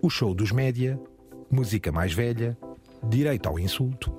o 0.00 0.08
show 0.08 0.32
dos 0.32 0.52
média, 0.52 0.98
música 1.50 1.90
mais 1.90 2.12
velha, 2.12 2.56
direito 3.02 3.48
ao 3.48 3.58
insulto 3.58 4.12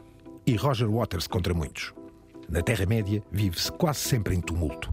e 0.46 0.56
Roger 0.56 0.90
Waters 0.90 1.26
contra 1.26 1.54
muitos. 1.54 1.94
Na 2.50 2.62
Terra-média 2.62 3.24
vive-se 3.32 3.72
quase 3.72 4.00
sempre 4.00 4.36
em 4.36 4.42
tumulto. 4.42 4.92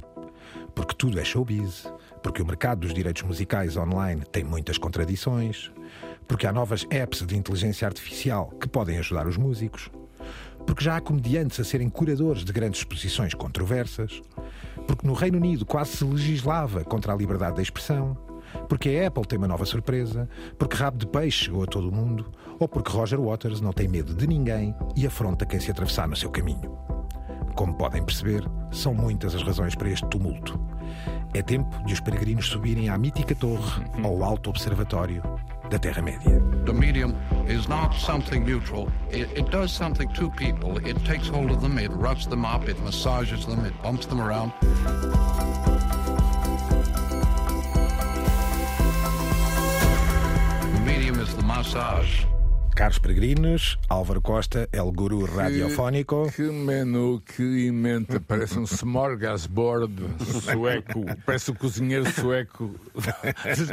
Porque 0.75 0.95
tudo 0.95 1.19
é 1.19 1.25
showbiz, 1.25 1.91
porque 2.23 2.41
o 2.41 2.47
mercado 2.47 2.81
dos 2.81 2.95
direitos 2.95 3.23
musicais 3.23 3.77
online 3.77 4.23
tem 4.31 4.45
muitas 4.45 4.79
contradições, 4.79 5.73
porque 6.29 6.47
há 6.47 6.53
novas 6.53 6.87
apps 6.91 7.27
de 7.27 7.37
inteligência 7.37 7.89
artificial 7.89 8.51
que 8.61 8.69
podem 8.69 8.99
ajudar 8.99 9.27
os 9.27 9.37
músicos, 9.37 9.91
porque 10.67 10.85
já 10.85 10.97
há 10.97 11.01
comediantes 11.01 11.59
a 11.59 11.65
serem 11.65 11.89
curadores 11.89 12.45
de 12.45 12.53
grandes 12.53 12.81
exposições 12.81 13.35
controversas, 13.35 14.23
porque 14.87 15.07
no 15.07 15.15
Reino 15.15 15.39
Unido 15.39 15.65
quase 15.65 15.97
se 15.97 16.05
legislava 16.05 16.85
contra 16.85 17.13
a 17.13 17.17
liberdade 17.17 17.57
de 17.57 17.63
expressão, 17.63 18.17
porque 18.69 18.91
a 18.91 19.09
Apple 19.09 19.27
tem 19.27 19.39
uma 19.39 19.49
nova 19.49 19.65
surpresa, 19.65 20.29
porque 20.59 20.77
rabo 20.77 20.99
de 20.99 21.07
peixe 21.07 21.45
chegou 21.45 21.63
a 21.63 21.67
todo 21.67 21.89
o 21.89 21.93
mundo, 21.95 22.31
ou 22.59 22.69
porque 22.69 22.91
Roger 22.91 23.21
Waters 23.21 23.61
não 23.61 23.73
tem 23.73 23.89
medo 23.89 24.15
de 24.15 24.27
ninguém 24.27 24.75
e 24.95 25.07
afronta 25.07 25.47
quem 25.47 25.61
se 25.61 25.71
atravessar 25.71 26.09
no 26.09 26.17
seu 26.17 26.31
caminho. 26.31 26.77
Como 27.55 27.75
podem 27.75 28.05
perceber, 28.05 28.45
são 28.71 28.95
muitas 28.95 29.35
as 29.35 29.43
razões 29.43 29.75
para 29.75 29.89
este 29.89 30.07
tumulto. 30.09 30.61
É 31.33 31.43
tempo 31.43 31.85
de 31.85 31.95
os 31.95 32.01
peregrinos 32.01 32.47
subirem 32.47 32.89
à 32.89 32.99
mítica 32.99 33.35
torre 33.35 33.83
ao 34.03 34.23
alto 34.23 34.51
observatório 34.51 35.23
da 35.71 35.79
Terra-média. 35.79 36.41
The 36.65 36.73
medium 36.73 37.15
is 37.49 37.67
not 37.67 37.95
something 37.99 38.41
neutral. 38.41 38.89
It, 39.11 39.29
it 39.37 39.51
does 39.51 39.73
something 39.73 40.09
to 40.15 40.31
people. 40.31 40.79
It 40.87 40.99
takes 41.05 41.29
hold 41.29 41.51
of 41.51 41.61
them, 41.61 41.79
it 41.79 41.91
roughs 41.93 42.27
them 42.27 42.45
up, 42.45 42.69
it 42.69 42.79
massages 42.83 43.47
them, 43.47 43.65
it 43.65 43.75
bumps 43.83 44.07
them 44.07 44.21
around. 44.21 44.53
Massage. 51.57 52.36
Caros 52.77 52.99
peregrinos, 52.99 53.79
Álvaro 53.89 54.21
Costa, 54.21 54.69
El 54.71 54.93
Guru 54.93 55.25
Radiofónico. 55.25 56.31
Que 56.31 56.43
menu 56.43 57.23
que 57.25 57.43
inventa, 57.67 58.21
parece 58.21 58.59
um 58.59 58.65
smorgasbord 58.65 59.95
sueco, 60.43 61.07
parece 61.25 61.51
o 61.53 61.55
cozinheiro 61.55 62.05
sueco 62.13 62.75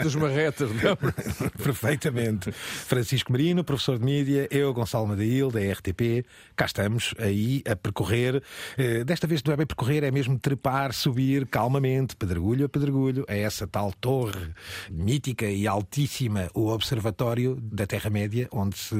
dos 0.01 0.15
marretas, 0.15 0.69
não? 0.71 0.95
Perfeitamente. 1.61 2.53
Francisco 2.53 3.29
Marino, 3.33 3.61
professor 3.61 3.99
de 3.99 4.05
mídia, 4.05 4.47
eu, 4.49 4.73
Gonçalo 4.73 5.05
Madail, 5.05 5.51
da 5.51 5.59
RTP, 5.59 6.25
cá 6.55 6.65
estamos 6.65 7.13
aí 7.19 7.61
a 7.69 7.75
percorrer. 7.75 8.41
eh, 8.77 9.03
Desta 9.03 9.27
vez 9.27 9.43
não 9.43 9.53
é 9.53 9.57
bem 9.57 9.67
percorrer, 9.67 10.05
é 10.05 10.11
mesmo 10.11 10.39
trepar, 10.39 10.93
subir 10.93 11.45
calmamente, 11.47 12.15
pedregulho 12.15 12.67
a 12.67 12.69
pedregulho, 12.69 13.25
a 13.27 13.35
essa 13.35 13.67
tal 13.67 13.91
torre 13.91 14.53
mítica 14.89 15.45
e 15.45 15.67
altíssima, 15.67 16.49
o 16.53 16.69
Observatório 16.69 17.57
da 17.61 17.85
Terra-média, 17.85 18.47
onde 18.49 18.77
se 18.77 18.92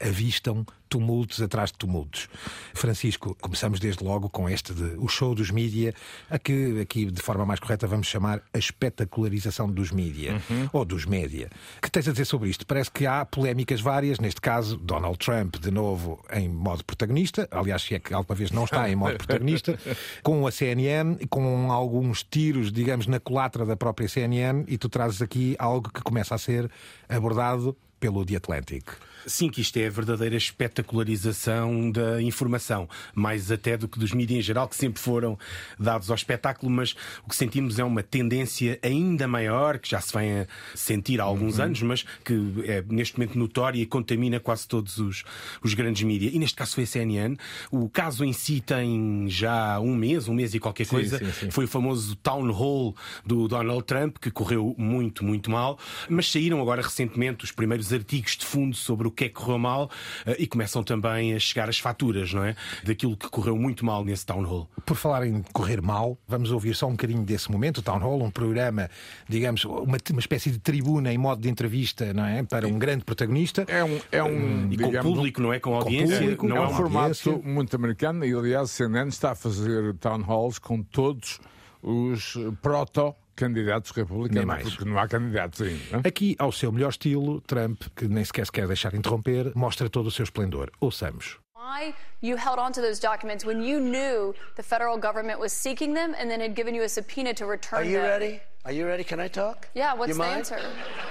avistam 0.00 0.64
tumultos 0.88 1.40
atrás 1.42 1.70
de 1.72 1.78
tumultos. 1.78 2.28
Francisco, 2.74 3.36
começamos 3.40 3.80
desde 3.80 4.04
logo 4.04 4.28
com 4.28 4.48
este 4.48 4.72
de 4.72 4.96
o 4.98 5.08
show 5.08 5.34
dos 5.34 5.50
mídia, 5.50 5.94
a 6.30 6.38
que 6.38 6.80
aqui 6.80 7.06
de 7.06 7.20
forma 7.20 7.44
mais 7.44 7.60
correta 7.60 7.86
vamos 7.86 8.06
chamar 8.06 8.40
a 8.52 8.58
espetacularização 8.58 9.70
dos 9.70 9.90
mídia, 9.90 10.40
ou 10.72 10.84
dos 10.84 11.04
média. 11.04 11.50
Que 11.82 11.90
tens 11.90 12.08
a 12.08 12.12
dizer 12.12 12.24
sobre 12.24 12.48
isto? 12.48 12.66
Parece 12.66 12.90
que 12.90 13.06
há 13.06 13.24
polémicas 13.24 13.80
várias, 13.80 14.18
neste 14.18 14.40
caso 14.40 14.76
Donald 14.76 15.18
Trump 15.18 15.56
de 15.56 15.70
novo 15.70 16.24
em 16.32 16.48
modo 16.48 16.84
protagonista, 16.84 17.48
aliás, 17.50 17.82
se 17.82 17.94
é 17.94 17.98
que 17.98 18.14
alguma 18.14 18.36
vez 18.36 18.50
não 18.50 18.64
está 18.64 18.88
em 18.88 18.96
modo 18.96 19.16
protagonista, 19.16 19.78
com 20.22 20.46
a 20.46 20.50
CNN, 20.50 21.16
e 21.20 21.26
com 21.26 21.70
alguns 21.72 22.22
tiros, 22.22 22.72
digamos, 22.72 23.06
na 23.06 23.18
culatra 23.18 23.64
da 23.64 23.76
própria 23.76 24.08
CNN, 24.08 24.64
e 24.68 24.78
tu 24.78 24.88
trazes 24.88 25.20
aqui 25.20 25.56
algo 25.58 25.90
que 25.90 26.02
começa 26.02 26.34
a 26.34 26.38
ser 26.38 26.70
abordado 27.08 27.76
pelo 27.98 28.24
The 28.24 28.36
Atlantic. 28.36 28.84
Sim, 29.26 29.48
que 29.48 29.60
isto 29.60 29.76
é 29.76 29.86
a 29.86 29.90
verdadeira 29.90 30.36
espetacularização 30.36 31.90
da 31.90 32.22
informação, 32.22 32.88
mais 33.14 33.50
até 33.50 33.76
do 33.76 33.88
que 33.88 33.98
dos 33.98 34.12
mídias 34.12 34.38
em 34.38 34.42
geral, 34.42 34.68
que 34.68 34.76
sempre 34.76 35.00
foram 35.00 35.38
dados 35.78 36.10
ao 36.10 36.16
espetáculo, 36.16 36.70
mas 36.70 36.94
o 37.24 37.28
que 37.28 37.36
sentimos 37.36 37.78
é 37.78 37.84
uma 37.84 38.02
tendência 38.02 38.78
ainda 38.82 39.26
maior, 39.26 39.78
que 39.78 39.90
já 39.90 40.00
se 40.00 40.16
vem 40.16 40.40
a 40.40 40.46
sentir 40.74 41.20
há 41.20 41.24
alguns 41.24 41.58
anos, 41.58 41.82
mas 41.82 42.04
que 42.24 42.34
é 42.64 42.84
neste 42.88 43.18
momento 43.18 43.38
notória 43.38 43.80
e 43.80 43.86
contamina 43.86 44.38
quase 44.38 44.68
todos 44.68 44.98
os, 44.98 45.24
os 45.62 45.74
grandes 45.74 46.02
mídias. 46.02 46.34
E 46.34 46.38
neste 46.38 46.56
caso 46.56 46.74
foi 46.74 46.84
a 46.84 46.86
CNN. 46.86 47.36
O 47.70 47.88
caso 47.88 48.24
em 48.24 48.32
si 48.32 48.60
tem 48.60 49.26
já 49.28 49.80
um 49.80 49.94
mês, 49.94 50.28
um 50.28 50.34
mês 50.34 50.54
e 50.54 50.60
qualquer 50.60 50.86
coisa. 50.86 51.18
sim, 51.18 51.32
sim. 51.32 51.50
Foi 51.50 51.64
o 51.64 51.68
famoso 51.68 52.14
town 52.16 52.50
hall 52.52 52.94
do 53.24 53.48
Donald 53.48 53.84
Trump, 53.84 54.18
que 54.18 54.30
correu 54.30 54.74
muito, 54.78 55.24
muito 55.24 55.50
mal, 55.50 55.78
mas 56.08 56.30
saíram 56.30 56.60
agora 56.60 56.82
recentemente 56.82 57.44
os 57.44 57.52
primeiros 57.52 57.92
artigos 57.92 58.36
de 58.36 58.44
fundo 58.44 58.76
sobre 58.76 59.08
o 59.08 59.10
que 59.16 59.24
é 59.24 59.28
que 59.28 59.34
correu 59.34 59.58
mal 59.58 59.90
eh, 60.26 60.36
e 60.38 60.46
começam 60.46 60.82
também 60.82 61.34
a 61.34 61.38
chegar 61.38 61.68
as 61.68 61.78
faturas, 61.78 62.32
não 62.32 62.44
é? 62.44 62.54
Daquilo 62.84 63.16
que 63.16 63.28
correu 63.28 63.56
muito 63.56 63.84
mal 63.84 64.04
nesse 64.04 64.24
town 64.26 64.42
hall. 64.44 64.68
Por 64.84 64.96
falar 64.96 65.26
em 65.26 65.42
correr 65.52 65.80
mal, 65.82 66.18
vamos 66.28 66.50
ouvir 66.52 66.74
só 66.74 66.86
um 66.86 66.92
bocadinho 66.92 67.24
desse 67.24 67.50
momento, 67.50 67.78
o 67.78 67.82
Town 67.82 67.98
Hall, 67.98 68.22
um 68.22 68.30
programa, 68.30 68.88
digamos, 69.28 69.64
uma, 69.64 69.96
uma 70.10 70.20
espécie 70.20 70.50
de 70.50 70.58
tribuna 70.58 71.12
em 71.12 71.18
modo 71.18 71.40
de 71.40 71.48
entrevista, 71.48 72.12
não 72.12 72.24
é? 72.24 72.42
Para 72.42 72.68
um 72.68 72.78
grande 72.78 73.04
protagonista. 73.04 73.64
É 73.68 73.82
um, 73.82 74.00
é 74.12 74.22
um, 74.22 74.70
E 74.70 74.76
com 74.76 74.86
digamos, 74.88 75.10
público, 75.14 75.42
não 75.42 75.52
é? 75.52 75.58
Com 75.58 75.74
audiência. 75.74 76.18
público, 76.20 76.46
não 76.46 76.56
é 76.56 76.58
é 76.58 76.62
um 76.62 76.68
uma 76.68 76.76
formato 76.76 77.28
audiência. 77.28 77.38
muito 77.52 77.74
americano 77.74 78.24
e, 78.24 78.32
aliás, 78.34 78.64
a 78.70 78.72
CNN 78.72 79.08
está 79.08 79.32
a 79.32 79.34
fazer 79.34 79.94
town 79.94 80.22
halls 80.22 80.58
com 80.58 80.82
todos 80.82 81.40
os 81.82 82.36
proto-candidatos 82.62 83.25
Nem 83.40 83.54
republicanos, 83.54 84.44
mais. 84.46 84.62
porque 84.68 84.84
não 84.84 84.98
há 84.98 85.06
candidatos 85.08 85.60
ainda. 85.62 86.08
Aqui, 86.08 86.34
ao 86.38 86.50
seu 86.52 86.72
melhor 86.72 86.90
estilo, 86.90 87.40
Trump, 87.42 87.82
que 87.94 88.06
nem 88.08 88.24
sequer 88.24 88.46
se 88.46 88.52
quer 88.52 88.66
deixar 88.66 88.94
interromper, 88.94 89.52
mostra 89.54 89.88
todo 89.90 90.06
o 90.06 90.10
seu 90.10 90.24
esplendor. 90.24 90.70
Ouçamos. 90.80 91.38
Why 91.54 91.94
you 92.22 92.36
held 92.36 92.58
on 92.60 92.72
to 92.72 92.80
those 92.80 93.00
documents 93.00 93.44
when 93.44 93.62
you 93.62 93.80
knew 93.80 94.34
the 94.56 94.62
federal 94.62 94.96
government 94.98 95.40
was 95.40 95.52
seeking 95.52 95.94
them 95.94 96.14
and 96.18 96.30
then 96.30 96.40
had 96.40 96.54
given 96.54 96.74
you 96.74 96.84
a 96.84 96.88
subpoena 96.88 97.34
to 97.34 97.44
return 97.46 97.80
Are 97.80 97.84
you 97.84 97.98
them? 97.98 98.08
ready? 98.08 98.40
Are 98.64 98.72
you 98.72 98.86
ready? 98.86 99.04
Can 99.04 99.20
I 99.20 99.28
talk? 99.28 99.68
Yeah, 99.74 99.94
what's 99.94 100.08
you 100.08 100.14
the 100.14 100.18
mind? 100.20 100.38
answer? 100.38 100.60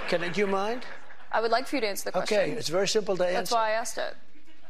Can 0.08 0.22
I, 0.24 0.28
do 0.30 0.40
you 0.40 0.46
mind? 0.46 0.84
I 1.32 1.40
would 1.40 1.50
like 1.50 1.66
for 1.66 1.76
you 1.76 1.82
to 1.82 1.88
answer 1.88 2.04
the 2.06 2.12
question. 2.12 2.38
Okay, 2.38 2.50
it's 2.52 2.68
very 2.70 2.88
simple 2.88 3.16
to 3.16 3.22
That's 3.24 3.36
answer. 3.36 3.54
why 3.54 3.68
I 3.70 3.72
asked 3.72 3.98
it. 3.98 4.14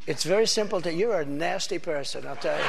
It's 0.07 0.25
very 0.25 0.47
simple 0.47 0.81
to. 0.83 0.93
You're 0.93 1.21
a 1.21 1.25
nasty 1.25 1.79
person. 1.79 2.27
I'll 2.27 2.37
tell 2.37 2.57
you. 2.59 2.65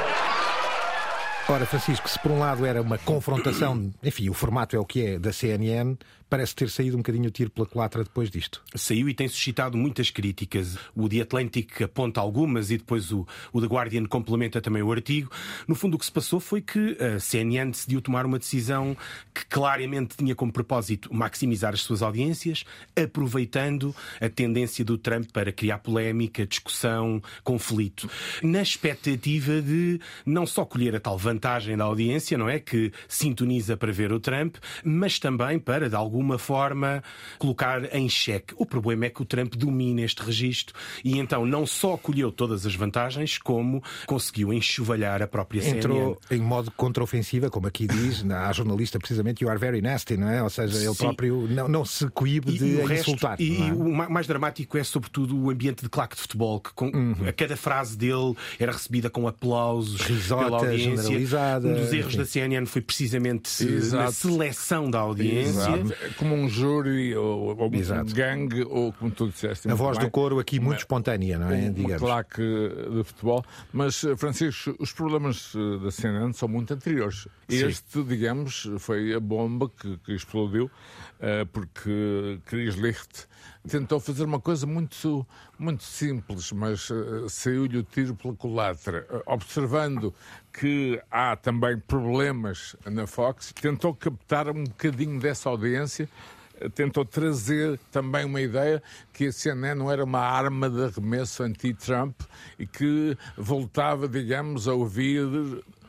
Ora, 1.49 1.65
Francisco, 1.65 2.09
se 2.09 2.19
por 2.19 2.29
um 2.29 2.39
lado 2.39 2.65
era 2.65 2.81
uma 2.81 2.97
confrontação, 2.97 3.93
enfim, 4.03 4.29
o 4.29 4.33
formato 4.33 4.75
é 4.75 4.79
o 4.79 4.83
que 4.83 5.05
é, 5.05 5.19
da 5.19 5.31
CNN, 5.31 5.95
parece 6.29 6.55
ter 6.55 6.69
saído 6.69 6.95
um 6.95 6.99
bocadinho 6.99 7.27
o 7.27 7.31
tiro 7.31 7.49
pela 7.49 7.65
culatra 7.65 8.03
depois 8.03 8.29
disto. 8.29 8.61
Saiu 8.75 9.07
e 9.09 9.13
tem 9.13 9.27
suscitado 9.27 9.77
muitas 9.77 10.09
críticas. 10.09 10.77
O 10.95 11.07
The 11.07 11.21
Atlantic 11.21 11.81
aponta 11.81 12.19
algumas 12.19 12.71
e 12.71 12.77
depois 12.77 13.11
o, 13.11 13.25
o 13.53 13.61
The 13.61 13.67
Guardian 13.67 14.05
complementa 14.05 14.61
também 14.61 14.81
o 14.81 14.91
artigo. 14.91 15.31
No 15.67 15.75
fundo, 15.75 15.95
o 15.95 15.99
que 15.99 16.05
se 16.05 16.11
passou 16.11 16.39
foi 16.39 16.61
que 16.61 16.97
a 17.01 17.19
CNN 17.19 17.71
decidiu 17.71 18.01
tomar 18.01 18.25
uma 18.25 18.39
decisão 18.39 18.95
que 19.33 19.45
claramente 19.45 20.17
tinha 20.17 20.35
como 20.35 20.51
propósito 20.51 21.13
maximizar 21.13 21.73
as 21.73 21.81
suas 21.81 22.01
audiências, 22.01 22.63
aproveitando 22.95 23.95
a 24.19 24.29
tendência 24.29 24.83
do 24.83 24.97
Trump 24.97 25.29
para 25.31 25.51
criar 25.51 25.79
polémica, 25.79 26.45
discussão, 26.45 27.21
conflito, 27.43 28.09
na 28.41 28.61
expectativa 28.61 29.61
de 29.61 29.99
não 30.25 30.45
só 30.45 30.65
colher 30.65 30.95
a 30.95 30.99
tal 30.99 31.17
vantagem 31.17 31.77
da 31.77 31.83
audiência, 31.83 32.37
não 32.37 32.49
é? 32.49 32.59
Que 32.59 32.91
sintoniza 33.07 33.77
para 33.77 33.91
ver 33.91 34.11
o 34.11 34.19
Trump, 34.19 34.57
mas 34.83 35.19
também 35.19 35.59
para, 35.59 35.89
de 35.89 35.95
alguma 36.17 36.37
forma, 36.39 37.03
colocar 37.37 37.93
em 37.95 38.09
xeque. 38.09 38.53
O 38.57 38.65
problema 38.65 39.05
é 39.05 39.09
que 39.09 39.21
o 39.21 39.25
Trump 39.25 39.53
domina 39.55 40.01
este 40.01 40.21
registro 40.23 40.73
e 41.03 41.19
então 41.19 41.45
não 41.45 41.65
só 41.67 41.95
colheu 41.95 42.31
todas 42.31 42.65
as 42.65 42.73
vantagens, 42.75 43.37
como 43.37 43.83
conseguiu 44.07 44.51
enxovalhar 44.51 45.21
a 45.21 45.27
própria 45.27 45.61
CNN. 45.61 45.77
Entrou 45.77 46.19
em 46.31 46.41
modo 46.41 46.71
contraofensiva, 46.71 47.49
como 47.51 47.67
aqui 47.67 47.85
diz, 47.87 48.23
na- 48.23 48.47
a 48.47 48.51
jornalista 48.51 48.97
precisamente, 48.97 49.43
you 49.43 49.49
are 49.49 49.59
very 49.59 49.79
nasty, 49.81 50.17
não 50.17 50.27
é? 50.29 50.41
Ou 50.41 50.49
seja, 50.49 50.75
ele 50.77 50.87
Sim. 50.93 50.95
próprio 50.95 51.47
não, 51.49 51.67
não 51.67 51.85
se 51.85 52.07
coíbe 52.09 52.57
de 52.57 52.65
e 52.65 52.75
resto- 52.85 53.11
insultar. 53.11 53.39
e 53.39 53.61
é? 53.61 53.73
o 53.73 53.93
ma- 53.93 54.09
mais 54.09 54.25
dramático 54.25 54.75
é 54.77 54.83
sobretudo 54.83 55.37
o 55.37 55.49
ambiente 55.51 55.83
de 55.83 55.89
claque 55.89 56.15
de 56.15 56.21
futebol, 56.23 56.59
que 56.59 56.73
com, 56.73 56.87
Uhum. 56.87 57.15
a 57.27 57.31
cada 57.31 57.55
frase 57.55 57.95
dele 57.95 58.33
era 58.59 58.71
recebida 58.71 59.09
com 59.09 59.27
aplausos 59.27 60.01
Risota 60.01 60.45
pela 60.45 60.57
audiência. 60.57 61.09
Um 61.17 61.73
dos 61.73 61.93
erros 61.93 62.07
enfim. 62.07 62.17
da 62.17 62.25
CNN 62.25 62.65
foi 62.65 62.81
precisamente 62.81 63.63
Exato. 63.63 64.03
na 64.03 64.11
seleção 64.11 64.89
da 64.89 64.99
audiência. 64.99 65.49
Exato. 65.59 65.93
Como 66.15 66.35
um 66.35 66.49
júri, 66.49 67.15
ou, 67.15 67.57
ou 67.57 67.69
um 67.69 67.75
Exato. 67.75 68.13
gangue, 68.13 68.63
ou 68.63 68.93
como 68.93 69.11
tu 69.11 69.27
disseste. 69.29 69.69
A 69.69 69.75
voz 69.75 69.97
do 69.97 70.09
coro 70.09 70.39
aqui 70.39 70.59
muito 70.59 70.79
espontânea, 70.79 71.37
não 71.37 71.49
é? 71.49 71.59
uma 71.61 71.69
Digamos. 71.71 71.97
claque 72.01 72.41
de 72.41 73.03
futebol. 73.03 73.43
Mas, 73.71 74.03
eh, 74.03 74.15
Francisco, 74.15 74.75
os 74.79 74.91
problemas 74.91 75.53
eh, 75.55 75.83
da 75.83 75.91
CNN 75.91 76.33
são 76.33 76.47
muito 76.47 76.73
anteriores. 76.73 77.27
Este, 77.49 78.03
digamos, 78.03 78.69
foi 78.79 79.13
a 79.13 79.19
bomba 79.19 79.69
que, 79.69 79.97
que 79.97 80.13
explodiu, 80.13 80.69
eh, 81.19 81.45
porque 81.45 82.39
Chris 82.45 82.75
Licht 82.75 83.27
tentou 83.67 83.99
fazer 83.99 84.23
uma 84.23 84.39
coisa 84.39 84.65
muito, 84.65 85.27
muito 85.59 85.83
simples, 85.83 86.51
mas 86.53 86.89
saiu-lhe 87.27 87.77
o 87.77 87.83
tiro 87.83 88.15
pela 88.15 88.33
culatra. 88.33 89.05
Observando 89.25 90.13
que 90.59 90.99
há 91.11 91.35
também 91.35 91.77
problemas 91.77 92.75
na 92.85 93.05
Fox, 93.05 93.53
tentou 93.53 93.93
captar 93.93 94.49
um 94.49 94.63
bocadinho 94.63 95.19
dessa 95.19 95.49
audiência 95.49 96.09
tentou 96.73 97.05
trazer 97.05 97.79
também 97.91 98.25
uma 98.25 98.41
ideia 98.41 98.81
que 99.13 99.27
a 99.27 99.31
CNN 99.31 99.77
não 99.77 99.91
era 99.91 100.03
uma 100.03 100.19
arma 100.19 100.69
de 100.69 100.83
arremesso 100.85 101.43
anti-Trump 101.43 102.19
e 102.57 102.65
que 102.65 103.17
voltava, 103.37 104.07
digamos, 104.07 104.67
a 104.67 104.73
ouvir 104.73 105.27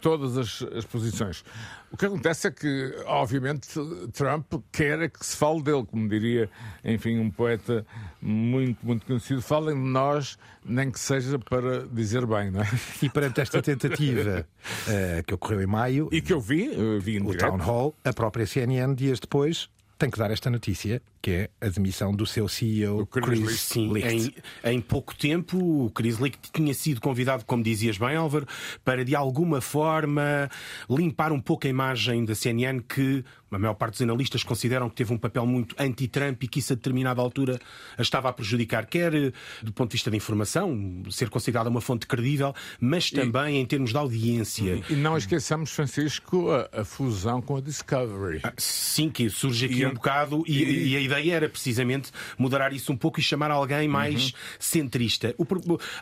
todas 0.00 0.36
as, 0.36 0.62
as, 0.74 0.84
posições. 0.84 1.44
O 1.90 1.96
que 1.96 2.06
acontece 2.06 2.48
é 2.48 2.50
que, 2.50 2.94
obviamente, 3.06 3.68
Trump 4.12 4.54
quer 4.70 5.10
que 5.10 5.24
se 5.24 5.36
fale 5.36 5.62
dele, 5.62 5.84
como 5.84 6.08
diria, 6.08 6.48
enfim, 6.84 7.18
um 7.18 7.30
poeta 7.30 7.84
muito, 8.20 8.84
muito 8.84 9.06
conhecido. 9.06 9.40
Falem 9.42 9.74
de 9.74 9.88
nós, 9.88 10.38
nem 10.64 10.90
que 10.90 11.00
seja 11.00 11.38
para 11.38 11.86
dizer 11.86 12.26
bem, 12.26 12.50
não 12.50 12.60
é? 12.60 12.68
E 13.02 13.08
perante 13.08 13.40
esta 13.40 13.62
tentativa 13.62 14.46
uh, 14.86 15.22
que 15.26 15.34
ocorreu 15.34 15.62
em 15.62 15.66
maio... 15.66 16.08
E 16.12 16.20
que 16.20 16.32
eu 16.32 16.40
vi, 16.40 16.66
eu 16.72 17.00
vi 17.00 17.18
O 17.20 17.34
Town 17.36 17.56
Hall, 17.56 17.94
a 18.04 18.12
própria 18.12 18.46
CNN, 18.46 18.94
dias 18.94 19.18
depois, 19.18 19.68
tem 19.98 20.08
que 20.10 20.18
dar 20.18 20.30
esta 20.30 20.48
notícia, 20.48 21.02
que 21.20 21.30
é 21.32 21.50
a 21.60 21.68
demissão 21.68 22.14
do 22.14 22.24
seu 22.24 22.48
CEO, 22.48 23.00
O 23.00 23.06
Chris 23.06 23.24
Chris, 23.26 23.40
Licht. 23.40 23.58
Sim, 23.58 23.92
Licht. 23.92 24.34
em, 24.64 24.70
em 24.76 24.80
pouco 24.80 25.14
tempo, 25.14 25.58
o 25.86 25.90
Chris 25.90 26.18
Licht 26.18 26.38
tinha 26.52 26.72
sido 26.72 27.00
convidado, 27.00 27.44
como 27.44 27.62
dizias 27.62 27.98
bem, 27.98 28.14
Álvaro, 28.16 28.46
para 28.84 29.04
de 29.04 29.16
alguma 29.16 29.60
forma 29.60 30.48
limpar 30.88 31.32
um 31.32 31.40
pouco 31.40 31.66
a 31.66 31.70
imagem 31.70 32.24
da 32.24 32.34
CNN, 32.34 32.80
que 32.80 33.24
a 33.50 33.58
maior 33.58 33.74
parte 33.74 33.92
dos 33.94 34.02
analistas 34.02 34.42
consideram 34.42 34.88
que 34.88 34.96
teve 34.96 35.12
um 35.12 35.18
papel 35.18 35.44
muito 35.46 35.74
anti-Trump 35.78 36.42
e 36.42 36.48
que 36.48 36.58
isso 36.58 36.72
a 36.72 36.76
determinada 36.76 37.20
altura 37.20 37.58
a 37.96 38.02
estava 38.02 38.28
a 38.28 38.32
prejudicar, 38.32 38.86
quer 38.86 39.14
eh, 39.14 39.32
do 39.62 39.72
ponto 39.72 39.90
de 39.90 39.94
vista 39.94 40.10
da 40.10 40.16
informação, 40.16 41.02
ser 41.10 41.30
considerada 41.30 41.68
uma 41.70 41.80
fonte 41.80 42.06
credível, 42.06 42.54
mas 42.80 43.10
também 43.10 43.56
em 43.58 43.66
termos 43.66 43.90
de 43.90 43.96
audiência. 43.96 44.82
E 44.90 44.94
não 44.94 45.16
esqueçamos, 45.16 45.70
Francisco, 45.70 46.50
a, 46.50 46.80
a 46.80 46.84
fusão 46.84 47.40
com 47.40 47.56
a 47.56 47.60
Discovery. 47.60 48.40
Sim, 48.56 49.08
que 49.10 49.28
surge 49.30 49.66
aqui 49.66 49.80
E- 49.80 49.86
um 49.86 49.94
bocado, 49.94 50.42
e, 50.46 50.62
e- 50.62 50.88
e 50.88 50.96
a 50.96 51.00
ideia 51.00 51.34
era 51.34 51.48
precisamente 51.48 52.10
moderar 52.36 52.72
isso 52.72 52.92
um 52.92 52.96
pouco 52.96 53.20
e 53.20 53.22
chamar 53.22 53.50
alguém 53.50 53.88
mais 53.88 54.32
centrista. 54.58 55.34
O 55.38 55.46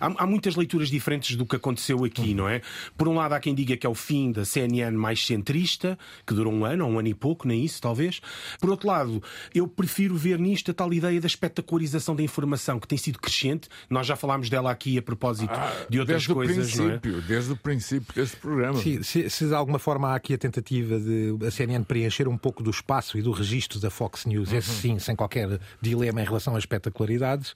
há, 0.00 0.24
há 0.24 0.26
muitas 0.26 0.56
leituras 0.56 0.88
diferentes 0.88 1.36
do 1.36 1.44
que 1.46 1.56
aconteceu 1.56 2.04
aqui, 2.04 2.34
não 2.34 2.48
é? 2.48 2.62
Por 2.96 3.08
um 3.08 3.14
lado, 3.14 3.32
há 3.34 3.40
quem 3.40 3.54
diga 3.54 3.76
que 3.76 3.86
é 3.86 3.90
o 3.90 3.94
fim 3.94 4.32
da 4.32 4.44
CNN 4.44 4.96
mais 4.96 5.24
centrista, 5.24 5.98
que 6.26 6.32
durou 6.34 6.52
um 6.52 6.64
ano, 6.64 6.84
ou 6.86 6.92
um 6.92 6.98
ano 6.98 7.08
e 7.08 7.14
pouco, 7.14 7.35
nem 7.44 7.64
isso, 7.64 7.80
talvez. 7.80 8.20
Por 8.60 8.70
outro 8.70 8.86
lado, 8.88 9.22
eu 9.54 9.66
prefiro 9.66 10.16
ver 10.16 10.38
nisto 10.38 10.70
a 10.70 10.74
tal 10.74 10.92
ideia 10.92 11.20
da 11.20 11.26
espetacularização 11.26 12.14
da 12.14 12.22
informação, 12.22 12.78
que 12.78 12.86
tem 12.86 12.98
sido 12.98 13.18
crescente. 13.18 13.68
Nós 13.90 14.06
já 14.06 14.16
falámos 14.16 14.48
dela 14.48 14.70
aqui 14.70 14.96
a 14.98 15.02
propósito 15.02 15.52
de 15.88 16.00
outras 16.00 16.26
desde 16.26 16.34
coisas, 16.34 16.74
o 16.74 16.78
não 16.78 16.90
é? 16.90 16.98
princípio, 16.98 17.22
desde 17.22 17.52
o 17.52 17.56
princípio 17.56 18.14
deste 18.14 18.36
programa. 18.36 18.78
Sim, 18.80 19.02
se, 19.02 19.28
se 19.28 19.46
de 19.46 19.54
alguma 19.54 19.78
forma 19.78 20.08
há 20.08 20.14
aqui 20.14 20.34
a 20.34 20.38
tentativa 20.38 20.98
de 20.98 21.36
a 21.46 21.50
CNN 21.50 21.84
preencher 21.84 22.28
um 22.28 22.38
pouco 22.38 22.62
do 22.62 22.70
espaço 22.70 23.18
e 23.18 23.22
do 23.22 23.32
registro 23.32 23.80
da 23.80 23.90
Fox 23.90 24.24
News, 24.26 24.52
esse 24.52 24.70
sim, 24.70 24.98
sem 24.98 25.16
qualquer 25.16 25.60
dilema 25.80 26.20
em 26.20 26.24
relação 26.24 26.54
às 26.54 26.62
espetacularidades, 26.62 27.54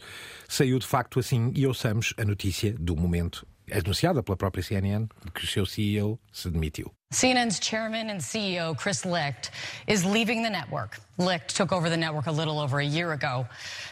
saiu 0.48 0.78
de 0.78 0.86
facto 0.86 1.18
assim 1.18 1.52
e 1.54 1.66
ouçamos 1.66 2.14
a 2.16 2.24
notícia 2.24 2.74
do 2.78 2.96
momento, 2.96 3.46
anunciada 3.70 4.22
pela 4.22 4.36
própria 4.36 4.62
CNN, 4.62 5.06
que 5.34 5.44
o 5.44 5.46
seu 5.46 5.64
CEO 5.66 6.18
se 6.32 6.50
demitiu. 6.50 6.92
CNN's 7.14 7.58
chairman 7.58 8.08
and 8.08 8.20
CEO, 8.20 8.76
Chris 8.78 9.04
Licht, 9.04 9.50
is 9.88 10.04
leaving 10.04 10.44
the 10.44 10.50
network. 10.50 10.96
Licht 11.18 11.54
took 11.56 11.70
over 11.72 11.90
the 11.90 11.96
network 11.96 12.28
a 12.28 12.32
little 12.32 12.58
over 12.60 12.78
a 12.78 12.84
year 12.84 13.12
ago. 13.12 13.46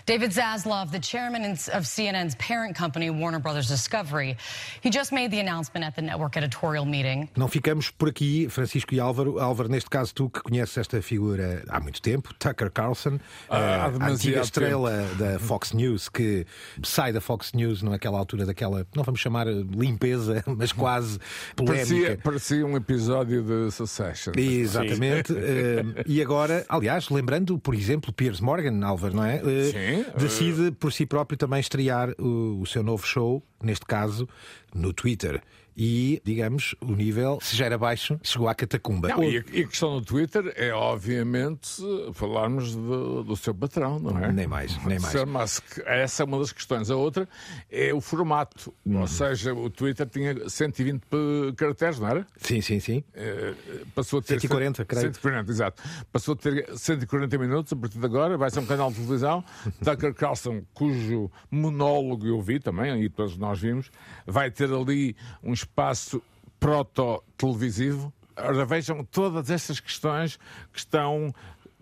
David 0.06 0.30
Zaslav, 0.30 0.90
the 0.92 1.00
chairman 1.00 1.44
of 1.44 1.84
CNN's 1.84 2.36
parent 2.36 2.74
company, 2.76 3.10
Warner 3.10 3.40
Brothers 3.40 3.66
Discovery, 3.68 4.36
he 4.80 4.88
just 4.88 5.12
made 5.12 5.30
the 5.32 5.40
announcement 5.40 5.84
at 5.84 5.94
the 5.96 6.00
network 6.00 6.36
editorial 6.38 6.86
meeting. 6.86 7.28
Não 7.36 7.48
ficamos 7.48 7.90
por 7.90 8.08
aqui, 8.08 8.48
Francisco 8.48 8.94
e 8.94 9.00
Álvaro. 9.00 9.38
Álvaro, 9.40 9.68
neste 9.68 9.90
caso, 9.90 10.14
tu 10.14 10.30
que 10.30 10.40
conheces 10.40 10.78
esta 10.78 11.02
figura 11.02 11.64
há 11.68 11.80
muito 11.80 12.00
tempo, 12.00 12.32
Tucker 12.38 12.70
Carlson, 12.70 13.18
Ah, 13.50 13.90
a 14.00 14.06
antiga 14.08 14.40
estrela 14.40 15.02
da 15.18 15.38
Fox 15.40 15.72
News, 15.72 16.08
que 16.08 16.46
sai 16.84 17.12
da 17.12 17.20
Fox 17.20 17.52
News 17.52 17.82
naquela 17.82 18.16
altura 18.16 18.46
daquela, 18.46 18.86
não 18.94 19.02
vamos 19.02 19.20
chamar 19.20 19.48
limpeza, 19.48 20.42
mas 20.46 20.72
quase 20.72 21.18
polémica. 21.56 21.84
Parecia, 21.88 22.18
parecia 22.22 22.64
um 22.64 22.76
episódio 22.76 23.07
de 23.08 23.70
Succession. 23.70 24.32
Exatamente. 24.36 25.32
Eh, 25.36 26.04
e 26.06 26.22
agora, 26.22 26.64
aliás, 26.68 27.08
lembrando, 27.08 27.58
por 27.58 27.74
exemplo, 27.74 28.12
Piers 28.12 28.40
Morgan, 28.40 28.84
Álvaro, 28.84 29.16
não 29.16 29.24
é? 29.24 29.36
Eh, 29.36 30.04
Sim. 30.04 30.04
Decide 30.18 30.70
por 30.72 30.92
si 30.92 31.06
próprio 31.06 31.36
também 31.36 31.60
estrear 31.60 32.10
o, 32.18 32.60
o 32.60 32.66
seu 32.66 32.82
novo 32.82 33.06
show, 33.06 33.42
neste 33.62 33.86
caso, 33.86 34.28
no 34.74 34.92
Twitter. 34.92 35.42
E, 35.80 36.20
digamos, 36.24 36.74
o 36.80 36.90
nível, 36.92 37.38
se 37.40 37.54
já 37.56 37.66
era 37.66 37.78
baixo, 37.78 38.18
chegou 38.24 38.48
à 38.48 38.54
catacumba. 38.54 39.06
Não, 39.08 39.22
e, 39.22 39.38
a, 39.38 39.44
e 39.52 39.62
a 39.62 39.66
questão 39.68 40.00
do 40.00 40.04
Twitter 40.04 40.52
é, 40.56 40.72
obviamente, 40.72 41.80
falarmos 42.14 42.74
do, 42.74 43.22
do 43.22 43.36
seu 43.36 43.54
patrão, 43.54 44.00
não 44.00 44.18
é? 44.18 44.32
Nem 44.32 44.48
mais, 44.48 44.76
nem 44.84 44.98
mais. 44.98 45.14
Musk. 45.24 45.78
Essa 45.86 46.22
é 46.22 46.26
uma 46.26 46.38
das 46.40 46.50
questões. 46.50 46.90
A 46.90 46.96
outra 46.96 47.28
é 47.70 47.94
o 47.94 48.00
formato. 48.00 48.74
Uhum. 48.84 49.02
Ou 49.02 49.06
seja, 49.06 49.54
o 49.54 49.70
Twitter 49.70 50.04
tinha 50.08 50.48
120 50.48 51.00
p- 51.02 51.16
caracteres, 51.56 52.00
não 52.00 52.08
era? 52.08 52.26
Sim, 52.38 52.60
sim, 52.60 52.80
sim. 52.80 53.04
Eh, 53.14 53.54
Passou 53.94 54.18
a 54.18 54.22
ter 54.22 54.40
140, 54.40 54.84
creio. 54.84 55.06
140, 55.06 55.50
exato. 55.52 55.82
Passou 56.10 56.34
a 56.34 56.36
ter 56.36 56.76
140 56.76 57.38
minutos 57.38 57.72
a 57.72 57.76
partir 57.76 57.98
de 58.00 58.04
agora. 58.04 58.36
Vai 58.36 58.50
ser 58.50 58.58
um 58.58 58.66
canal 58.66 58.88
de 58.90 58.96
televisão. 58.96 59.44
Tucker 59.84 60.12
Carlson, 60.14 60.62
cujo 60.74 61.30
monólogo 61.48 62.26
eu 62.26 62.40
vi 62.42 62.58
também, 62.58 63.00
e 63.04 63.08
todos 63.08 63.36
nós 63.36 63.60
vimos, 63.60 63.90
vai 64.26 64.50
ter 64.50 64.72
ali 64.72 65.14
um 65.42 65.52
espaço 65.68 66.22
proto-televisivo. 66.58 68.12
Ora, 68.36 68.64
vejam 68.64 69.04
todas 69.04 69.50
estas 69.50 69.80
questões 69.80 70.36
que 70.72 70.78
estão 70.78 71.34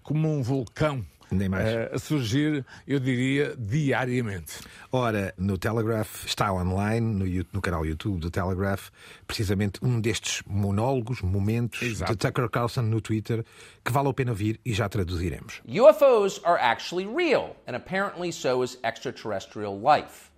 como 0.03 0.29
um 0.29 0.43
vulcão. 0.43 1.05
Nem 1.29 1.49
mais. 1.49 1.67
eh, 1.67 1.91
a 1.93 1.99
surgir, 1.99 2.65
eu 2.87 3.01
diria, 3.01 3.57
diariamente. 3.59 4.61
Ora, 4.93 5.35
no 5.37 5.59
Telegraph 5.59 6.25
está 6.25 6.53
online, 6.53 7.01
no, 7.01 7.47
no 7.53 7.61
canal 7.61 7.85
YouTube 7.85 8.21
do 8.21 8.31
Telegraph, 8.31 8.91
precisamente 9.27 9.81
um 9.85 10.01
destes 10.01 10.41
monólogos, 10.47 11.23
momentos 11.23 11.83
Exato. 11.83 12.13
de 12.13 12.19
Tucker 12.19 12.49
Carlson 12.49 12.83
no 12.83 13.01
Twitter, 13.01 13.45
que 13.85 13.91
vale 13.91 14.09
a 14.09 14.15
pena 14.15 14.33
vir 14.33 14.61
e 14.65 14.73
já 14.73 14.89
traduziremos. 14.89 15.61
UFOs 15.67 16.41
are 16.45 16.61
actually 16.63 17.07
real, 17.07 17.57
and 17.67 17.75
apparently 17.75 18.31
so 18.31 18.63
is 18.63 18.79
extraterrestrial 18.85 19.77
life. 19.77 20.31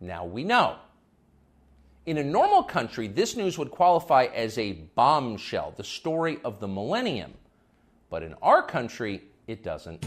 Now 0.00 0.24
we 0.26 0.44
know. 0.44 0.76
In 2.04 2.18
a 2.18 2.24
normal 2.24 2.64
country, 2.64 3.06
this 3.06 3.36
news 3.36 3.56
would 3.58 3.70
qualify 3.70 4.24
as 4.24 4.58
a 4.58 4.72
bombshell, 4.72 5.72
the 5.76 5.84
story 5.84 6.38
of 6.44 6.58
the 6.58 6.66
millennium. 6.66 7.32
But 8.10 8.24
in 8.24 8.34
our 8.42 8.60
country, 8.60 9.22
it 9.46 9.62
doesn't. 9.62 10.04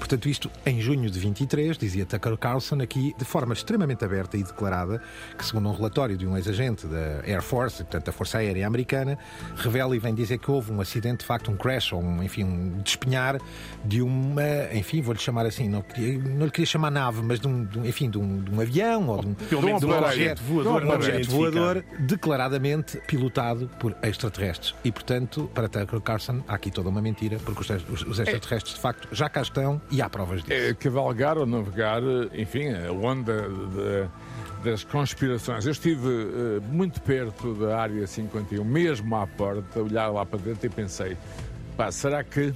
Portanto, 0.00 0.28
isto 0.28 0.50
em 0.66 0.80
junho 0.80 1.08
de 1.08 1.18
23, 1.20 1.78
dizia 1.78 2.04
Tucker 2.04 2.36
Carlson 2.36 2.80
aqui, 2.82 3.14
de 3.16 3.24
forma 3.24 3.52
extremamente 3.54 4.04
aberta 4.04 4.36
e 4.36 4.42
declarada, 4.42 5.00
que 5.38 5.44
segundo 5.44 5.68
um 5.68 5.72
relatório 5.72 6.16
de 6.16 6.26
um 6.26 6.36
ex-agente 6.36 6.86
da 6.88 7.20
Air 7.24 7.42
Force, 7.42 7.76
portanto 7.84 8.06
da 8.06 8.12
Força 8.12 8.38
Aérea 8.38 8.66
Americana, 8.66 9.16
revela 9.56 9.94
e 9.94 9.98
vem 10.00 10.12
dizer 10.14 10.38
que 10.38 10.50
houve 10.50 10.72
um 10.72 10.80
acidente, 10.80 11.18
de 11.18 11.26
facto 11.26 11.50
um 11.50 11.56
crash, 11.56 11.92
ou 11.92 12.02
um, 12.02 12.22
enfim, 12.24 12.42
um 12.44 12.80
despenhar 12.82 13.38
de 13.84 14.02
uma, 14.02 14.42
enfim, 14.72 15.00
vou-lhe 15.00 15.20
chamar 15.20 15.46
assim, 15.46 15.68
não, 15.68 15.84
não 16.36 16.46
lhe 16.46 16.50
queria 16.50 16.66
chamar 16.66 16.90
nave, 16.90 17.22
mas 17.22 17.38
de 17.38 17.46
um, 17.46 17.64
de 17.64 17.78
um- 17.78 17.84
enfim, 17.84 18.10
de 18.10 18.18
um, 18.18 18.42
de 18.42 18.50
um 18.50 18.60
avião, 18.60 19.06
ou 19.08 19.20
de 19.20 19.26
um, 19.28 19.34
Pelo 19.34 19.62
menos 19.62 19.80
de 19.80 19.86
um 19.86 19.90
objeto 20.08 20.42
voador, 20.42 20.82
um 20.82 20.90
é 20.90 20.94
objeto 20.96 21.30
voador 21.30 21.84
declaradamente 22.00 23.00
pilotado 23.06 23.68
por 23.78 23.94
extraterrestres. 24.02 24.74
E, 24.84 24.90
portanto, 24.90 25.50
para 25.54 25.68
Tucker 25.68 26.00
Carlson, 26.00 26.42
há 26.48 26.54
aqui 26.54 26.70
toda 26.70 26.88
uma 26.88 27.00
mentira, 27.02 27.38
porque 27.44 27.60
os- 27.60 28.02
os 28.06 28.18
extraterrestres, 28.18 28.74
de 28.74 28.80
facto, 28.80 29.08
já 29.12 29.28
cá 29.28 29.42
estão 29.42 29.80
e 29.90 30.00
há 30.02 30.08
provas 30.08 30.42
disso. 30.42 30.52
É 30.52 30.74
cavalgar 30.74 31.36
ou 31.38 31.46
navegar, 31.46 32.02
enfim, 32.34 32.68
a 32.72 32.92
onda 32.92 33.48
de- 33.48 34.08
das 34.70 34.84
conspirações. 34.84 35.64
Eu 35.64 35.72
estive 35.72 36.06
eh, 36.08 36.60
muito 36.70 37.00
perto 37.00 37.54
da 37.54 37.78
área 37.80 38.06
51, 38.06 38.62
mesmo 38.62 39.16
à 39.16 39.26
porta, 39.26 39.80
olhar 39.80 40.08
lá 40.08 40.24
para 40.26 40.38
dentro 40.38 40.66
e 40.66 40.68
pensei. 40.68 41.16
Pá, 41.80 41.90
será 41.90 42.22
que. 42.22 42.52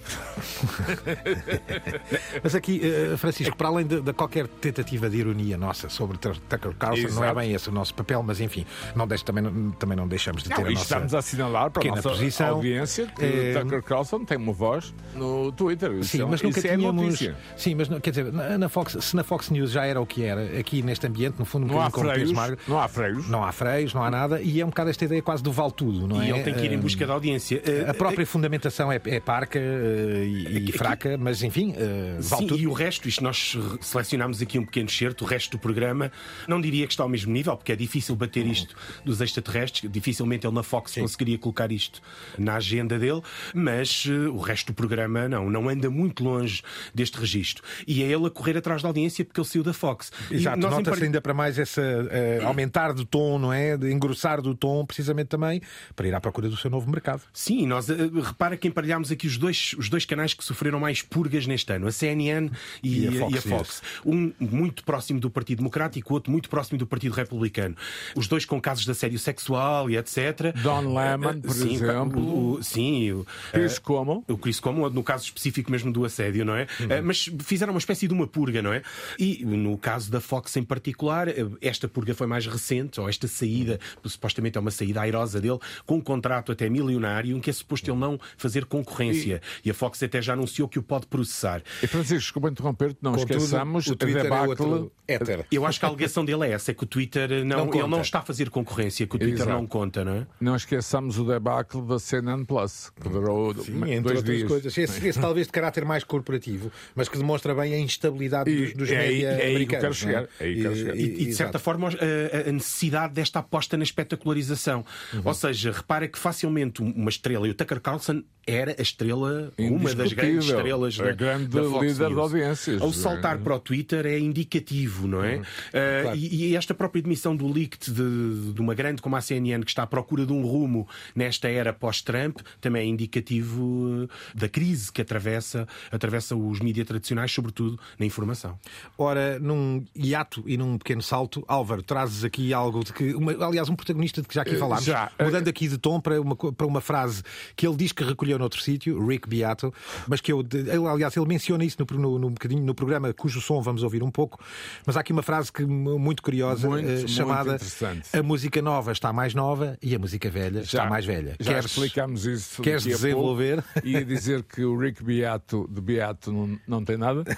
Mas 2.45 2.55
aqui, 2.55 2.81
eh, 2.85 3.17
Francisco, 3.17 3.57
para 3.57 3.69
além 3.69 3.87
de, 3.87 4.01
de 4.03 4.13
qualquer 4.13 4.47
tentativa 4.47 5.09
de 5.09 5.17
ironia 5.17 5.57
nossa 5.57 5.89
sobre 5.89 6.19
Tucker 6.19 6.75
Carlson, 6.79 7.03
não 7.03 7.25
é 7.25 7.27
Exato. 7.29 7.35
bem 7.41 7.53
esse 7.53 7.69
o 7.71 7.73
nosso 7.73 7.95
papel, 7.95 8.23
mas 8.23 8.41
enfim, 8.41 8.67
não 8.95 9.07
deixe- 9.07 9.25
também, 9.25 9.43
não- 9.43 9.71
também 9.73 9.97
não 9.97 10.07
deixamos 10.07 10.43
de 10.43 10.51
ter 10.51 10.61
Não, 10.61 10.67
a 10.67 10.73
isto 10.73 10.75
nossa... 10.81 10.85
estamos 10.95 11.15
a 11.15 11.19
assinalar 11.21 11.71
para 11.71 11.81
a 11.81 11.85
pequena 11.85 11.97
nossa 11.97 12.09
posição. 12.11 12.49
audiência 12.49 13.07
que 13.07 13.25
Eh, 13.25 13.59
Tucker 13.59 13.83
Carlson 13.83 14.25
tem 14.27 14.37
uma 14.37 14.53
voz 14.53 14.95
no 15.15 15.51
Twitter. 15.53 15.91
Isso 15.93 16.11
Sim, 16.11 16.23
é- 16.23 16.27
mas 16.27 16.43
nunca 16.43 16.59
isso 16.59 16.67
é 16.69 16.77
tínhamos. 16.77 17.03
notícia. 17.05 17.37
sim, 17.57 17.75
mas 17.75 17.89
quer 18.01 18.11
dizer, 18.11 18.31
na, 18.33 18.59
na 18.59 18.69
Fox, 18.69 18.97
se 19.01 19.17
na 19.17 19.25
Fox 19.25 19.49
News 19.49 19.71
já 19.71 19.87
era 19.87 20.01
o 20.01 20.07
que 20.07 20.23
era, 20.23 20.43
aqui 20.59 20.83
neste 20.83 21.07
ambiente, 21.07 21.37
no 21.39 21.47
fundo, 21.47 21.65
um 21.65 21.69
Não 21.69 21.81
há 21.81 21.87
bocadinho 21.89 22.13
como 22.13 22.15
freios. 22.15 22.33
Morgan, 22.33 22.57
Não 22.69 22.79
há 22.81 22.89
freios. 22.89 23.29
não 23.31 23.45
há 23.45 23.53
freios, 23.53 23.95
não 23.95 24.03
há 24.05 24.11
nada, 24.11 24.43
e 24.43 24.61
é 24.61 24.65
um 24.67 24.69
bocado 24.69 24.91
esta 24.91 25.05
ideia 25.05 25.23
quase 25.23 25.43
do 25.43 25.51
vale 25.51 25.73
tudo, 25.73 26.07
não 26.07 26.23
E 26.23 26.27
é? 26.27 26.35
ele 26.35 26.43
tem 26.43 26.53
que 26.55 26.61
ir 26.67 26.73
em 26.73 26.75
Eh, 26.75 26.79
busca 26.79 27.07
da 27.07 27.15
audiência. 27.15 27.63
Eh, 27.65 27.87
A 27.89 27.95
própria 27.95 28.27
fundamentação 28.27 28.91
é, 28.93 28.99
é 29.15 29.21
parca 29.21 29.59
uh, 29.59 30.25
e, 30.25 30.73
fraca, 30.73 31.17
mas 31.17 31.43
enfim, 31.43 31.71
uh, 31.73 32.21
vale 32.21 32.43
Sim, 32.43 32.47
tudo. 32.49 32.61
e 32.61 32.67
o 32.67 32.73
resto, 32.73 33.09
isto 33.09 33.23
nós 33.23 33.57
selecionámos 33.81 34.41
aqui 34.43 34.59
um 34.59 34.65
pequeno 34.65 34.89
certo, 34.89 35.23
o 35.23 35.25
resto 35.25 35.53
do 35.53 35.59
programa, 35.59 36.11
não 36.49 36.61
diria 36.61 36.87
que 36.87 36.93
está 36.93 37.03
ao 37.03 37.09
mesmo 37.09 37.33
nível, 37.33 37.57
porque 37.57 37.73
é 37.73 37.77
difícil 37.77 38.17
bater 38.17 38.47
isto 38.47 38.75
dos 39.05 39.21
extraterrestres, 39.21 39.91
dificilmente 39.91 40.47
ele 40.47 40.55
na 40.55 40.63
Fox 40.63 40.93
Sim. 40.93 41.03
conseguiria 41.03 41.39
colocar 41.39 41.71
isto 41.71 42.01
na 42.39 42.57
agenda 42.57 42.99
dele, 42.99 43.23
mas 43.55 44.05
uh, 44.07 44.33
o 44.33 44.39
resto 44.39 44.69
do 44.69 44.75
programa 44.75 45.29
não, 45.29 45.51
não 45.51 45.69
anda 45.69 45.91
muito 45.91 46.23
longe 46.25 46.63
deste 46.95 47.19
registro. 47.19 47.65
E 47.87 48.03
é 48.03 48.07
ele 48.07 48.27
a 48.27 48.31
correr 48.31 48.57
atrás 48.57 48.83
da 48.83 48.89
audiência 48.89 49.25
porque 49.25 49.41
ele 49.41 49.49
saiu 49.49 49.63
da 49.63 49.73
Fox. 49.73 50.13
Exato, 50.31 50.59
nota-se 50.59 51.05
ainda 51.05 51.21
para 51.21 51.35
mais 51.35 51.59
essa 51.59 51.83
uh, 51.83 52.47
aumentar 52.47 52.93
do 52.93 53.05
tom, 53.05 53.39
não 53.39 53.53
é? 53.53 53.77
De 53.77 53.91
engrossar 53.93 54.41
do 54.41 54.55
tom, 54.55 54.85
precisamente 54.85 55.29
também 55.29 55.61
para 55.95 56.09
ir 56.09 56.15
à 56.15 56.21
procura 56.21 56.49
do 56.49 56.57
seu 56.57 56.71
novo 56.71 56.91
mercado. 56.91 57.23
Sim, 57.33 57.67
nós 57.67 57.89
repara 57.89 58.57
que 58.57 58.69
emparelhámos 58.69 59.04
aqui 59.11 59.27
os 59.27 59.37
dois, 59.37 59.75
os 59.79 59.89
dois 59.89 60.05
canais 60.05 60.35
que 60.35 60.45
sofreram 60.45 60.81
mais 60.81 61.03
purgas 61.03 61.47
neste 61.47 61.73
ano, 61.73 61.87
a 61.87 61.93
CNN 61.93 62.51
e, 62.83 63.05
e 63.05 63.09
a 63.09 63.13
Fox. 63.13 63.35
E 63.35 63.39
a 63.39 63.43
Fox. 63.43 63.83
Um 64.05 64.33
muito 64.39 64.85
próximo 64.85 65.21
do 65.21 65.31
Partido 65.31 65.59
Democrático, 65.59 66.13
o 66.13 66.15
outro 66.15 66.31
muito 66.31 66.49
próximo 66.49 66.79
do 66.79 66.87
Partido 66.87 67.13
Republicano. 67.13 67.77
Os 68.15 68.27
dois 68.29 68.45
com 68.45 68.61
casos 68.61 68.85
de 68.85 68.91
assédio 68.91 69.19
sexual 69.19 69.91
e 69.91 69.97
etc. 69.97 70.55
Don 70.63 70.95
Lemon, 70.95 71.41
por 71.41 71.53
sim, 71.53 71.75
exemplo. 71.75 72.55
O, 72.55 72.63
sim, 72.63 73.13
o 73.13 73.27
Chris 73.53 73.79
Cuomo. 73.79 74.25
O 74.29 74.39
Chris 74.39 74.61
Cuomo, 74.61 74.89
no 74.91 75.03
caso 75.03 75.25
específico 75.25 75.71
mesmo 75.71 75.93
do 75.93 76.05
assédio, 76.05 76.45
não 76.45 76.55
é? 76.55 76.67
Uhum. 76.81 77.03
Mas 77.05 77.31
fizeram 77.41 77.73
uma 77.73 77.79
espécie 77.79 78.07
de 78.07 78.15
uma 78.15 78.27
purga, 78.27 78.63
não 78.63 78.73
é? 78.73 78.83
E 79.19 79.45
no 79.45 79.77
caso 79.79 80.11
da 80.11 80.21
Fox 80.21 80.57
em 80.57 80.63
particular, 80.63 81.29
esta 81.61 81.89
purga 81.89 82.15
foi 82.15 82.27
mais 82.27 82.47
recente, 82.47 83.01
ou 83.01 83.09
esta 83.09 83.27
saída, 83.29 83.79
supostamente 84.05 84.59
é 84.59 84.61
uma 84.61 84.71
saída 84.71 85.01
airosa 85.01 85.41
dele, 85.41 85.59
com 85.87 85.97
um 85.97 86.01
contrato 86.01 86.53
até 86.53 86.69
milionário, 86.69 87.37
em 87.37 87.41
que 87.41 87.51
é 87.51 87.53
suposto 87.53 87.91
ele 87.91 87.99
não 87.99 88.19
fazer 88.37 88.65
concorrência. 88.85 89.41
E, 89.65 89.69
e 89.69 89.71
a 89.71 89.75
Fox 89.75 90.03
até 90.03 90.21
já 90.21 90.35
anunciou 90.35 90.69
que 90.69 90.79
o 90.79 90.83
pode 90.83 91.07
processar. 91.07 91.63
E 91.83 91.87
Francisco, 91.87 92.21
desculpa 92.21 92.49
interromper-te, 92.49 92.99
não 93.03 93.13
Contudo, 93.13 93.35
esqueçamos 93.35 93.87
o 93.87 93.97
Twitter 93.97 94.23
debacle. 94.23 94.91
É 95.07 95.19
Eu 95.51 95.65
acho 95.67 95.79
que 95.79 95.87
a 95.87 95.89
alegação 95.89 96.25
dele 96.25 96.47
é 96.47 96.53
essa, 96.53 96.71
é 96.71 96.75
que 96.75 96.85
o 96.85 96.87
Twitter 96.87 97.45
não, 97.45 97.67
não 97.67 97.75
ele 97.75 97.89
não 97.89 98.01
está 98.01 98.21
a 98.21 98.23
fazer 98.23 98.51
concorrência, 98.51 99.07
que 99.07 99.17
o 99.17 99.19
Twitter 99.19 99.43
Exato. 99.43 99.51
não 99.51 99.67
conta, 99.67 100.05
não 100.05 100.13
é? 100.13 100.27
Não 100.41 100.57
esqueçamos 100.57 101.19
o 101.19 101.25
debacle 101.25 101.83
da 101.83 101.99
CNN 101.99 102.45
Plus, 102.45 102.91
que 102.91 103.09
durou 103.09 103.55
Sim, 103.55 103.77
entre 103.85 104.01
dois 104.01 104.17
outras 104.19 104.37
dias. 104.37 104.49
coisas. 104.49 104.79
Esse, 104.79 105.07
esse, 105.07 105.21
talvez 105.21 105.47
de 105.47 105.53
caráter 105.53 105.85
mais 105.85 106.05
corporativo, 106.05 106.71
mas 106.95 107.09
que 107.09 107.19
demonstra 107.19 107.55
bem 107.55 107.75
a 107.75 107.79
instabilidade 107.79 108.51
e, 108.51 108.67
dos, 108.67 108.75
dos 108.75 108.91
é 108.91 108.99
média 108.99 109.29
é 109.29 109.47
aí 109.47 109.57
americanos. 109.57 109.69
que 109.69 109.75
eu 109.75 109.81
quero 109.81 109.95
chegar. 109.95 110.29
É 110.41 110.45
aí 110.45 110.55
que 110.55 110.63
quero 110.63 110.77
chegar. 110.77 110.97
E, 110.97 111.03
e, 111.03 111.27
de 111.27 111.35
certa 111.35 111.59
forma 111.59 111.89
a, 111.89 112.49
a, 112.49 112.53
necessidade 112.53 113.15
desta 113.15 113.41
aposta 113.41 113.77
na 113.77 113.85
espetacularização. 113.85 114.85
Uhum. 115.13 115.23
Ou 115.25 115.35
seja, 115.35 115.73
repara 115.73 116.09
que 116.09 116.19
facilmente 116.19 116.83
uma 116.83 117.11
estrela, 117.11 117.47
e 117.47 117.51
o 117.51 117.55
Tucker 117.55 117.81
Carlson 117.81 118.23
era 118.47 118.74
a 118.79 118.83
estrela, 118.83 119.53
uma 119.59 119.95
das 119.95 120.13
grandes 120.13 120.47
estrelas 120.47 120.99
a 121.01 121.05
da, 121.05 121.13
grande 121.13 121.47
da 121.47 121.63
Fox 121.63 121.87
líder 121.87 122.11
News. 122.11 122.15
de 122.15 122.21
audiências. 122.21 122.83
Ao 122.83 122.93
saltar 122.93 123.39
para 123.39 123.55
o 123.55 123.59
Twitter 123.59 124.07
é 124.07 124.19
indicativo, 124.19 125.07
não 125.07 125.25
é? 125.25 125.37
Uhum. 125.37 125.41
Uh, 125.41 126.03
claro. 126.03 126.17
e, 126.17 126.47
e, 126.47 126.57
esta 126.57 126.75
própria 126.75 127.03
demissão 127.03 127.35
do 127.37 127.47
leaked 127.51 127.93
de, 127.93 128.53
de, 128.53 128.61
uma 128.61 128.75
grande 128.75 129.03
como 129.03 129.17
a 129.17 129.21
CNN 129.21 129.63
que 129.63 129.71
está 129.71 129.83
à 129.83 129.87
procura 129.87 130.27
de 130.27 130.33
um 130.33 130.43
rumo 130.43 130.89
nesta 131.15 131.49
era 131.49 131.73
pós-Trump 131.73 132.39
também 132.61 132.83
é 132.83 132.87
indicativo 132.87 134.09
da 134.35 134.49
crise 134.49 134.93
que 134.93 135.03
atravessa, 135.03 135.67
atravessa 135.91 136.37
os 136.37 136.61
mídias 136.61 136.87
tradicionais, 136.87 137.33
sobretudo 137.33 137.79
na 137.99 138.07
informação. 138.07 138.59
Ora, 138.97 139.39
num 139.39 139.85
hiato 139.97 140.43
e 140.47 140.57
num 140.57 140.79
pequeno 140.79 141.03
salto, 141.03 141.45
Álvaro, 141.47 141.83
trazes 141.83 142.25
aqui 142.25 142.53
algo 142.53 142.85
de 142.85 142.93
que, 142.93 143.15
uma, 143.15 143.33
aliás, 143.47 143.69
um 143.69 143.77
protagonista 143.77 144.23
de 144.23 144.29
que 144.29 144.35
já 144.35 144.43
aqui 144.43 144.57
falámos, 144.57 144.85
já. 144.85 145.11
mudando 145.21 145.49
aqui 145.49 145.69
de 145.69 145.79
tom 145.79 146.01
para 146.01 146.21
uma, 146.21 146.37
para 146.37 146.67
uma 146.67 146.81
frase 146.81 147.23
que 147.57 147.67
ele 147.67 147.77
diz 147.77 147.93
que 147.93 148.05
recolheu 148.05 148.39
noutro 148.39 148.61
sítio, 148.65 149.05
Rick 149.07 149.29
Beato, 149.29 149.73
mas 150.07 150.21
que 150.21 150.33
eu, 150.33 150.41
ele, 150.53 150.87
aliás, 150.87 151.17
ele 151.17 151.27
menciona 151.27 151.65
isso 151.65 151.77
no, 151.79 151.99
no, 151.99 152.19
no, 152.19 152.31
bocadinho, 152.31 152.63
no 152.65 152.75
programa 152.75 153.13
cujo 153.13 153.41
som 153.41 153.61
vamos 153.63 153.83
ouvir 153.83 154.03
um 154.03 154.11
pouco, 154.11 154.43
mas 154.87 154.97
há 154.97 155.01
aqui 155.01 155.13
uma 155.13 155.23
frase 155.23 155.53
que, 155.53 155.65
muito 155.65 156.23
curiosa 156.23 156.69
muito, 156.69 156.89
uh, 156.89 157.09
chamada 157.09 157.59
muito 157.59 158.17
A 158.17 158.23
música 158.23 158.61
nova 158.63 158.93
está 158.93 159.13
mais 159.13 159.35
nova 159.35 159.79
e 159.83 159.95
a 159.95 159.99
música 159.99 160.31
velha 160.31 160.63
já, 160.63 160.79
está 160.79 160.87
mais 160.87 161.05
velha. 161.05 161.37
Já 161.41 161.55
queres, 161.55 161.71
explicámos 161.71 162.27
isso. 162.27 162.63
Queres 162.63 162.85
desenvolver? 162.85 163.63
E 163.83 164.05
dizer 164.05 164.43
que 164.43 164.65
o 164.65 164.79
Rick 164.79 165.03
Beato 165.03 165.69
de 165.71 165.81
Beato 165.81 166.33
não, 166.33 166.59
não 166.67 166.85
tem 166.85 166.97
nada. 166.97 167.25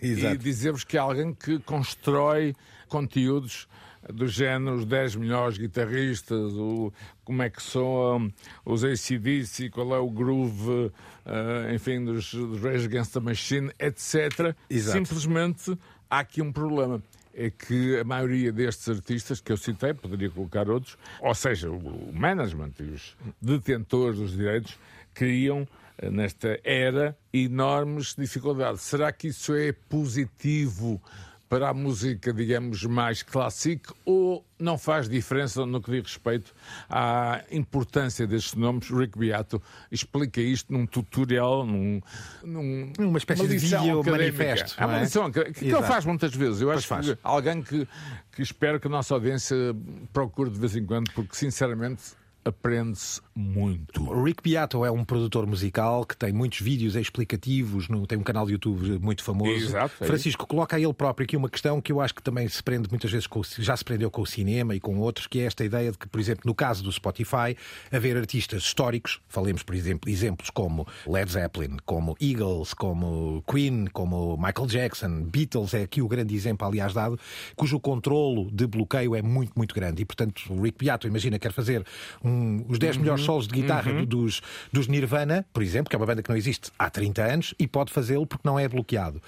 E 0.00 0.36
dizer-vos 0.36 0.84
que 0.84 0.96
é 0.96 1.00
alguém 1.00 1.32
que 1.32 1.58
constrói 1.60 2.54
conteúdos 2.88 3.66
do 4.12 4.26
género 4.28 4.76
os 4.76 4.84
10 4.84 5.16
melhores 5.16 5.58
guitarristas, 5.58 6.52
o, 6.54 6.92
como 7.24 7.42
é 7.42 7.50
que 7.50 7.62
soam 7.62 8.32
os 8.64 8.84
ACDC, 8.84 9.70
qual 9.70 9.94
é 9.94 9.98
o 9.98 10.10
groove, 10.10 10.70
uh, 10.70 10.92
enfim, 11.74 12.04
dos, 12.04 12.32
dos 12.32 12.60
Rage 12.60 12.86
Against 12.86 13.12
the 13.12 13.20
Machine, 13.20 13.70
etc. 13.78 14.54
Exato. 14.68 14.98
Simplesmente 14.98 15.78
há 16.10 16.20
aqui 16.20 16.42
um 16.42 16.52
problema. 16.52 17.02
É 17.36 17.50
que 17.50 17.98
a 17.98 18.04
maioria 18.04 18.52
destes 18.52 18.88
artistas 18.88 19.40
que 19.40 19.50
eu 19.50 19.56
citei, 19.56 19.92
poderia 19.92 20.30
colocar 20.30 20.70
outros, 20.70 20.96
ou 21.20 21.34
seja, 21.34 21.68
o 21.68 22.12
management 22.12 22.72
e 22.78 22.84
os 22.84 23.16
detentores 23.42 24.20
dos 24.20 24.36
direitos, 24.36 24.78
criam 25.12 25.66
nesta 26.10 26.60
era 26.62 27.16
enormes 27.32 28.14
dificuldades. 28.16 28.82
Será 28.82 29.12
que 29.12 29.28
isso 29.28 29.54
é 29.54 29.72
positivo 29.72 31.00
para 31.54 31.68
a 31.68 31.72
música, 31.72 32.32
digamos, 32.32 32.82
mais 32.82 33.22
clássica 33.22 33.94
ou 34.04 34.44
não 34.58 34.76
faz 34.76 35.08
diferença 35.08 35.64
no 35.64 35.80
que 35.80 35.88
diz 35.92 36.02
respeito 36.02 36.52
à 36.90 37.44
importância 37.48 38.26
destes 38.26 38.54
nomes? 38.54 38.90
Rick 38.90 39.16
Beato 39.16 39.62
explica 39.88 40.40
isto 40.40 40.72
num 40.72 40.84
tutorial, 40.84 41.64
num, 41.64 42.00
num 42.42 42.92
uma 42.98 43.18
espécie 43.18 43.42
uma 43.42 43.48
de 43.48 43.58
vídeo 43.58 44.02
manifesto. 44.02 44.74
É 44.82 44.84
uma 44.84 44.98
lição 44.98 45.30
que, 45.30 45.44
que 45.52 45.66
ele 45.66 45.82
faz 45.84 46.04
muitas 46.04 46.34
vezes. 46.34 46.60
Eu 46.60 46.72
acho 46.72 46.88
que 46.88 47.16
alguém 47.22 47.62
que, 47.62 47.86
que 48.32 48.42
espero 48.42 48.80
que 48.80 48.88
a 48.88 48.90
nossa 48.90 49.14
audiência 49.14 49.56
procure 50.12 50.50
de 50.50 50.58
vez 50.58 50.74
em 50.74 50.84
quando, 50.84 51.08
porque 51.12 51.36
sinceramente 51.36 52.02
aprende-se 52.44 53.20
muito. 53.34 54.22
Rick 54.22 54.42
Beato 54.42 54.84
é 54.84 54.90
um 54.90 55.04
produtor 55.04 55.46
musical 55.46 56.04
que 56.04 56.16
tem 56.16 56.32
muitos 56.32 56.60
vídeos 56.60 56.94
explicativos, 56.94 57.88
tem 58.06 58.18
um 58.18 58.22
canal 58.22 58.46
de 58.46 58.52
YouTube 58.52 58.98
muito 59.00 59.24
famoso. 59.24 59.50
Exato, 59.50 59.94
é 60.00 60.06
Francisco 60.06 60.46
coloca 60.46 60.76
a 60.76 60.80
ele 60.80 60.92
próprio 60.92 61.24
aqui 61.24 61.36
uma 61.36 61.48
questão 61.48 61.80
que 61.80 61.90
eu 61.90 62.00
acho 62.00 62.14
que 62.14 62.22
também 62.22 62.48
se 62.48 62.62
prende 62.62 62.88
muitas 62.90 63.10
vezes 63.10 63.26
com, 63.26 63.42
já 63.58 63.76
se 63.76 63.84
prendeu 63.84 64.10
com 64.10 64.22
o 64.22 64.26
cinema 64.26 64.74
e 64.74 64.80
com 64.80 64.98
outros, 64.98 65.26
que 65.26 65.40
é 65.40 65.44
esta 65.44 65.64
ideia 65.64 65.90
de 65.90 65.98
que, 65.98 66.06
por 66.06 66.20
exemplo, 66.20 66.42
no 66.44 66.54
caso 66.54 66.82
do 66.82 66.92
Spotify, 66.92 67.56
haver 67.90 68.16
artistas 68.16 68.62
históricos, 68.62 69.20
falemos, 69.28 69.62
por 69.62 69.74
exemplo, 69.74 70.10
exemplos 70.10 70.50
como 70.50 70.86
Led 71.06 71.30
Zeppelin, 71.30 71.78
como 71.84 72.16
Eagles, 72.20 72.74
como 72.74 73.42
Queen, 73.50 73.86
como 73.86 74.36
Michael 74.36 74.66
Jackson, 74.66 75.22
Beatles 75.22 75.74
é 75.74 75.82
aqui 75.82 76.02
o 76.02 76.08
grande 76.08 76.34
exemplo, 76.34 76.66
aliás, 76.66 76.92
dado, 76.92 77.18
cujo 77.56 77.80
controlo 77.80 78.50
de 78.50 78.66
bloqueio 78.66 79.14
é 79.14 79.22
muito, 79.22 79.52
muito 79.56 79.74
grande. 79.74 80.02
E, 80.02 80.04
portanto, 80.04 80.42
o 80.50 80.62
Rick 80.62 80.84
Beato, 80.84 81.06
imagina, 81.06 81.38
quer 81.38 81.52
fazer 81.52 81.84
um 82.22 82.33
os 82.68 82.78
10 82.78 82.96
uhum. 82.96 83.02
melhores 83.02 83.24
solos 83.24 83.46
de 83.46 83.54
guitarra 83.54 83.92
uhum. 83.92 84.04
dos, 84.04 84.40
dos 84.72 84.86
Nirvana, 84.86 85.44
por 85.52 85.62
exemplo, 85.62 85.90
que 85.90 85.96
é 85.96 85.98
uma 85.98 86.06
banda 86.06 86.22
que 86.22 86.28
não 86.28 86.36
existe 86.36 86.70
há 86.78 86.90
30 86.90 87.22
anos, 87.22 87.54
e 87.58 87.66
pode 87.66 87.92
fazê-lo 87.92 88.26
porque 88.26 88.46
não 88.46 88.58
é 88.58 88.68
bloqueado. 88.68 89.20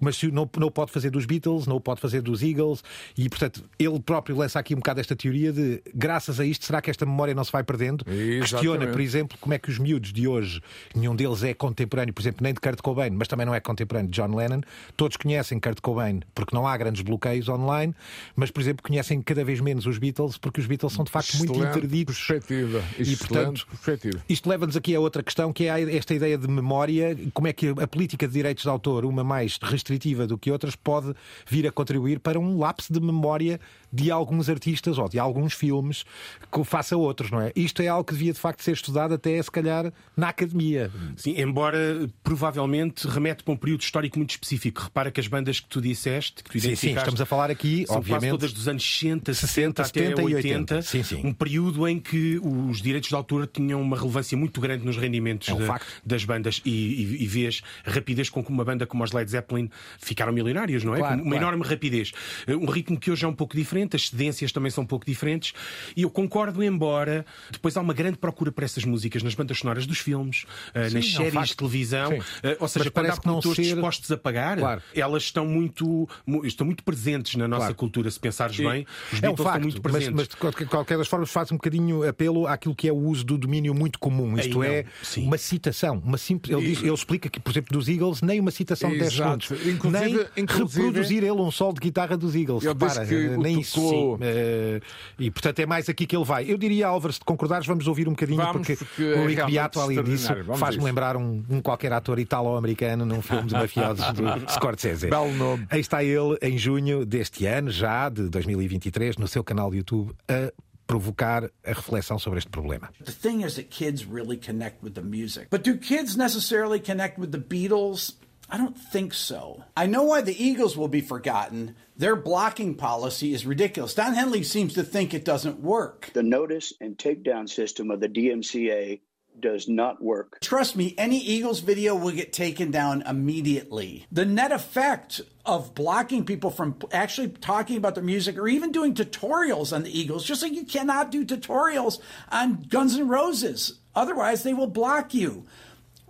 Mas 0.00 0.22
não, 0.24 0.48
não 0.58 0.70
pode 0.70 0.92
fazer 0.92 1.10
dos 1.10 1.24
Beatles, 1.24 1.66
não 1.66 1.80
pode 1.80 2.00
fazer 2.00 2.20
dos 2.20 2.42
Eagles, 2.42 2.82
e 3.16 3.28
portanto 3.28 3.64
ele 3.78 3.98
próprio 4.00 4.36
lança 4.36 4.58
aqui 4.58 4.74
um 4.74 4.78
bocado 4.78 5.00
esta 5.00 5.16
teoria 5.16 5.52
de 5.52 5.82
graças 5.94 6.38
a 6.40 6.44
isto, 6.44 6.64
será 6.64 6.80
que 6.80 6.90
esta 6.90 7.06
memória 7.06 7.34
não 7.34 7.44
se 7.44 7.52
vai 7.52 7.62
perdendo? 7.62 8.04
Exatamente. 8.06 8.40
Questiona, 8.40 8.86
por 8.88 9.00
exemplo, 9.00 9.38
como 9.40 9.54
é 9.54 9.58
que 9.58 9.70
os 9.70 9.78
miúdos 9.78 10.12
de 10.12 10.28
hoje, 10.28 10.60
nenhum 10.94 11.14
deles 11.14 11.42
é 11.42 11.54
contemporâneo, 11.54 12.12
por 12.12 12.22
exemplo, 12.22 12.42
nem 12.42 12.52
de 12.52 12.60
Kurt 12.60 12.80
Cobain, 12.80 13.10
mas 13.10 13.28
também 13.28 13.46
não 13.46 13.54
é 13.54 13.60
contemporâneo 13.60 14.10
de 14.10 14.16
John 14.16 14.34
Lennon. 14.34 14.60
Todos 14.96 15.16
conhecem 15.16 15.58
Kurt 15.58 15.80
Cobain 15.80 16.20
porque 16.34 16.54
não 16.54 16.66
há 16.66 16.76
grandes 16.76 17.02
bloqueios 17.02 17.48
online, 17.48 17.94
mas, 18.34 18.50
por 18.50 18.60
exemplo, 18.60 18.82
conhecem 18.82 19.20
cada 19.22 19.44
vez 19.44 19.60
menos 19.60 19.86
os 19.86 19.98
Beatles 19.98 20.36
porque 20.38 20.60
os 20.60 20.66
Beatles 20.66 20.92
são 20.92 21.04
de 21.04 21.10
facto 21.10 21.30
Excelente 21.30 21.58
muito 21.58 21.68
interditos. 21.68 22.26
Perspectiva. 22.46 22.84
E, 22.98 23.16
portanto, 23.16 23.66
perspectiva. 23.66 24.24
isto 24.28 24.48
leva-nos 24.48 24.76
aqui 24.76 24.94
a 24.94 25.00
outra 25.00 25.22
questão, 25.22 25.52
que 25.52 25.64
é 25.64 25.96
esta 25.96 26.14
ideia 26.14 26.38
de 26.38 26.48
memória, 26.48 27.16
como 27.34 27.48
é 27.48 27.52
que 27.52 27.68
a 27.68 27.86
política 27.86 28.26
de 28.26 28.32
direitos 28.32 28.62
de 28.62 28.68
autor, 28.68 29.04
uma 29.04 29.24
mais 29.24 29.58
restritiva 29.60 30.26
do 30.26 30.38
que 30.38 30.50
outras, 30.50 30.76
pode 30.76 31.14
vir 31.48 31.66
a 31.66 31.72
contribuir 31.72 32.20
para 32.20 32.38
um 32.38 32.58
lapso 32.58 32.92
de 32.92 33.00
memória 33.00 33.60
de 33.92 34.10
alguns 34.10 34.48
artistas 34.48 34.98
ou 34.98 35.08
de 35.08 35.18
alguns 35.18 35.54
filmes 35.54 36.04
que 36.52 36.64
faça 36.64 36.96
outros, 36.96 37.30
não 37.30 37.40
é? 37.40 37.52
Isto 37.56 37.82
é 37.82 37.88
algo 37.88 38.04
que 38.04 38.12
devia 38.12 38.32
de 38.32 38.38
facto 38.38 38.62
ser 38.62 38.72
estudado 38.72 39.14
até, 39.14 39.40
se 39.42 39.50
calhar, 39.50 39.92
na 40.16 40.28
academia. 40.28 40.90
Sim, 41.16 41.40
embora 41.40 42.08
provavelmente 42.22 43.06
remete 43.08 43.42
para 43.42 43.54
um 43.54 43.56
período 43.56 43.80
histórico 43.80 44.18
muito 44.18 44.30
específico. 44.30 44.82
Repara 44.82 45.10
que 45.10 45.20
as 45.20 45.26
bandas 45.26 45.60
que 45.60 45.68
tu 45.68 45.80
disseste, 45.80 46.42
que 46.42 46.50
tu 46.50 46.60
sim, 46.60 46.74
sim, 46.74 46.94
estamos 46.94 47.20
a 47.20 47.26
falar 47.26 47.50
aqui, 47.50 47.84
são 47.86 47.96
obviamente, 47.96 48.22
quase 48.22 48.30
todas 48.30 48.52
dos 48.52 48.68
anos 48.68 48.82
60, 48.82 49.32
60 49.32 49.84
70 49.84 50.12
até 50.12 50.22
80, 50.22 50.22
80 50.22 50.82
sim, 50.82 51.02
sim. 51.02 51.20
um 51.24 51.32
período 51.32 51.86
em 51.88 51.98
que 51.98 52.35
que 52.40 52.48
os 52.48 52.80
direitos 52.82 53.08
de 53.08 53.14
autor 53.14 53.46
tinham 53.46 53.80
uma 53.80 53.96
relevância 53.96 54.36
muito 54.36 54.60
grande 54.60 54.84
nos 54.84 54.96
rendimentos 54.96 55.48
É 55.48 55.54
um 55.54 55.60
facto. 55.66 55.86
das 56.04 56.24
bandas 56.24 56.60
e, 56.64 56.70
e, 56.70 57.22
e 57.22 57.26
vês 57.26 57.62
a 57.84 57.90
rapidez 57.90 58.28
com 58.30 58.42
que 58.44 58.50
uma 58.50 58.64
banda 58.64 58.86
como 58.86 59.02
os 59.04 59.12
Led 59.12 59.30
Zeppelin 59.30 59.70
ficaram 59.98 60.32
milionários, 60.32 60.84
não 60.84 60.94
é? 60.94 60.98
Claro, 60.98 61.16
Com 61.18 61.22
uma 61.24 61.30
claro. 61.36 61.46
enorme 61.56 61.64
rapidez. 61.68 62.12
Eh, 62.46 62.56
Um 62.56 62.66
ritmo 62.66 62.98
que 62.98 63.10
hoje 63.10 63.24
é 63.24 63.28
um 63.28 63.34
pouco 63.34 63.56
diferente, 63.56 63.96
as 63.96 64.08
cedências 64.08 64.52
também 64.52 64.70
são 64.70 64.84
um 64.84 64.86
pouco 64.86 65.04
diferentes. 65.06 65.52
E 65.96 66.02
eu 66.02 66.10
concordo, 66.10 66.62
embora 66.62 67.24
depois 67.50 67.76
há 67.76 67.80
uma 67.80 67.94
grande 67.94 68.18
procura 68.18 68.50
por 68.52 68.64
essas 68.64 68.84
músicas 68.84 69.22
nas 69.22 69.34
bandas 69.34 69.58
sonoras 69.58 69.86
dos 69.86 69.98
filmes, 69.98 70.44
eh, 70.74 70.90
nas 70.90 70.94
é 70.94 71.02
séries 71.02 71.34
facto. 71.34 71.48
de 71.50 71.56
televisão. 71.56 72.10
Sim. 72.10 72.20
Eh, 72.42 72.56
Ou 72.60 72.68
seja, 72.68 72.84
Mas 72.86 72.92
quando 72.92 73.10
há 73.10 73.16
produtores 73.20 73.56
ser- 73.56 73.72
dispostos 73.74 74.10
a 74.10 74.16
pagar, 74.16 74.58
Claro. 74.58 74.82
elas 74.94 75.22
estão 75.24 75.46
muito, 75.46 76.08
mu- 76.26 76.44
estão 76.44 76.64
muito 76.66 76.82
presentes 76.82 77.34
na 77.36 77.46
nossa 77.48 77.72
cultura. 77.74 78.10
Se 78.10 78.18
pensares 78.20 78.56
bem, 78.56 78.86
os 79.12 79.22
É 79.22 79.30
um 79.30 79.36
facto, 79.36 79.62
muito 79.62 79.80
mas, 79.82 79.92
presentes. 79.92 80.14
mas 80.14 80.28
de 80.28 80.66
qualquer, 80.66 80.96
das 80.98 81.08
formas 81.08 81.30
faz 81.30 81.50
um 81.52 81.56
bocadinho 81.56 82.02
apelo 82.26 82.46
àquilo 82.46 82.74
que 82.74 82.88
é 82.88 82.92
o 82.92 82.96
uso 82.96 83.24
do 83.24 83.38
domínio 83.38 83.74
muito 83.74 83.98
comum. 83.98 84.36
Isto 84.38 84.54
não, 84.58 84.64
é, 84.64 84.84
uma 85.18 85.38
citação. 85.38 86.02
Uma 86.04 86.18
simples, 86.18 86.56
ele, 86.56 86.66
diz- 86.66 86.82
ele 86.82 86.92
explica 86.92 87.28
que, 87.28 87.38
por 87.40 87.50
exemplo, 87.52 87.72
dos 87.76 87.88
Eagles, 87.88 88.22
nem 88.22 88.40
uma 88.40 88.50
citação 88.50 88.90
de 88.90 88.98
10 88.98 89.12
Exato. 89.12 89.44
segundos. 89.46 89.66
Inclusive- 89.74 90.08
nem 90.34 90.44
inclusive- 90.44 90.82
reproduzir 90.86 91.18
ele 91.22 91.30
um 91.40 91.50
solo 91.50 91.74
de 91.74 91.80
guitarra 91.80 92.16
dos 92.16 92.34
Eagles. 92.34 92.64
Repara, 92.64 93.02
o 93.04 93.42
nem 93.42 93.60
isso. 93.60 93.80
tocou- 93.80 94.18
Eh, 94.20 94.80
e 95.18 95.30
portanto 95.30 95.58
é 95.60 95.66
mais 95.66 95.88
aqui 95.88 96.06
que 96.06 96.16
ele 96.16 96.24
vai. 96.24 96.50
Eu 96.50 96.58
diria, 96.58 96.88
Álvaro, 96.88 97.12
se 97.12 97.20
concordares, 97.20 97.66
vamos 97.66 97.86
ouvir 97.86 98.08
um 98.08 98.12
bocadinho, 98.12 98.38
Vamos, 98.38 98.52
porque, 98.66 98.76
porque 98.76 99.02
o 99.02 99.06
é 99.14 99.26
Rick 99.26 99.34
realmente 99.36 99.54
Beato 99.54 99.80
ali 99.80 100.02
disso 100.02 100.28
faz-me 100.56 100.82
lembrar 100.84 101.16
um, 101.16 101.42
um 101.48 101.60
qualquer 101.60 101.92
ator 101.92 102.18
italo-americano 102.18 103.04
num 103.06 103.22
filme 103.22 103.46
de 103.46 103.52
mafiosos 103.54 104.04
do 104.12 104.50
Scorsese. 104.52 105.08
Belo 105.08 105.32
nome. 105.34 105.66
Aí 105.70 105.80
está 105.80 106.02
ele, 106.02 106.36
em 106.42 106.56
junho 106.58 107.04
deste 107.04 107.46
ano, 107.46 107.70
já 107.70 108.08
de 108.08 108.28
2023, 108.28 109.16
no 109.16 109.28
seu 109.28 109.42
canal 109.44 109.70
de 109.70 109.78
YouTube, 109.78 110.12
a 110.28 110.52
provocar 110.86 111.50
a 111.64 111.72
reflexão 111.72 112.18
sobre 112.18 112.38
este 112.38 112.50
problema. 112.50 112.90
The 113.04 113.12
thing 113.12 113.42
is 113.42 113.56
that 113.56 113.70
kids 113.70 114.04
really 114.04 114.36
connect 114.36 114.82
with 114.82 114.94
the 114.94 115.02
music. 115.02 115.48
But 115.50 115.62
do 115.62 115.76
kids 115.76 116.16
necessarily 116.16 116.80
connect 116.80 117.18
with 117.18 117.32
the 117.32 117.38
Beatles? 117.38 118.14
I 118.48 118.58
don't 118.58 118.78
think 118.78 119.12
so. 119.12 119.64
I 119.76 119.86
know 119.86 120.04
why 120.04 120.20
the 120.20 120.40
Eagles 120.40 120.76
will 120.76 120.88
be 120.88 121.00
forgotten. 121.00 121.74
Their 121.96 122.14
blocking 122.14 122.76
policy 122.76 123.34
is 123.34 123.44
ridiculous. 123.44 123.94
Don 123.94 124.14
Henley 124.14 124.44
seems 124.44 124.74
to 124.74 124.84
think 124.84 125.12
it 125.12 125.24
doesn't 125.24 125.60
work. 125.60 126.10
The 126.14 126.22
notice 126.22 126.72
and 126.80 126.96
takedown 126.96 127.48
system 127.48 127.90
of 127.90 127.98
the 127.98 128.08
DMCA 128.08 129.00
does 129.40 129.68
not 129.68 130.02
work. 130.02 130.38
Trust 130.40 130.76
me, 130.76 130.94
any 130.96 131.18
Eagles 131.18 131.60
video 131.60 131.94
will 131.94 132.12
get 132.12 132.32
taken 132.32 132.70
down 132.70 133.02
immediately. 133.02 134.06
The 134.10 134.24
net 134.24 134.52
effect 134.52 135.20
of 135.44 135.74
blocking 135.74 136.24
people 136.24 136.50
from 136.50 136.76
actually 136.92 137.28
talking 137.28 137.76
about 137.76 137.94
their 137.94 138.04
music 138.04 138.36
or 138.36 138.48
even 138.48 138.72
doing 138.72 138.94
tutorials 138.94 139.74
on 139.74 139.82
the 139.82 139.98
Eagles, 139.98 140.24
just 140.24 140.42
like 140.42 140.52
you 140.52 140.64
cannot 140.64 141.10
do 141.10 141.24
tutorials 141.24 142.00
on 142.30 142.66
Guns 142.68 142.96
N' 142.96 143.08
Roses. 143.08 143.78
Otherwise, 143.94 144.42
they 144.42 144.54
will 144.54 144.66
block 144.66 145.14
you. 145.14 145.46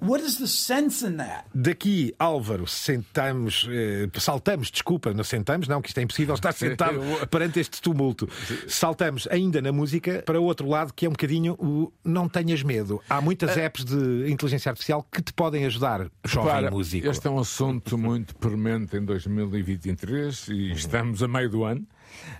What 0.00 0.22
is 0.22 0.38
the 0.38 0.46
sense 0.46 1.06
in 1.06 1.16
that? 1.16 1.46
Daqui, 1.54 2.14
Álvaro, 2.18 2.66
sentamos, 2.66 3.66
eh, 3.70 4.08
saltamos, 4.18 4.70
desculpa, 4.70 5.14
não 5.14 5.24
sentamos, 5.24 5.66
não, 5.68 5.80
que 5.80 5.88
isto 5.88 5.98
é 5.98 6.02
impossível 6.02 6.34
estar 6.34 6.52
sentado 6.54 7.00
perante 7.30 7.60
este 7.60 7.80
tumulto. 7.80 8.28
Saltamos 8.68 9.26
ainda 9.30 9.62
na 9.62 9.72
música 9.72 10.22
para 10.24 10.38
o 10.38 10.44
outro 10.44 10.68
lado, 10.68 10.92
que 10.92 11.06
é 11.06 11.08
um 11.08 11.12
bocadinho 11.12 11.54
o 11.54 11.90
não 12.04 12.28
tenhas 12.28 12.62
medo. 12.62 13.00
Há 13.08 13.20
muitas 13.20 13.56
apps 13.56 13.84
de 13.84 14.30
inteligência 14.30 14.70
artificial 14.70 15.02
que 15.10 15.22
te 15.22 15.32
podem 15.32 15.64
ajudar, 15.64 16.10
jovem 16.24 16.54
Repara, 16.54 16.70
músico. 16.70 17.08
Este 17.08 17.26
é 17.26 17.30
um 17.30 17.38
assunto 17.38 17.96
muito 17.96 18.36
premente 18.36 18.96
em 18.96 19.04
2023 19.04 20.48
e 20.48 20.72
estamos 20.72 21.22
a 21.22 21.28
meio 21.28 21.48
do 21.48 21.64
ano. 21.64 21.86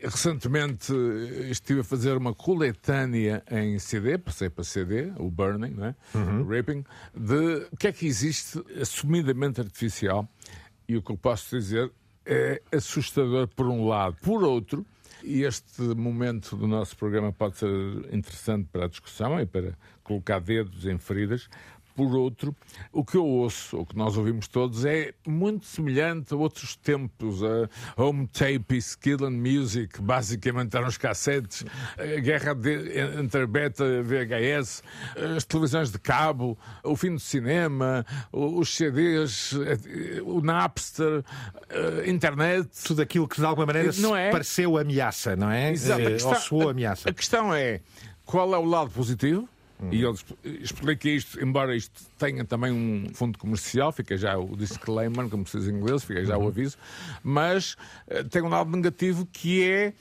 Recentemente 0.00 0.92
eh, 0.92 1.50
estive 1.50 1.80
a 1.80 1.85
fazer 1.85 2.16
uma 2.16 2.35
coletânea 2.35 3.42
em 3.50 3.78
CD, 3.78 4.18
passei 4.18 4.49
para 4.49 4.64
CD, 4.64 5.12
o 5.16 5.30
Burning, 5.30 5.75
não 5.75 5.87
é? 5.87 5.95
o 6.14 6.45
Raping, 6.45 6.85
de 7.14 7.66
o 7.71 7.76
que 7.76 7.88
é 7.88 7.92
que 7.92 8.06
existe 8.06 8.62
assumidamente 8.80 9.61
artificial 9.61 10.28
e 10.88 10.97
o 10.97 11.02
que 11.02 11.11
eu 11.11 11.16
posso 11.16 11.56
dizer 11.56 11.90
é 12.25 12.61
assustador 12.73 13.49
por 13.49 13.66
um 13.66 13.87
lado. 13.87 14.16
Por 14.23 14.42
outro, 14.42 14.85
e 15.23 15.42
este 15.42 15.83
momento 15.83 16.56
do 16.56 16.66
nosso 16.66 16.97
programa 16.97 17.33
pode 17.33 17.59
ser 17.59 17.68
interessante 18.12 18.68
para 18.71 18.85
a 18.85 18.88
discussão 18.88 19.40
e 19.40 19.47
para 19.47 19.76
colocar 20.02 20.40
dedos 20.40 20.85
em 20.87 20.99
feridas. 20.99 21.49
Por 21.97 22.15
outro, 22.15 22.55
o 22.93 23.03
que 23.03 23.17
eu 23.17 23.25
ouço, 23.25 23.79
o 23.79 23.87
que 23.87 23.97
nós 23.97 24.19
ouvimos 24.19 24.47
todos, 24.47 24.85
é 24.85 25.15
muito 25.26 25.65
semelhante 25.65 26.35
a 26.35 26.37
outros 26.37 26.76
tempos. 26.76 27.43
A 27.43 27.69
home 27.97 28.26
tape 28.26 28.75
e 28.75 28.76
skill 28.76 29.25
and 29.25 29.31
music, 29.31 30.00
basicamente 30.00 30.76
eram 30.76 30.88
os 30.88 30.99
cassetes, 30.99 31.65
a 31.99 32.21
guerra 32.21 32.55
de, 32.55 32.99
entre 33.19 33.47
beta 33.47 33.83
e 33.85 34.03
VHS, 34.03 34.83
as 35.37 35.45
televisões 35.45 35.91
de 35.91 35.99
cabo, 35.99 36.59
o 36.85 36.95
fim 36.95 37.15
do 37.15 37.21
cinema, 37.21 38.05
os 38.31 38.76
CDs, 38.76 39.55
eh, 39.55 40.21
o 40.23 40.43
Napster, 40.43 41.25
a 42.05 42.09
internet. 42.09 42.69
Tudo 42.85 43.00
aquilo 43.00 43.26
que 43.26 43.37
de 43.37 43.47
alguma 43.47 43.67
maneira 43.67 43.91
é? 44.17 44.31
pareceu 44.31 44.76
ameaça, 44.76 45.35
não 45.35 45.50
é? 45.50 45.73
Exato. 45.73 46.03
Eh, 46.03 46.07
A 46.07 46.11
questão, 46.11 46.31
ou 46.31 46.37
soou 46.37 46.69
ameaça. 46.69 47.09
A, 47.09 47.12
questão 47.12 47.55
é 47.55 47.81
qual 48.25 48.55
é 48.55 48.59
o 48.59 48.64
lado 48.64 48.90
positivo. 48.90 49.49
E 49.93 50.03
ele 50.03 50.12
expl- 50.12 50.35
explica 50.45 51.09
isto, 51.09 51.39
embora 51.45 51.77
isto 51.77 52.01
tenha 52.19 52.45
também 52.47 52.73
um 52.73 53.09
fundo 53.12 53.39
comercial, 53.39 53.93
fica 53.93 54.17
já 54.17 54.39
o 54.39 54.57
disclaimer, 54.57 55.29
como 55.29 55.47
se 55.47 55.59
diz 55.59 55.69
em 55.69 55.73
inglês, 55.75 56.03
fica 56.03 56.25
já 56.25 56.39
o 56.39 56.49
aviso, 56.49 56.79
mas 57.23 57.77
eh, 58.09 58.23
tem 58.25 58.41
um 58.43 58.49
lado 58.49 58.71
negativo 58.75 59.27
que 59.31 59.62
é 59.62 59.93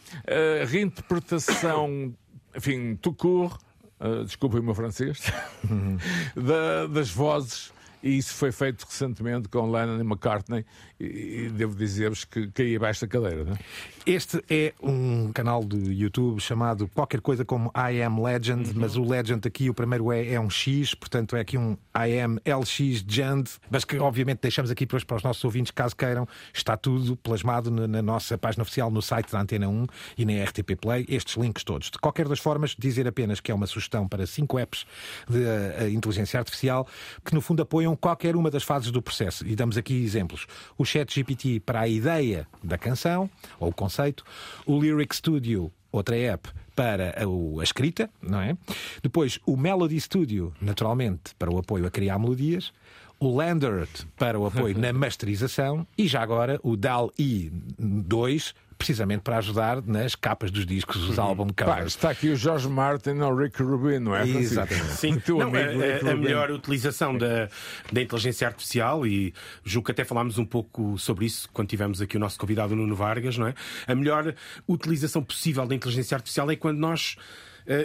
a 0.61 0.65
reinterpretação, 0.65 2.13
enfim, 2.55 2.95
tout 2.95 3.17
court, 3.17 3.59
uh, 3.99 4.23
desculpem 4.23 4.61
o 4.61 4.63
meu 4.63 4.73
francês, 4.75 5.19
da- 6.35 6.87
das 6.87 7.09
vozes. 7.09 7.73
E 8.05 8.19
isso 8.19 8.35
foi 8.35 8.51
feito 8.51 8.85
recentemente 8.87 9.49
com 9.49 9.71
Lennon 9.71 9.97
e 9.97 10.01
McCartney, 10.01 10.63
e, 10.99 11.05
e 11.45 11.49
devo 11.49 11.75
dizer-vos 11.75 12.23
que 12.23 12.51
caí 12.51 12.75
abaixo 12.75 13.01
da 13.01 13.07
cadeira. 13.07 13.43
Não 13.43 13.53
é? 13.53 13.57
Este 14.05 14.43
é 14.47 14.75
um 14.79 15.31
canal 15.33 15.63
de 15.63 15.91
YouTube 15.91 16.39
chamado 16.39 16.87
qualquer 16.93 17.19
coisa 17.19 17.43
como 17.43 17.71
I 17.75 18.03
Am 18.03 18.21
Legend, 18.21 18.77
mas 18.77 18.95
o 18.95 19.03
Legend 19.03 19.47
aqui, 19.47 19.71
o 19.71 19.73
primeiro 19.73 20.11
é, 20.11 20.33
é 20.33 20.39
um 20.39 20.51
X, 20.51 20.93
portanto 20.93 21.35
é 21.35 21.39
aqui 21.39 21.57
um 21.57 21.75
I 21.97 22.19
Am 22.19 22.37
LX 22.45 23.03
Gend, 23.07 23.49
mas 23.71 23.83
que 23.83 23.97
obviamente 23.97 24.37
deixamos 24.39 24.69
aqui 24.69 24.85
para 24.85 24.97
os, 24.97 25.03
para 25.03 25.17
os 25.17 25.23
nossos 25.23 25.43
ouvintes, 25.43 25.71
caso 25.71 25.95
queiram. 25.95 26.27
Está 26.53 26.77
tudo 26.77 27.17
plasmado 27.17 27.71
na, 27.71 27.87
na 27.87 28.03
nossa 28.03 28.37
página 28.37 28.61
oficial 28.61 28.91
no 28.91 29.01
site 29.01 29.31
da 29.31 29.41
Antena 29.41 29.67
1 29.67 29.87
e 30.19 30.25
na 30.25 30.43
RTP 30.43 30.75
Play, 30.79 31.07
estes 31.09 31.35
links 31.37 31.63
todos. 31.63 31.89
De 31.89 31.97
qualquer 31.97 32.27
das 32.27 32.39
formas, 32.39 32.75
dizer 32.77 33.07
apenas 33.07 33.39
que 33.39 33.51
é 33.51 33.55
uma 33.55 33.65
sugestão 33.65 34.07
para 34.07 34.27
cinco 34.27 34.59
apps 34.59 34.85
de 35.27 35.43
eh, 35.43 35.89
inteligência 35.89 36.37
artificial 36.37 36.87
que 37.23 37.33
no 37.33 37.41
fundo 37.41 37.63
apoiam 37.63 37.94
qualquer 37.95 38.35
uma 38.35 38.51
das 38.51 38.63
fases 38.63 38.91
do 38.91 39.01
processo. 39.01 39.45
E 39.47 39.55
damos 39.55 39.77
aqui 39.77 39.93
exemplos. 40.03 40.47
O 40.77 40.85
ChatGPT 40.85 41.59
para 41.59 41.81
a 41.81 41.87
ideia 41.87 42.47
da 42.63 42.77
canção, 42.77 43.29
ou 43.59 43.69
o 43.69 43.73
conceito. 43.73 44.23
O 44.65 44.79
Lyric 44.79 45.15
Studio, 45.15 45.71
outra 45.91 46.15
app 46.17 46.49
para 46.75 47.15
a, 47.17 47.61
a 47.61 47.63
escrita, 47.63 48.09
não 48.21 48.41
é? 48.41 48.57
Depois 49.01 49.39
o 49.45 49.55
Melody 49.55 49.99
Studio, 49.99 50.53
naturalmente, 50.59 51.33
para 51.39 51.51
o 51.51 51.57
apoio 51.57 51.85
a 51.85 51.91
criar 51.91 52.19
melodias. 52.19 52.73
O 53.17 53.33
Landert 53.33 54.05
para 54.17 54.37
o 54.37 54.45
apoio 54.45 54.77
na 54.77 54.91
masterização 54.93 55.87
e 55.97 56.05
já 56.05 56.21
agora 56.21 56.59
o 56.61 56.75
DAL-E 56.75 57.49
2 57.79 58.53
precisamente 58.77 59.21
para 59.21 59.37
ajudar 59.37 59.81
nas 59.81 60.15
capas 60.15 60.51
dos 60.51 60.65
discos, 60.65 60.97
os 61.07 61.17
álbum 61.17 61.47
Pá, 61.47 61.65
covers. 61.65 61.87
está 61.93 62.09
aqui 62.09 62.29
o 62.29 62.35
George 62.35 62.67
Martin 62.67 63.11
ou 63.19 63.31
o 63.31 63.35
Rick 63.37 63.61
Rubin, 63.63 63.99
não 63.99 64.15
é? 64.15 64.27
Exatamente. 64.27 64.87
Sim, 64.93 65.19
teu 65.19 65.37
Não, 65.37 65.47
amigo 65.47 65.81
a- 66.07 66.11
a, 66.11 66.15
melhor 66.15 66.51
utilização 66.51 67.17
da, 67.17 67.47
da 67.91 68.01
inteligência 68.01 68.47
artificial, 68.47 69.07
e 69.07 69.33
julgo 69.63 69.85
que 69.85 69.91
até 69.91 70.03
falámos 70.03 70.37
um 70.37 70.45
pouco 70.45 70.97
sobre 70.97 71.25
isso 71.25 71.49
quando 71.53 71.67
tivemos 71.69 72.01
aqui 72.01 72.17
o 72.17 72.19
nosso 72.19 72.37
convidado 72.37 72.75
Nuno 72.75 72.95
Vargas, 72.95 73.37
não 73.37 73.47
é? 73.47 73.53
A 73.87 73.95
melhor 73.95 74.33
utilização 74.67 75.23
possível 75.23 75.65
da 75.65 75.73
inteligência 75.75 76.15
artificial 76.15 76.49
é 76.51 76.55
quando 76.55 76.77
nós 76.77 77.15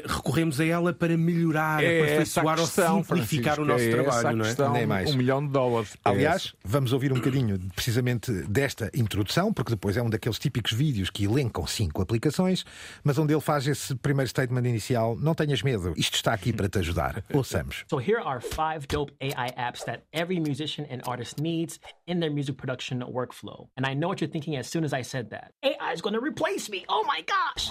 recorremos 0.06 0.60
a 0.60 0.64
ela 0.64 0.92
para 0.92 1.16
melhorar, 1.16 1.82
É 1.82 2.02
aperfeiçoar 2.02 2.60
ou 2.60 2.66
simplificar 2.66 3.56
Francisco, 3.56 3.62
o 3.62 3.64
nosso 3.64 3.84
é 3.84 3.90
trabalho, 3.90 4.36
não 4.36 4.44
é? 4.44 4.48
questão, 4.48 4.72
Nem 4.72 4.86
mais. 4.86 5.14
Um 5.14 5.16
milhão 5.16 5.44
de 5.44 5.52
dólares. 5.52 5.96
Aliás, 6.04 6.54
vamos 6.64 6.92
ouvir 6.92 7.12
um 7.12 7.16
bocadinho 7.16 7.58
precisamente 7.74 8.30
desta 8.48 8.90
introdução, 8.94 9.52
porque 9.52 9.70
depois 9.70 9.96
é 9.96 10.02
um 10.02 10.10
daqueles 10.10 10.38
típicos 10.38 10.72
vídeos 10.72 11.10
que 11.10 11.24
elencam 11.24 11.66
cinco 11.66 12.02
aplicações, 12.02 12.64
mas 13.02 13.18
onde 13.18 13.32
ele 13.32 13.40
faz 13.40 13.66
esse 13.66 13.94
primeiro 13.94 14.28
statement 14.28 14.68
inicial: 14.68 15.16
não 15.16 15.34
tenhas 15.34 15.62
medo, 15.62 15.92
isto 15.96 16.14
está 16.14 16.32
aqui 16.32 16.52
para 16.52 16.68
te 16.68 16.78
ajudar. 16.78 17.24
Ouçamos. 17.32 17.84
So 17.88 17.98
here 17.98 18.20
are 18.20 18.40
five 18.40 18.86
dope 18.88 19.12
AI 19.20 19.50
apps 19.56 19.84
that 19.84 20.02
every 20.12 20.40
musician 20.40 20.86
and 20.90 21.00
artist 21.06 21.38
needs 21.40 21.78
in 22.06 22.20
their 22.20 22.30
music 22.32 22.56
production 22.56 23.00
workflow. 23.00 23.68
And 23.76 23.86
I 23.86 23.94
know 23.94 24.08
what 24.08 24.20
you're 24.20 24.30
thinking 24.30 24.56
as 24.56 24.66
soon 24.68 24.84
as 24.84 24.92
I 24.92 25.02
said 25.02 25.30
that. 25.30 25.52
AI 25.62 25.92
is 25.92 26.00
going 26.00 26.14
to 26.14 26.20
replace 26.20 26.68
me. 26.68 26.84
Oh 26.88 27.04
my 27.06 27.22
gosh. 27.22 27.70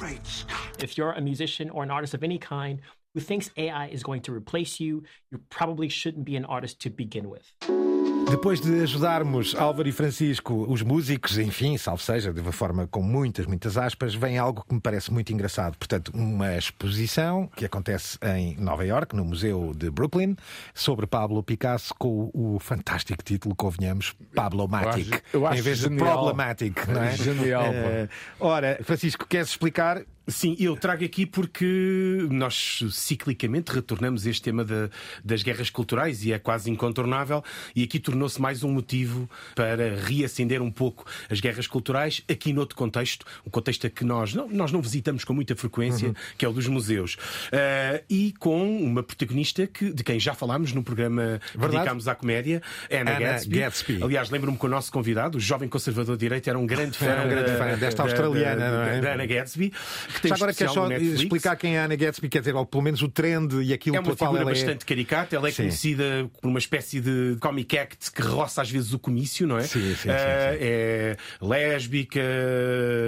If 0.80 0.98
you're 0.98 1.12
a 1.12 1.22
musician 1.22 1.70
or 1.70 1.84
an 1.84 1.92
artist 1.92 1.99
of 2.16 2.24
any 2.24 2.38
kind 2.40 2.80
who 3.16 3.22
thinks 3.22 3.50
AI 3.58 3.90
is 3.92 4.04
going 4.04 4.22
to 4.22 4.32
replace 4.36 4.80
you, 4.84 5.04
you 5.32 5.40
probably 5.50 5.90
shouldn't 5.90 6.24
be 6.26 6.38
an 6.38 6.46
artist 6.46 6.80
to 6.84 6.90
begin 6.90 7.26
with. 7.28 7.42
Depois 8.30 8.62
de 8.62 8.82
ajudarmos 8.84 9.56
Álvaro 9.56 9.90
e 9.90 9.92
Francisco, 9.92 10.64
os 10.70 10.84
músicos, 10.84 11.40
enfim, 11.40 11.76
salvo 11.80 12.04
seja, 12.04 12.32
de 12.32 12.40
uma 12.42 12.52
forma 12.52 12.86
com 12.86 13.02
muitas, 13.02 13.48
muitas 13.48 13.76
aspas, 13.76 14.14
vem 14.14 14.38
algo 14.38 14.64
que 14.68 14.76
me 14.76 14.80
parece 14.80 15.12
muito 15.12 15.34
engraçado. 15.34 15.76
Portanto, 15.80 16.12
uma 16.14 16.56
exposição 16.56 17.48
que 17.56 17.66
acontece 17.66 18.20
em 18.36 18.56
Nova 18.58 18.86
York, 18.86 19.16
no 19.16 19.26
Museu 19.26 19.74
de 19.76 19.90
Brooklyn, 19.90 20.36
sobre 20.76 21.08
Pablo 21.08 21.42
Picasso, 21.42 21.92
com 21.98 22.30
o 22.32 22.60
fantástico 22.60 23.24
título, 23.24 23.56
convenhamos, 23.56 24.14
Pablo-matic, 24.36 25.08
Eu 25.12 25.14
acho- 25.16 25.24
eu 25.34 25.48
acho 25.48 25.60
em 25.60 25.62
vez 25.64 25.78
genial. 25.80 25.98
de 26.08 26.14
Problematic, 26.14 26.88
não 26.88 27.02
é? 27.04 27.16
Genial. 27.18 27.66
Eh, 27.66 28.10
ora, 28.40 28.80
Francisco, 28.84 29.26
queres 29.28 29.50
explicar? 29.50 30.04
Sim, 30.30 30.56
eu 30.60 30.76
trago 30.76 31.04
aqui 31.04 31.26
porque 31.26 32.28
nós 32.30 32.84
ciclicamente 32.92 33.72
retornamos 33.72 34.26
a 34.26 34.30
este 34.30 34.42
tema 34.44 34.64
da- 34.64 34.90
das 35.24 35.44
guerras 35.44 35.70
culturais 35.70 36.24
e 36.26 36.32
é 36.32 36.40
quase 36.40 36.70
incontornável. 36.70 37.44
E 37.76 37.84
aqui 37.84 38.00
tornou-se 38.00 38.40
mais 38.42 38.64
um 38.64 38.72
motivo 38.72 39.30
para 39.56 39.96
reacender 40.06 40.62
um 40.62 40.72
pouco 40.72 41.06
as 41.30 41.40
guerras 41.40 41.68
culturais, 41.68 42.22
aqui 42.30 42.54
noutro 42.54 42.76
contexto, 42.76 43.26
um 43.46 43.50
contexto 43.50 43.88
a 43.88 43.90
que 43.90 44.04
nós 44.04 44.34
não, 44.34 44.48
nós 44.50 44.72
não 44.72 44.82
visitamos 44.82 45.24
com 45.24 45.34
muita 45.34 45.56
frequência, 45.56 46.14
que 46.38 46.46
é 46.46 46.48
o 46.48 46.54
dos 46.54 46.68
museus. 46.68 47.18
Ah, 47.52 48.02
e 48.10 48.34
com 48.40 48.80
uma 48.84 49.02
protagonista 49.04 49.66
que, 49.68 49.92
de 49.92 50.04
quem 50.04 50.20
já 50.20 50.34
falámos 50.34 50.74
no 50.74 50.84
programa 50.84 51.40
que 51.52 51.58
dedicámos 51.58 52.08
à 52.08 52.16
comédia, 52.16 52.62
Anna, 52.92 53.12
Anna 53.12 53.20
Gatsby. 53.20 53.60
Gatsby. 53.60 54.04
Aliás, 54.04 54.30
lembro-me 54.30 54.58
que 54.58 54.66
o 54.66 54.70
nosso 54.70 54.92
convidado, 54.92 55.38
o 55.38 55.42
jovem 55.42 55.68
conservador 55.70 56.16
de 56.16 56.20
direita, 56.22 56.50
era 56.50 56.60
um 56.60 56.66
grande 56.66 56.96
fã, 56.98 57.06
Era 57.06 57.26
um 57.26 57.30
grande 57.30 57.52
da- 57.52 57.58
fã 57.58 57.78
desta 57.78 58.04
da- 58.04 58.10
australiana, 58.10 58.60
da- 58.60 58.72
não 58.72 58.84
é? 58.84 59.02
da 59.02 59.14
Anna 59.14 59.26
Gatsby. 59.26 59.74
Que 60.20 60.24
tem 60.24 60.30
Já 60.30 60.36
agora 60.36 60.52
especial 60.52 60.74
só 60.74 60.92
explicar 60.92 61.56
quem 61.56 61.76
é 61.78 61.80
a 61.82 61.86
Anna 61.86 61.96
Gatsby, 61.96 62.28
quer 62.30 62.40
dizer, 62.40 62.56
ou 62.56 62.66
pelo 62.66 62.84
menos 62.84 63.02
o 63.02 63.08
trend 63.08 63.54
e 63.64 63.72
aquilo 63.74 63.96
É 63.96 64.00
uma 64.00 64.16
figura 64.16 64.42
ela 64.42 64.50
bastante 64.52 64.86
caricata, 64.86 65.36
ela 65.36 65.48
é 65.48 65.52
Sim. 65.52 65.64
conhecida 65.64 66.30
por 66.42 66.48
uma 66.50 66.60
espécie 66.60 67.00
de 67.00 67.38
comic 67.40 67.78
act 67.78 68.12
que 68.12 68.22
roça 68.22 68.62
às 68.62 68.70
vezes 68.70 68.94
o 68.94 69.00
comício, 69.00 69.48
não 69.48 69.58
é? 69.58 69.64
Sim, 69.64 69.80
sim, 69.82 69.96
sim, 69.96 70.10
Ah, 70.10 70.52
sim. 70.52 70.58
É 70.62 71.18
lésbica, 71.42 72.20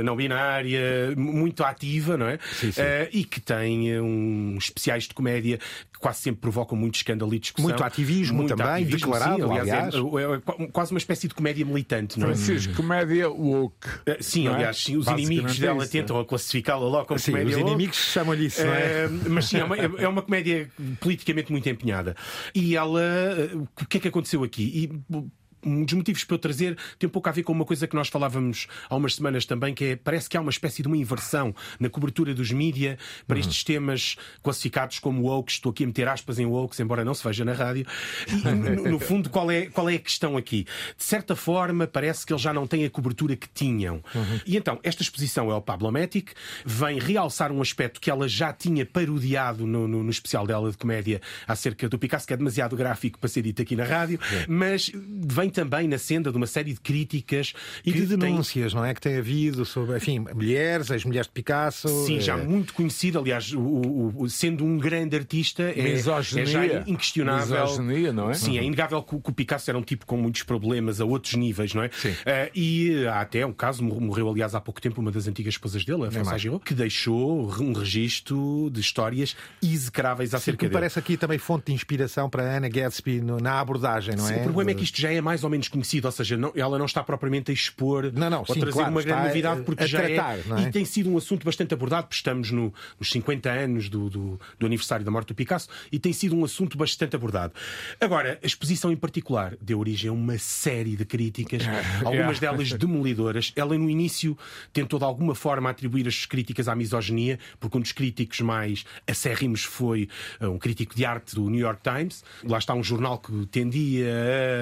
não 0.04 0.15
binária, 0.15 1.13
muito 1.17 1.63
ativa, 1.63 2.17
não 2.17 2.28
é? 2.28 2.39
Sim, 2.54 2.71
sim. 2.71 2.82
Ah, 2.82 3.08
e 3.12 3.24
que 3.24 3.39
tem 3.39 3.95
ah, 3.95 4.02
uns 4.02 4.65
especiais 4.65 5.04
de 5.04 5.13
comédia 5.13 5.58
que 5.58 6.00
quase 6.00 6.19
sempre 6.19 6.41
provocam 6.41 6.78
muito 6.78 6.95
escândalo 6.95 7.34
e 7.34 7.39
discussão. 7.39 7.69
Muito 7.69 7.84
ativismo 7.84 8.45
também, 8.47 8.86
declarado, 8.86 9.36
sim, 9.36 9.41
aliás, 9.43 9.69
aliás. 9.69 9.95
É, 9.95 9.97
é- 9.97 10.36
é 10.36 10.39
qu- 10.39 10.67
quase 10.71 10.91
uma 10.91 10.97
espécie 10.97 11.28
de 11.28 11.34
comédia 11.34 11.65
militante, 11.65 12.19
não 12.19 12.30
é? 12.30 12.36
Francisco, 12.36 12.74
comédia 12.76 13.30
woke. 13.30 13.88
Ah, 14.08 14.17
Sim, 14.19 14.47
é? 14.47 14.52
aliás, 14.54 14.78
sim, 14.78 14.97
os 14.97 15.08
inimigos 15.08 15.58
é 15.58 15.62
dela 15.62 15.88
tentam 15.88 16.19
a 16.19 16.26
classificá-la 16.26 16.88
logo 16.91 17.06
como 17.06 17.19
Sim, 17.19 17.32
comédia 17.32 17.56
os 17.56 17.62
inimigos 17.62 17.97
chamam-lhe 17.97 18.45
isso, 18.45 18.63
não 18.65 18.73
é? 18.73 19.04
Eh, 19.06 19.08
mas 19.30 19.45
sim, 19.45 19.58
é 19.58 19.63
uma, 19.63 19.77
é 19.77 20.08
uma 20.08 20.21
comédia 20.21 20.69
politicamente 20.99 21.51
muito 21.51 21.67
empenhada. 21.69 22.15
E 22.54 22.75
ela. 22.75 23.01
eh, 23.01 23.56
O 23.56 23.86
que 23.88 23.97
é 23.97 23.99
que 23.99 24.08
aconteceu 24.08 24.43
aqui? 24.43 24.63
E, 25.12 25.23
um 25.65 25.84
dos 25.86 25.93
motivos 25.93 26.24
para 26.24 26.36
eu 26.36 26.39
trazer 26.39 26.78
tem 26.97 27.08
um 27.08 27.12
pouco 27.12 27.30
a 27.30 27.32
ver 27.32 27.43
com 27.43 27.52
uma 27.52 27.65
coisa 27.65 27.88
que 27.88 27.95
nós 27.95 28.08
falávamos 28.08 28.67
há 28.89 28.95
umas 28.95 29.15
semanas 29.15 29.45
também, 29.45 29.74
que 29.74 29.86
é 29.86 29.95
parece 29.95 30.30
que 30.30 30.38
há 30.38 30.41
uma 30.41 30.50
espécie 30.52 30.82
de 30.82 30.88
uma 30.88 30.97
inversão 30.97 31.54
na 31.80 31.89
cobertura 31.89 32.34
dos 32.34 32.52
mídia 32.52 32.97
para 33.28 33.39
estes 33.39 33.63
temas 33.63 34.15
classificados 34.43 35.00
como 35.00 35.24
woke. 35.24 35.52
Estou 35.52 35.71
aqui 35.71 35.84
a 35.84 35.88
meter 35.88 36.08
aspas 36.08 36.39
em 36.39 36.45
woke, 36.45 36.82
embora 36.82 37.04
não 37.06 37.13
se 37.13 37.24
veja 37.24 37.43
na 37.45 37.54
rádio. 37.54 37.86
E, 38.28 38.36
no, 38.76 38.91
no 38.91 39.00
fundo, 39.00 39.30
qual 39.30 39.50
é, 39.52 39.65
qual 39.67 39.89
é 39.89 39.95
a 39.95 40.00
questão 40.00 40.38
aqui? 40.38 40.65
De 40.97 41.04
certa 41.04 41.36
forma, 41.36 41.86
parece 41.88 42.26
que 42.26 42.34
eles 42.34 42.41
já 42.41 42.54
não 42.54 42.65
têm 42.67 42.86
a 42.86 42.89
cobertura 42.89 43.36
que 43.36 43.47
tinham. 43.50 44.02
E 44.45 44.58
então, 44.58 44.80
esta 44.84 45.02
exposição 45.02 45.52
é 45.52 45.56
o 45.56 45.62
Pablomatic, 45.62 46.32
vem 46.65 47.00
realçar 47.00 47.52
um 47.52 47.62
aspecto 47.62 48.00
que 48.02 48.10
ela 48.10 48.28
já 48.28 48.52
tinha 48.54 48.86
parodiado 48.86 49.65
no, 49.67 49.88
no- 49.88 50.04
no 50.04 50.10
especial 50.10 50.45
dela 50.47 50.71
de 50.71 50.78
comédia 50.78 51.21
acerca 51.47 51.88
do 51.89 51.97
Picasso, 52.00 52.26
que 52.26 52.34
é 52.34 52.38
demasiado 52.38 52.76
gráfico 52.76 53.19
para 53.19 53.30
ser 53.30 53.41
dito 53.43 53.62
aqui 53.62 53.76
na 53.76 53.84
rádio, 53.84 54.19
mas 54.47 54.91
vem 54.93 55.50
também 55.51 55.87
na 55.87 55.97
senda 55.97 56.31
de 56.31 56.37
uma 56.37 56.47
série 56.47 56.73
de 56.73 56.79
críticas 56.79 57.53
E 57.85 57.91
que 57.93 58.01
de 58.01 58.17
denúncias, 58.17 58.73
não 58.73 58.83
é? 58.83 58.93
Que 58.93 59.01
tem 59.01 59.17
havido 59.17 59.65
sobre, 59.65 59.97
enfim, 59.97 60.19
mulheres, 60.33 60.89
as 60.89 61.05
mulheres 61.05 61.27
de 61.27 61.33
Picasso. 61.33 61.87
Sim, 62.05 62.19
já 62.19 62.37
eh, 62.37 62.43
muito 62.43 62.73
conhecido, 62.73 63.19
aliás, 63.19 63.53
o- 63.53 63.59
o- 63.59 64.13
o- 64.23 64.29
sendo 64.29 64.63
um 64.65 64.77
grande 64.77 65.15
artista, 65.15 65.63
é, 65.63 65.81
Misoginia. 65.83 66.43
é 66.43 66.45
já 66.45 66.83
inquestionável. 66.87 67.61
Misoginia, 67.61 68.13
não 68.13 68.29
é? 68.31 68.33
Sim, 68.33 68.57
é 68.57 68.63
inegável 68.63 69.03
que, 69.03 69.15
o- 69.15 69.19
que 69.21 69.29
o 69.29 69.33
Picasso 69.33 69.69
era 69.69 69.77
um 69.77 69.83
tipo 69.83 70.05
com 70.05 70.17
muitos 70.17 70.43
problemas 70.43 71.01
a 71.01 71.05
outros 71.05 71.33
níveis, 71.35 71.73
não 71.73 71.83
é? 71.83 71.89
Sim. 71.91 72.15
Eh, 72.25 72.51
e 72.55 73.05
há 73.07 73.21
até 73.21 73.45
um 73.45 73.53
caso, 73.53 73.83
mor- 73.83 73.99
morreu 74.01 74.29
aliás 74.29 74.55
há 74.55 74.61
pouco 74.61 74.79
tempo 74.81 75.01
uma 75.01 75.11
das 75.11 75.27
antigas 75.27 75.53
esposas 75.53 75.83
dele, 75.83 76.03
a 76.03 76.11
Françoise 76.11 76.29
mais. 76.29 76.41
Giraud, 76.41 76.63
que 76.63 76.73
deixou 76.73 77.51
um 77.61 77.73
registro 77.73 78.69
de 78.71 78.79
histórias 78.79 79.35
execráveis 79.61 80.29
Sim, 80.31 80.35
acerca 80.37 80.57
que 80.59 80.65
me 80.65 80.69
dele. 80.69 80.79
parece 80.79 80.99
aqui 80.99 81.17
também 81.17 81.37
fonte 81.37 81.65
de 81.67 81.73
inspiração 81.73 82.29
para 82.29 82.43
a 82.43 82.57
Anna 82.57 82.69
Gatsby 82.69 83.21
no- 83.21 83.37
na 83.37 83.59
abordagem, 83.59 84.15
não 84.15 84.25
Sim, 84.25 84.33
é? 84.35 84.37
O 84.37 84.43
problema 84.43 84.71
é 84.71 84.73
que 84.73 84.83
isto 84.83 84.99
já 84.99 85.11
é 85.11 85.21
mais 85.21 85.40
ou 85.43 85.49
menos 85.49 85.67
conhecido, 85.67 86.06
ou 86.06 86.12
seja, 86.12 86.38
não- 86.38 86.51
ela 86.56 86.77
não 86.77 86.86
está 86.86 87.04
propriamente 87.04 87.51
a 87.51 87.54
expor 87.54 88.12
Não, 88.13 88.30
não, 88.30 88.39
ou 88.39 88.54
sim, 88.54 88.60
trazer 88.60 88.73
claro, 88.77 88.91
uma 88.91 89.01
grande 89.01 89.27
novidade, 89.27 89.62
porque 89.63 89.88
já 89.88 89.99
tratar, 90.01 90.38
é, 90.38 90.63
é? 90.63 90.67
E 90.67 90.71
tem 90.71 90.86
sido 90.86 91.10
um 91.12 91.17
assunto 91.17 91.43
bastante 91.45 91.73
abordado, 91.73 92.04
porque 92.04 92.15
estamos 92.15 92.51
no- 92.51 92.73
nos 92.99 93.10
50 93.12 93.49
anos 93.49 93.89
do, 93.89 94.10
do- 94.10 94.39
do 94.60 94.65
aniversário 94.65 95.04
da 95.06 95.12
morte 95.12 95.30
do 95.30 95.36
Picasso, 95.36 95.67
e 95.91 95.99
tem 95.99 96.13
sido 96.13 96.36
um 96.36 96.43
assunto 96.45 96.77
bastante 96.77 97.15
abordado. 97.15 97.54
Agora, 97.99 98.39
a 98.43 98.45
exposição 98.45 98.91
em 98.91 98.95
particular 98.95 99.56
deu 99.62 99.80
origem 99.80 100.10
a 100.10 100.13
uma 100.13 100.38
série 100.38 100.95
de 100.95 101.06
críticas, 101.06 101.63
algumas 102.06 102.39
delas 102.39 102.71
demolidoras. 102.73 103.51
Ela, 103.56 103.77
no 103.77 103.89
início, 103.89 104.38
tentou 104.73 104.99
de 104.99 105.06
alguma 105.06 105.36
forma 105.36 105.69
atribuir 105.69 106.08
as 106.08 106.25
críticas 106.25 106.67
à 106.67 106.75
misoginia, 106.75 107.39
porque 107.60 107.77
um 107.77 107.82
dos 107.82 107.91
críticos 107.91 108.39
mais 108.41 108.84
acérrimos 109.08 109.63
foi 109.63 110.08
uh, 110.39 110.47
um 110.49 110.58
crítico 110.58 110.95
de 110.95 111.06
arte 111.06 111.36
do 111.36 111.49
New 111.49 111.60
York 111.60 111.82
Times. 111.84 112.23
Lá 112.43 112.58
está 112.58 112.73
um 112.73 112.84
jornal 112.84 113.17
que 113.17 113.45
tendia 113.47 114.06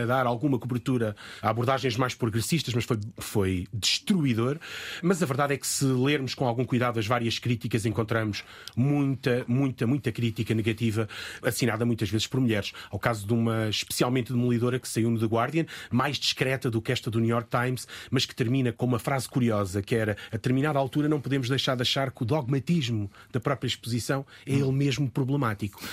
a 0.04 0.06
dar 0.06 0.26
alguma 0.26 0.60
cobertura 0.70 1.16
a 1.42 1.50
abordagens 1.50 1.98
mais 1.98 2.14
progressistas, 2.14 2.74
mas 2.74 2.86
foi, 2.86 3.00
foi 3.18 3.68
destruidor. 3.74 4.58
Mas 5.02 5.24
a 5.24 5.26
verdade 5.26 5.54
é 5.54 5.58
que 5.58 5.66
se 5.66 5.86
lermos 5.86 6.36
com 6.36 6.48
algum 6.48 6.64
cuidado 6.64 7.00
as 7.00 7.08
várias 7.08 7.40
críticas, 7.40 7.86
encontramos 7.86 8.44
muita, 8.76 9.44
muita, 9.48 9.88
muita 9.88 10.12
crítica 10.12 10.54
negativa, 10.54 11.10
assinada 11.42 11.86
muitas 11.86 12.10
vezes 12.10 12.28
por 12.28 12.40
mulheres. 12.40 12.72
Ao 12.92 13.00
caso 13.00 13.26
de 13.26 13.34
uma 13.34 13.68
especialmente 13.70 14.32
demolidora 14.32 14.80
que 14.80 14.88
saiu 14.88 15.10
no 15.10 15.20
The 15.20 15.26
Guardian, 15.26 15.66
mais 15.90 16.18
discreta 16.18 16.70
do 16.70 16.82
que 16.82 16.92
esta 16.92 17.10
do 17.10 17.20
New 17.20 17.30
York 17.30 17.50
Times, 17.50 17.88
mas 18.12 18.26
que 18.26 18.36
termina 18.36 18.72
com 18.72 18.86
uma 18.86 19.00
frase 19.00 19.28
curiosa, 19.28 19.82
que 19.82 19.96
era 19.96 20.16
a 20.28 20.36
determinada 20.36 20.78
altura 20.78 21.10
não 21.10 21.20
podemos 21.20 21.50
deixar 21.50 21.76
de 21.76 21.82
achar 21.82 22.12
que 22.12 22.22
o 22.22 22.26
dogmatismo 22.26 23.10
da 23.32 23.40
própria 23.40 23.68
exposição 23.68 24.26
é 24.46 24.54
ele 24.54 24.72
mesmo 24.72 25.10
problemático. 25.10 25.82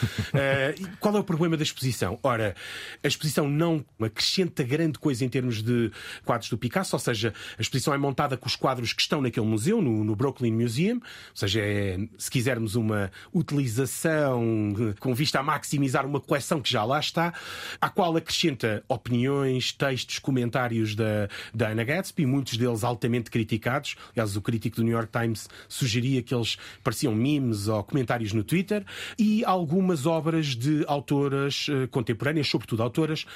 E 0.78 0.84
qual 0.98 1.16
é 1.16 1.20
o 1.20 1.24
problema 1.24 1.56
da 1.56 1.62
exposição? 1.62 2.18
Ora, 2.22 2.54
a 3.02 3.08
exposição 3.08 3.48
não 3.48 3.84
acrescenta 4.00 4.62
grande 4.66 4.98
coisa 4.98 5.24
em 5.24 5.28
termos 5.28 5.62
de 5.62 5.90
quadros 6.24 6.50
do 6.50 6.58
Picasso, 6.58 6.94
ou 6.94 7.00
seja, 7.00 7.32
a 7.58 7.62
exposição 7.62 7.94
é 7.94 7.98
montada 7.98 8.36
com 8.36 8.46
os 8.46 8.56
quadros 8.56 8.92
que 8.92 9.00
estão 9.00 9.22
naquele 9.22 9.46
museu, 9.46 9.80
no, 9.80 10.04
no 10.04 10.14
Brooklyn 10.14 10.52
Museum, 10.52 10.96
ou 10.96 11.02
seja, 11.34 11.60
é, 11.60 11.98
se 12.18 12.30
quisermos 12.30 12.74
uma 12.74 13.10
utilização 13.32 14.74
eh, 14.78 14.94
com 14.98 15.14
vista 15.14 15.40
a 15.40 15.42
maximizar 15.42 16.04
uma 16.04 16.20
coleção 16.20 16.60
que 16.60 16.70
já 16.70 16.84
lá 16.84 16.98
está, 16.98 17.32
à 17.80 17.88
qual 17.88 18.16
acrescenta 18.16 18.84
opiniões, 18.88 19.72
textos, 19.72 20.18
comentários 20.18 20.94
da, 20.94 21.28
da 21.54 21.70
Anna 21.70 21.84
Gatsby, 21.84 22.26
muitos 22.26 22.56
deles 22.56 22.84
altamente 22.84 23.30
criticados. 23.30 23.96
Aliás, 24.12 24.36
o 24.36 24.42
crítico 24.42 24.76
do 24.76 24.82
New 24.82 24.92
York 24.92 25.10
Times 25.12 25.48
sugeria 25.68 26.22
que 26.22 26.34
eles 26.34 26.56
pareciam 26.82 27.14
memes 27.14 27.68
ou 27.68 27.82
comentários 27.84 28.32
no 28.32 28.42
Twitter, 28.42 28.84
e 29.18 29.44
algumas 29.44 30.06
obras 30.06 30.48
de 30.48 30.84
autoras 30.86 31.66
eh, 31.70 31.86
contemporâneas, 31.86 32.48
sobretudo 32.48 32.82
autoras, 32.82 33.26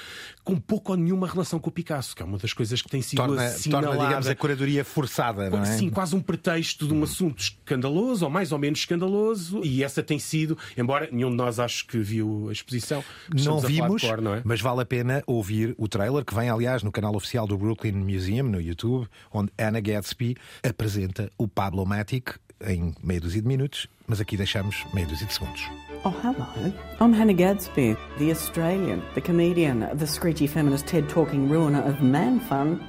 com 0.43 0.57
pouco 0.57 0.91
ou 0.91 0.97
nenhuma 0.97 1.20
relação 1.27 1.59
com 1.59 1.69
o 1.69 1.71
Picasso, 1.71 2.15
que 2.15 2.21
é 2.21 2.25
uma 2.25 2.37
das 2.37 2.53
coisas 2.53 2.81
que 2.81 2.89
tem 2.89 3.01
sido 3.01 3.17
Torna, 3.17 3.45
assinalada. 3.45 3.87
torna, 3.87 4.05
digamos, 4.05 4.27
a 4.27 4.35
curadoria 4.35 4.83
forçada, 4.85 5.49
não 5.49 5.61
é? 5.61 5.65
Sim, 5.65 5.89
quase 5.89 6.15
um 6.15 6.21
pretexto 6.21 6.87
de 6.87 6.93
um 6.93 7.03
assunto 7.03 7.39
escandaloso, 7.39 8.25
ou 8.25 8.31
mais 8.31 8.51
ou 8.51 8.59
menos 8.59 8.79
escandaloso, 8.79 9.61
e 9.63 9.83
essa 9.83 10.01
tem 10.03 10.19
sido, 10.19 10.57
embora 10.77 11.09
nenhum 11.11 11.29
de 11.29 11.35
nós 11.35 11.59
acho 11.59 11.85
que 11.87 11.97
viu 11.97 12.47
a 12.49 12.51
exposição, 12.51 13.03
Não 13.33 13.59
vimos, 13.59 14.01
cor, 14.01 14.21
não 14.21 14.35
é? 14.35 14.41
mas 14.43 14.61
vale 14.61 14.81
a 14.81 14.85
pena 14.85 15.23
ouvir 15.25 15.73
o 15.77 15.87
trailer 15.87 16.23
que 16.25 16.33
vem, 16.33 16.49
aliás, 16.49 16.83
no 16.83 16.91
canal 16.91 17.15
oficial 17.15 17.47
do 17.47 17.57
Brooklyn 17.57 17.93
Museum, 17.93 18.43
no 18.47 18.61
YouTube, 18.61 19.07
onde 19.31 19.51
Anna 19.57 19.79
Gatsby 19.79 20.35
apresenta 20.63 21.31
o 21.37 21.47
Pablo 21.47 21.85
Matic 21.85 22.35
em 22.65 22.93
dúzia 23.19 23.41
de 23.41 23.47
minutos, 23.47 23.87
mas 24.07 24.19
aqui 24.19 24.37
deixamos 24.37 24.85
dúzia 24.93 25.27
de 25.27 25.33
segundos. 25.33 25.69
Oh, 26.03 26.09
hello. 26.09 26.73
I'm 26.99 27.13
Hannah 27.13 27.33
Gadsby, 27.33 27.95
the 28.17 28.31
Australian, 28.31 29.03
the 29.13 29.21
comedian, 29.21 29.87
the 29.93 30.07
screechy 30.07 30.47
feminist 30.47 30.87
TED 30.87 31.07
talking 31.09 31.47
ruiner 31.47 31.81
of 31.83 32.01
man 32.01 32.39
fun, 32.39 32.81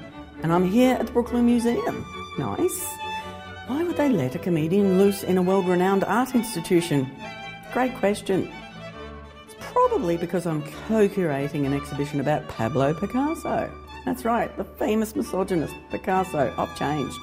and 0.42 0.52
I'm 0.52 0.64
here 0.64 0.96
at 0.98 1.06
the 1.06 1.12
Brooklyn 1.12 1.44
Museum. 1.44 2.06
Nice. 2.38 2.86
Why 3.66 3.84
would 3.84 3.96
they 3.96 4.08
let 4.08 4.34
a 4.34 4.38
comedian 4.38 4.98
loose 4.98 5.22
in 5.22 5.36
a 5.36 5.42
world 5.42 5.68
renowned 5.68 6.04
art 6.04 6.34
institution? 6.34 7.10
Great 7.72 7.94
question. 7.96 8.50
It's 9.44 9.56
probably 9.60 10.16
because 10.16 10.46
I'm 10.46 10.62
co 10.88 11.08
curating 11.08 11.66
an 11.66 11.74
exhibition 11.74 12.18
about 12.18 12.48
Pablo 12.48 12.94
Picasso. 12.94 13.70
That's 14.06 14.24
right, 14.24 14.56
the 14.56 14.64
famous 14.64 15.14
misogynist 15.14 15.74
Picasso. 15.90 16.52
I've 16.56 16.76
changed. 16.78 17.18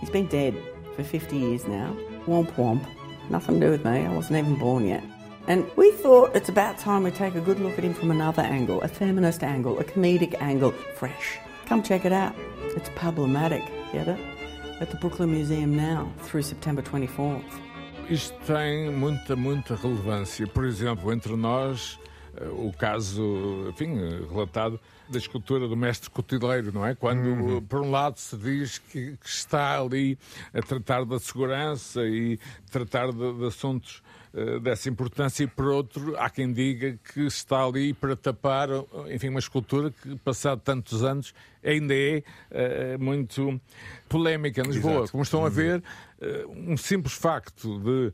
He's 0.00 0.10
been 0.10 0.26
dead 0.26 0.54
for 0.94 1.02
50 1.02 1.36
years 1.36 1.66
now. 1.66 1.96
Womp 2.26 2.52
womp. 2.52 2.86
Nothing 3.30 3.60
to 3.60 3.66
do 3.66 3.70
with 3.70 3.84
me, 3.84 4.06
I 4.06 4.14
wasn't 4.14 4.38
even 4.38 4.56
born 4.56 4.86
yet. 4.86 5.02
And 5.48 5.68
we 5.76 5.90
thought 5.92 6.36
it's 6.36 6.48
about 6.48 6.78
time 6.78 7.02
we 7.02 7.10
take 7.10 7.34
a 7.34 7.40
good 7.40 7.58
look 7.58 7.76
at 7.78 7.84
him 7.84 7.94
from 7.94 8.10
another 8.10 8.42
angle, 8.42 8.80
a 8.82 8.88
feminist 8.88 9.42
angle, 9.42 9.78
a 9.80 9.84
comedic 9.84 10.40
angle, 10.40 10.72
fresh. 10.96 11.38
Come 11.66 11.82
check 11.82 12.04
it 12.04 12.12
out. 12.12 12.34
It's 12.76 12.90
problematic, 12.94 13.62
get 13.92 14.06
it? 14.06 14.20
At 14.80 14.90
the 14.90 14.96
Brooklyn 14.98 15.32
Museum 15.32 15.76
now, 15.76 16.12
through 16.20 16.42
September 16.42 16.82
24th. 16.82 17.42
Isto 18.08 18.34
tem 18.46 18.90
muita, 18.90 19.36
muita 19.36 19.74
relevância. 19.74 20.46
Por 20.46 20.64
exemplo, 20.64 21.12
entre 21.12 21.36
nós, 21.36 21.98
o 22.52 22.72
caso, 22.72 23.68
enfim, 23.68 23.98
eh, 23.98 24.26
relatado 24.30 24.80
da 25.08 25.18
escultura 25.18 25.68
do 25.68 25.76
mestre 25.76 26.08
cotileiro, 26.10 26.72
não 26.72 26.86
é? 26.86 26.94
Quando, 26.94 27.26
uhum. 27.26 27.62
por 27.62 27.80
um 27.80 27.90
lado, 27.90 28.18
se 28.18 28.36
diz 28.36 28.78
que, 28.78 29.16
que, 29.16 29.28
está 29.28 29.78
ali 29.78 30.18
a 30.54 30.62
tratar 30.62 31.04
da 31.04 31.18
segurança 31.18 32.02
e 32.06 32.38
tratar 32.70 33.12
de, 33.12 33.32
de 33.34 33.46
assuntos 33.46 34.02
uh, 34.32 34.58
dessa 34.60 34.88
importância, 34.88 35.44
e 35.44 35.46
por 35.46 35.66
outro, 35.66 36.16
há 36.16 36.30
quem 36.30 36.52
diga 36.52 36.98
que 37.12 37.26
está 37.26 37.64
ali 37.64 37.92
para 37.92 38.16
tapar, 38.16 38.68
enfim, 39.10 39.28
uma 39.28 39.40
escultura 39.40 39.90
que, 39.90 40.16
passado 40.16 40.60
tantos 40.64 41.04
anos, 41.04 41.34
ainda 41.62 41.94
é 41.94 42.22
uh, 42.50 43.02
muito 43.02 43.60
polémica 44.08 44.62
em 44.62 44.64
Lisboa. 44.64 44.94
Exato. 44.94 45.12
Como 45.12 45.22
estão 45.22 45.44
a 45.44 45.48
ver, 45.48 45.82
uh, 46.20 46.50
um 46.50 46.76
simples 46.76 47.14
facto 47.14 47.78
de 47.80 48.08
eh, 48.08 48.12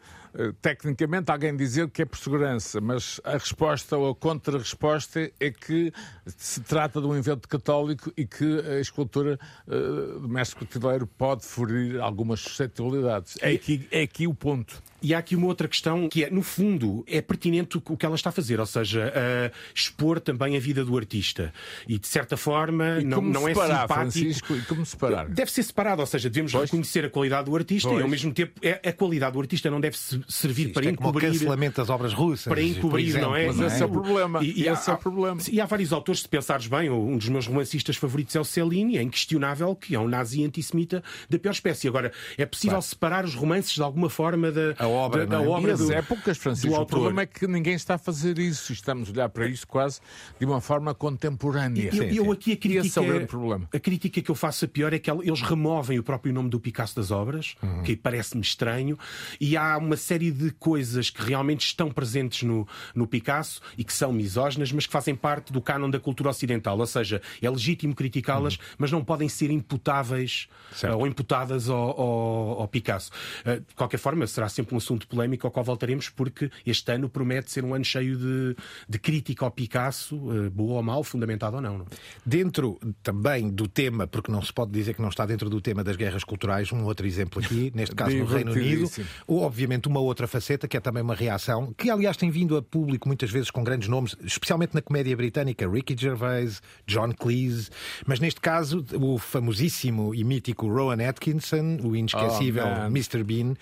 tecnicamente 0.60 1.30
alguém 1.30 1.56
dizer 1.56 1.90
que 1.90 2.02
é 2.02 2.04
por 2.04 2.18
segurança, 2.18 2.80
mas 2.80 3.20
a 3.24 3.32
resposta 3.32 3.96
ou 3.96 4.10
a 4.10 4.14
contra-resposta 4.14 5.30
é 5.40 5.50
que 5.50 5.92
se 6.26 6.60
trata 6.60 7.00
de 7.00 7.06
um 7.06 7.16
evento 7.16 7.48
católico 7.48 8.12
e 8.16 8.24
que 8.24 8.60
a 8.60 8.80
escultura 8.80 9.38
uh, 9.66 10.20
do 10.20 10.28
mestre 10.28 10.58
cotileiro 10.58 11.06
pode 11.06 11.44
ferir 11.44 12.00
algumas 12.00 12.40
suscetibilidades. 12.40 13.36
É 13.40 13.50
aqui, 13.50 13.88
é 13.90 14.02
aqui 14.02 14.26
o 14.26 14.34
ponto. 14.34 14.80
E 15.00 15.14
há 15.14 15.18
aqui 15.18 15.36
uma 15.36 15.46
outra 15.46 15.68
questão 15.68 16.08
que 16.08 16.24
é, 16.24 16.30
no 16.30 16.42
fundo, 16.42 17.04
é 17.06 17.20
pertinente 17.20 17.78
o 17.78 17.96
que 17.96 18.04
ela 18.04 18.16
está 18.16 18.30
a 18.30 18.32
fazer, 18.32 18.58
ou 18.58 18.66
seja, 18.66 19.12
uh, 19.12 19.56
expor 19.74 20.20
também 20.20 20.56
a 20.56 20.60
vida 20.60 20.84
do 20.84 20.96
artista. 20.96 21.52
E, 21.86 21.98
de 21.98 22.06
certa 22.06 22.36
forma, 22.36 23.00
não, 23.00 23.22
não 23.22 23.46
separar, 23.46 23.68
é 23.68 23.80
simpático. 23.80 23.94
Francisco, 23.94 24.56
e 24.56 24.62
como 24.62 24.84
separar? 24.84 25.28
Deve 25.28 25.52
ser 25.52 25.62
separado, 25.62 26.00
ou 26.00 26.06
seja, 26.06 26.28
devemos 26.28 26.52
pois. 26.52 26.64
reconhecer 26.64 27.04
a 27.04 27.10
qualidade 27.10 27.48
do 27.48 27.56
artista 27.56 27.88
pois. 27.88 28.00
e, 28.00 28.02
ao 28.02 28.08
mesmo 28.08 28.32
tempo, 28.32 28.52
é, 28.62 28.88
a 28.88 28.92
qualidade 28.92 29.32
do 29.34 29.40
artista 29.40 29.70
não 29.70 29.80
deve 29.80 29.96
servir 30.28 30.66
Sim, 30.66 30.72
para 30.72 30.86
é 30.86 30.90
encobrir. 30.90 31.12
Como 31.12 31.18
o 31.18 31.38
cancelamento 31.38 31.76
das 31.80 31.90
obras 31.90 32.12
russas. 32.12 32.48
Para 32.48 32.62
encobrir, 32.62 33.08
exemplo, 33.08 33.28
não 33.28 33.36
é? 33.36 33.46
Mas 33.46 33.60
esse 33.60 33.82
é 33.82 33.86
o 33.86 33.88
problema. 33.88 34.42
E, 34.42 34.62
e 34.62 34.68
esse 34.68 34.90
há, 34.90 34.94
é 34.94 34.96
o 34.96 34.98
problema. 34.98 35.40
E 35.50 35.60
há 35.60 35.66
vários 35.66 35.92
autores, 35.92 36.22
se 36.22 36.28
pensares 36.28 36.66
bem, 36.66 36.90
um 36.90 37.16
dos 37.16 37.28
meus 37.28 37.46
romancistas 37.46 37.96
favoritos 37.96 38.34
é 38.34 38.40
o 38.40 38.44
Cellini, 38.44 38.98
é 38.98 39.02
inquestionável 39.02 39.76
que 39.76 39.94
é 39.94 40.00
um 40.00 40.08
nazi 40.08 40.44
antissemita 40.44 41.02
da 41.28 41.38
pior 41.38 41.52
espécie. 41.52 41.86
Agora, 41.86 42.12
é 42.36 42.44
possível 42.44 42.78
claro. 42.78 42.82
separar 42.82 43.24
os 43.24 43.34
romances 43.34 43.74
de 43.74 43.82
alguma 43.82 44.10
forma 44.10 44.50
da, 44.50 44.74
a 44.88 44.98
obra, 44.98 45.26
da, 45.26 45.38
da 45.38 45.44
é? 45.44 45.48
obra 45.48 45.70
e 45.70 45.74
as 45.74 45.80
do, 45.80 45.92
épocas, 45.92 46.38
Francisco. 46.38 46.80
O 46.80 46.86
problema 46.86 47.22
é 47.22 47.26
que 47.26 47.46
ninguém 47.46 47.74
está 47.74 47.94
a 47.94 47.98
fazer 47.98 48.38
isso. 48.38 48.72
Estamos 48.72 49.08
a 49.08 49.12
olhar 49.12 49.28
para 49.28 49.46
isso 49.46 49.66
quase 49.66 50.00
de 50.38 50.44
uma 50.44 50.60
forma 50.60 50.94
contemporânea. 50.94 51.90
E, 51.92 52.16
eu, 52.16 52.24
eu 52.26 52.32
aqui 52.32 52.52
a 52.52 52.56
crítica, 52.56 52.86
esse 52.86 52.98
é 52.98 53.02
o 53.02 53.06
grande 53.06 53.26
problema. 53.26 53.68
A 53.72 53.78
crítica 53.78 54.20
que 54.20 54.30
eu 54.30 54.34
faço 54.34 54.64
a 54.64 54.68
pior 54.68 54.92
é 54.92 54.98
que 54.98 55.10
eles 55.10 55.40
removem 55.40 55.98
o 55.98 56.02
próprio 56.02 56.32
nome 56.32 56.48
do 56.48 56.60
Picasso 56.60 56.96
das 56.96 57.10
obras, 57.10 57.54
uhum. 57.62 57.82
que 57.82 57.96
parece-me 57.96 58.42
estranho, 58.42 58.98
e 59.40 59.56
há 59.56 59.76
uma 59.78 59.96
série 59.96 60.30
de 60.30 60.50
coisas 60.52 61.10
que 61.10 61.22
realmente 61.22 61.66
estão 61.66 61.90
presentes 61.90 62.42
no, 62.42 62.66
no 62.94 63.06
Picasso 63.06 63.60
e 63.76 63.84
que 63.84 63.92
são 63.92 64.12
misóginas, 64.12 64.72
mas 64.72 64.86
que 64.86 64.92
fazem 64.92 65.14
parte 65.14 65.52
do 65.52 65.60
cânon 65.60 65.90
da 65.90 66.00
cultura 66.00 66.30
ocidental. 66.30 66.78
Ou 66.78 66.86
seja, 66.86 67.20
é 67.40 67.50
legítimo 67.50 67.94
criticá-las, 67.94 68.54
uhum. 68.54 68.62
mas 68.78 68.92
não 68.92 69.04
podem 69.04 69.28
ser 69.28 69.50
imputáveis 69.50 70.48
certo. 70.72 70.96
ou 70.96 71.06
imputadas 71.06 71.68
ao, 71.68 72.00
ao, 72.00 72.60
ao 72.60 72.68
Picasso. 72.68 73.10
Uh, 73.44 73.60
de 73.60 73.74
qualquer 73.74 73.98
forma, 73.98 74.26
será 74.26 74.48
sempre 74.48 74.74
um 74.74 74.77
assunto 74.78 75.06
polémico 75.06 75.46
ao 75.46 75.50
qual 75.50 75.64
voltaremos, 75.64 76.08
porque 76.08 76.50
este 76.64 76.90
ano 76.92 77.08
promete 77.08 77.50
ser 77.50 77.64
um 77.64 77.74
ano 77.74 77.84
cheio 77.84 78.16
de, 78.16 78.56
de 78.88 78.98
crítica 78.98 79.44
ao 79.44 79.50
Picasso, 79.50 80.16
uh, 80.16 80.50
boa 80.50 80.74
ou 80.74 80.82
mal, 80.82 81.04
fundamentado 81.04 81.56
ou 81.56 81.62
não, 81.62 81.78
não. 81.78 81.86
Dentro 82.24 82.78
também 83.02 83.50
do 83.50 83.68
tema, 83.68 84.06
porque 84.06 84.30
não 84.30 84.42
se 84.42 84.52
pode 84.52 84.72
dizer 84.72 84.94
que 84.94 85.02
não 85.02 85.08
está 85.08 85.26
dentro 85.26 85.50
do 85.50 85.60
tema 85.60 85.82
das 85.84 85.96
guerras 85.96 86.24
culturais, 86.24 86.72
um 86.72 86.84
outro 86.84 87.06
exemplo 87.06 87.42
aqui, 87.42 87.72
neste 87.74 87.94
caso 87.94 88.16
no 88.16 88.24
Reino 88.24 88.52
Unido, 88.52 88.90
ou 89.26 89.42
obviamente 89.42 89.88
uma 89.88 90.00
outra 90.00 90.26
faceta, 90.26 90.68
que 90.68 90.76
é 90.76 90.80
também 90.80 91.02
uma 91.02 91.14
reação, 91.14 91.72
que 91.76 91.90
aliás 91.90 92.16
tem 92.16 92.30
vindo 92.30 92.56
a 92.56 92.62
público 92.62 93.08
muitas 93.08 93.30
vezes 93.30 93.50
com 93.50 93.64
grandes 93.64 93.88
nomes, 93.88 94.16
especialmente 94.22 94.74
na 94.74 94.82
comédia 94.82 95.16
britânica, 95.16 95.68
Ricky 95.68 95.96
Gervais, 95.96 96.62
John 96.86 97.12
Cleese, 97.12 97.70
mas 98.06 98.20
neste 98.20 98.40
caso 98.40 98.84
o 98.94 99.18
famosíssimo 99.18 100.14
e 100.14 100.24
mítico 100.24 100.68
Rowan 100.68 101.06
Atkinson, 101.06 101.78
o 101.82 101.96
inesquecível 101.96 102.66
oh, 102.66 102.86
Mr. 102.86 103.24
Bean, 103.24 103.54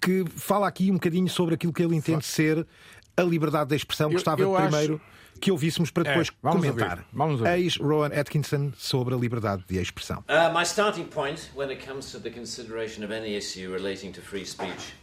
que 0.00 0.24
fala 0.36 0.57
aqui 0.66 0.90
um 0.90 0.94
bocadinho 0.94 1.28
sobre 1.28 1.54
aquilo 1.54 1.72
que 1.72 1.82
ele 1.82 1.94
entende 1.94 2.24
ser 2.24 2.66
a 3.16 3.22
liberdade 3.22 3.70
de 3.70 3.76
expressão. 3.76 4.10
Gostava 4.10 4.40
eu, 4.40 4.52
eu 4.54 4.60
primeiro 4.60 4.94
acho... 4.94 5.40
que 5.40 5.50
ouvíssemos 5.50 5.90
para 5.90 6.04
depois 6.04 6.28
é, 6.28 6.50
comentar. 6.50 7.04
Vamos 7.12 7.42
Eis 7.42 7.76
Rowan 7.76 8.08
Atkinson 8.08 8.72
sobre 8.76 9.14
a 9.14 9.16
liberdade 9.16 9.64
de 9.68 9.78
expressão. 9.78 10.24
Uh, 10.28 10.52
my 10.52 10.64
starting 10.64 11.04
point 11.04 11.50
when 11.54 11.70
it 11.70 11.84
comes 11.84 12.10
to 12.10 12.18
the 12.18 12.30
consideration 12.30 13.04
of 13.04 13.12
any 13.12 13.36
issue 13.36 13.72
relating 13.72 14.12
to 14.12 14.20
free 14.20 14.44
speech 14.44 14.94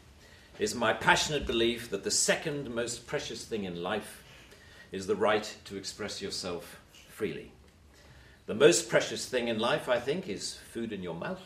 is 0.59 0.73
my 0.73 0.93
passionate 0.93 1.45
belief 1.45 1.89
that 1.89 2.03
the 2.03 2.11
second 2.11 2.69
most 2.73 3.05
precious 3.05 3.43
thing 3.43 3.65
in 3.65 3.81
life 3.81 4.23
is 4.91 5.07
the 5.07 5.15
right 5.15 5.55
to 5.65 5.75
express 5.75 6.21
yourself 6.21 6.79
freely. 7.09 7.51
The 8.47 8.53
most 8.53 8.89
precious 8.89 9.25
thing 9.27 9.47
in 9.47 9.57
life, 9.57 9.89
I 9.89 9.99
think, 9.99 10.29
is 10.29 10.59
food 10.71 10.93
in 10.93 11.01
your 11.01 11.15
mouth. 11.15 11.41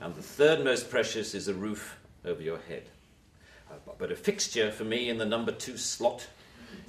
And 0.00 0.14
the 0.14 0.22
third 0.22 0.64
most 0.64 0.90
precious 0.90 1.34
is 1.34 1.48
a 1.48 1.54
roof 1.54 1.98
over 2.24 2.42
your 2.42 2.58
head. 2.68 2.84
But 4.00 4.10
a 4.10 4.16
fixture 4.16 4.72
for 4.72 4.84
me 4.84 5.10
in 5.10 5.18
the 5.18 5.26
number 5.26 5.52
two 5.52 5.76
slot 5.76 6.26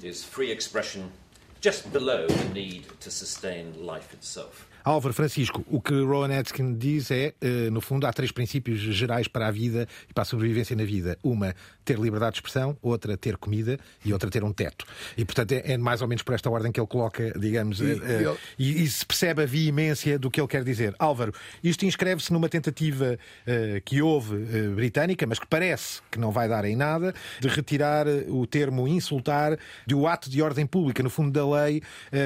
is 0.01 0.23
free 0.23 0.49
expression 0.49 1.11
just 1.59 1.91
below 1.91 2.25
the 2.25 2.53
need 2.53 2.85
to 3.01 3.11
sustain 3.11 3.85
life 3.85 4.13
itself. 4.13 4.70
Álvaro 4.83 5.13
Francisco, 5.13 5.63
o 5.67 5.81
que 5.81 5.93
Rowan 5.93 6.37
Atkinson 6.37 6.73
diz 6.73 7.11
é, 7.11 7.33
eh, 7.41 7.69
no 7.69 7.81
fundo, 7.81 8.05
há 8.07 8.13
três 8.13 8.31
princípios 8.31 8.79
gerais 8.79 9.27
para 9.27 9.47
a 9.47 9.51
vida 9.51 9.87
e 10.09 10.13
para 10.13 10.23
a 10.23 10.25
sobrevivência 10.25 10.75
na 10.75 10.83
vida. 10.83 11.17
Uma, 11.23 11.55
ter 11.83 11.99
liberdade 11.99 12.33
de 12.33 12.37
expressão, 12.37 12.77
outra, 12.81 13.17
ter 13.17 13.37
comida 13.37 13.79
e 14.03 14.13
outra, 14.13 14.29
ter 14.29 14.43
um 14.43 14.51
teto. 14.51 14.85
E, 15.17 15.25
portanto, 15.25 15.51
é, 15.51 15.73
é 15.73 15.77
mais 15.77 16.01
ou 16.01 16.07
menos 16.07 16.23
por 16.23 16.33
esta 16.33 16.49
ordem 16.49 16.71
que 16.71 16.79
ele 16.79 16.87
coloca, 16.87 17.33
digamos, 17.39 17.79
e, 17.79 17.93
uh, 17.93 18.37
e, 18.57 18.83
e 18.83 18.87
se 18.87 19.05
percebe 19.05 19.43
a 19.43 19.45
veemência 19.45 20.17
do 20.17 20.29
que 20.29 20.39
ele 20.39 20.47
quer 20.47 20.63
dizer. 20.63 20.95
Álvaro, 20.97 21.33
isto 21.63 21.85
inscreve-se 21.85 22.31
numa 22.31 22.49
tentativa 22.49 23.17
uh, 23.17 23.81
que 23.83 24.01
houve 24.01 24.35
uh, 24.35 24.75
britânica, 24.75 25.25
mas 25.27 25.39
que 25.39 25.47
parece 25.47 26.01
que 26.09 26.19
não 26.19 26.31
vai 26.31 26.47
dar 26.47 26.65
em 26.65 26.75
nada, 26.75 27.13
de 27.39 27.47
retirar 27.47 28.07
o 28.29 28.45
termo 28.47 28.87
insultar 28.87 29.57
do 29.85 30.07
ato 30.07 30.29
de 30.29 30.41
ordem 30.41 30.65
pública, 30.65 31.03
no 31.03 31.09
fundo 31.09 31.31
da 31.31 31.63
lei, 31.63 31.81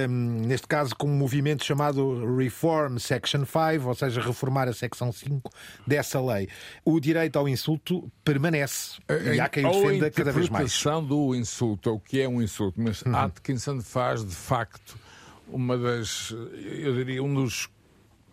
um, 0.10 0.46
neste 0.46 0.68
caso 0.68 0.96
com 0.96 1.08
um 1.08 1.16
movimento 1.16 1.64
chamado 1.64 2.26
Reform 2.46 2.98
Section 2.98 3.46
5, 3.46 3.88
ou 3.88 3.96
seja, 3.96 4.22
reformar 4.22 4.68
a 4.68 4.74
secção 4.74 5.12
5 5.12 5.52
dessa 5.86 6.22
lei. 6.22 6.48
O 6.84 7.00
direito 7.00 7.38
ao 7.38 7.48
insulto 7.48 8.12
permanece. 8.24 9.00
E 9.34 9.40
há 9.40 9.50
quem 9.50 9.66
o 9.66 9.72
defenda 9.72 10.12
cada 10.12 10.32
vez 10.32 10.50
mais. 10.50 10.62
A 10.62 10.66
interpretação 10.66 11.04
do 11.04 11.36
insulto, 11.36 11.94
o 11.94 12.00
que 12.00 12.22
é 12.22 12.28
um 12.28 12.42
insulto, 12.42 12.82
mas 12.82 13.02
uhum. 13.02 13.16
Atkinson 13.16 13.82
faz, 13.82 14.24
de 14.24 14.36
facto, 14.36 14.98
uma 15.48 15.78
das, 15.78 16.32
eu 16.32 16.96
diria, 16.96 17.24
um 17.24 17.34
dos, 17.34 17.70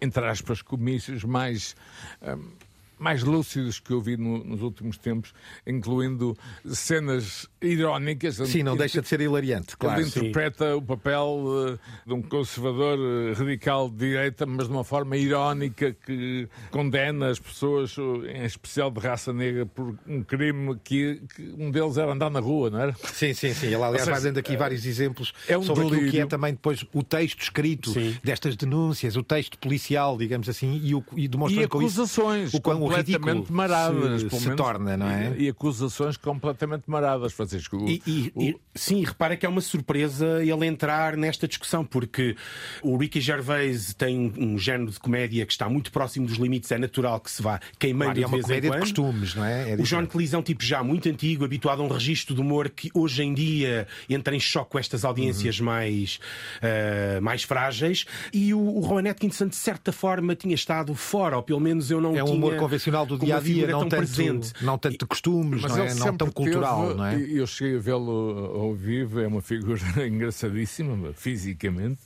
entre 0.01 0.27
aspas, 0.27 0.62
comícios 0.62 1.25
mais. 1.25 1.75
Um, 2.22 2.72
mais 3.03 3.23
lúcidos 3.23 3.81
que 3.81 3.93
eu 3.93 4.01
vi 4.01 4.17
no, 4.17 4.43
nos 4.45 4.62
últimos 4.62 4.97
tempos, 4.97 5.35
incluindo 5.67 6.37
cenas 6.65 7.49
irónicas. 7.61 8.37
Sim, 8.37 8.62
não 8.62 8.77
deixa 8.77 9.03
de 9.03 9.09
ser 9.09 9.21
hilariante, 9.21 9.77
claro. 9.77 10.01
Ele 10.01 10.09
interpreta 10.09 10.71
sim. 10.71 10.79
o 10.79 10.83
papel 10.83 11.45
uh, 11.45 11.79
de 12.07 12.15
um 12.15 12.23
conservador 12.23 12.99
uh, 12.99 13.35
radical 13.35 13.91
de 13.91 13.97
direita, 13.97 14.47
mas 14.47 14.67
de 14.67 14.73
uma 14.73 14.85
forma 14.85 15.17
irónica 15.17 15.95
que 16.07 16.49
condena 16.71 17.29
as 17.31 17.38
pessoas, 17.38 17.97
uh, 17.99 18.25
em 18.27 18.45
especial 18.45 18.91
de 18.91 19.01
raça 19.01 19.33
negra, 19.33 19.67
por 19.67 19.99
um 20.07 20.23
crime 20.23 20.79
que, 20.85 21.21
que, 21.35 21.55
um 21.59 21.71
deles 21.71 21.97
era 21.97 22.12
andar 22.12 22.31
na 22.31 22.41
rua, 22.41 22.71
não 22.71 22.79
era? 22.79 22.95
Sim, 23.12 23.35
sim, 23.35 23.53
sim. 23.53 23.67
Ele, 23.67 23.77
aliás, 23.77 24.07
vai 24.07 24.21
dando 24.21 24.38
aqui 24.38 24.57
vários 24.57 24.87
exemplos 24.87 25.33
é 25.49 25.59
um 25.59 25.62
sobre 25.62 25.85
delírio. 25.85 26.09
aquilo 26.09 26.12
que 26.12 26.21
é 26.21 26.27
também 26.27 26.53
depois 26.53 26.85
o 26.93 27.03
texto 27.03 27.43
escrito 27.43 27.91
sim. 27.91 28.17
destas 28.23 28.57
denúncias, 28.57 29.17
o 29.17 29.23
texto 29.23 29.59
policial, 29.59 30.17
digamos 30.17 30.49
assim, 30.49 30.81
e, 30.83 30.95
o, 30.95 31.05
e 31.17 31.27
demonstrando 31.27 31.62
e 31.62 31.65
acusações, 31.65 32.43
com 32.43 32.47
isso 32.47 32.57
o 32.57 32.61
quão 32.61 32.81
completamente 32.92 33.52
maradas, 33.52 34.22
se, 34.22 34.40
se 34.40 34.57
torna, 34.57 34.96
não 34.96 35.09
é? 35.09 35.35
E, 35.37 35.44
e, 35.44 35.48
acusações 35.48 36.16
completamente 36.16 36.85
maradas, 36.87 37.33
Francisco. 37.33 37.85
E, 37.88 38.02
e, 38.07 38.33
o... 38.35 38.61
sim, 38.74 39.05
repara 39.05 39.37
que 39.37 39.46
é 39.46 39.48
uma 39.48 39.61
surpresa 39.61 40.42
ele 40.42 40.66
entrar 40.66 41.16
nesta 41.16 41.48
discussão, 41.48 41.85
porque 41.85 42.37
o 42.83 42.96
Ricky 42.96 43.20
Gervais 43.20 43.94
tem 43.94 44.33
um 44.37 44.59
género 44.59 44.90
de 44.90 44.98
comédia 44.98 45.44
que 45.46 45.52
está 45.52 45.68
muito 45.68 45.90
próximo 45.92 46.26
dos 46.26 46.37
limites, 46.37 46.70
é 46.70 46.78
natural 46.78 47.20
que 47.20 47.31
se 47.31 47.42
vá 47.42 47.61
queimando 47.78 48.12
claro, 48.12 48.22
é 48.22 48.26
uma 48.26 48.42
comédia 48.42 48.70
de 48.70 48.78
costumes, 48.78 49.35
não 49.35 49.44
é? 49.44 49.72
é 49.72 49.74
o 49.74 49.83
John 49.83 50.07
Cleese 50.07 50.35
é 50.35 50.38
um 50.38 50.42
tipo 50.42 50.64
já 50.64 50.83
muito 50.83 51.09
antigo, 51.09 51.44
habituado 51.44 51.83
a 51.83 51.85
um 51.85 51.88
registro 51.88 52.35
de 52.35 52.40
humor 52.40 52.68
que 52.70 52.90
hoje 52.94 53.22
em 53.22 53.35
dia 53.35 53.87
entra 54.09 54.35
em 54.35 54.40
choque 54.40 54.72
com 54.72 54.78
estas 54.78 55.05
audiências 55.05 55.59
uhum. 55.59 55.66
mais, 55.66 56.18
uh, 56.59 57.22
mais 57.22 57.42
frágeis. 57.42 58.05
E 58.33 58.55
o, 58.55 58.61
o 58.61 58.81
Rowan 58.81 59.11
Atkinson, 59.11 59.46
de 59.46 59.57
certa 59.57 59.92
forma, 59.92 60.35
tinha 60.35 60.55
estado 60.55 60.94
fora, 60.94 61.37
ou 61.37 61.42
pelo 61.42 61.61
menos 61.61 61.90
eu 61.90 62.00
não 62.00 62.16
é 62.16 62.22
um 62.22 62.26
tinha 62.26 62.57
operacional 62.83 63.07
do 63.07 63.18
dia 63.18 63.37
a 63.37 63.40
dia, 63.40 63.66
não 63.68 63.88
tanto, 63.88 63.97
presente. 63.97 64.64
não 64.64 64.79
tanto 64.79 64.99
de 64.99 65.07
costumes, 65.07 65.62
não, 65.62 65.79
é? 65.79 65.95
não 65.95 66.16
tão 66.16 66.31
cultural. 66.31 66.88
Teve, 66.88 66.99
não 66.99 67.07
é? 67.07 67.21
Eu 67.21 67.47
cheguei 67.47 67.77
a 67.77 67.81
vê-lo 67.81 68.53
ao 68.55 68.75
vivo, 68.75 69.21
é 69.21 69.27
uma 69.27 69.40
figura 69.40 69.81
engraçadíssima, 70.07 71.12
fisicamente, 71.12 72.01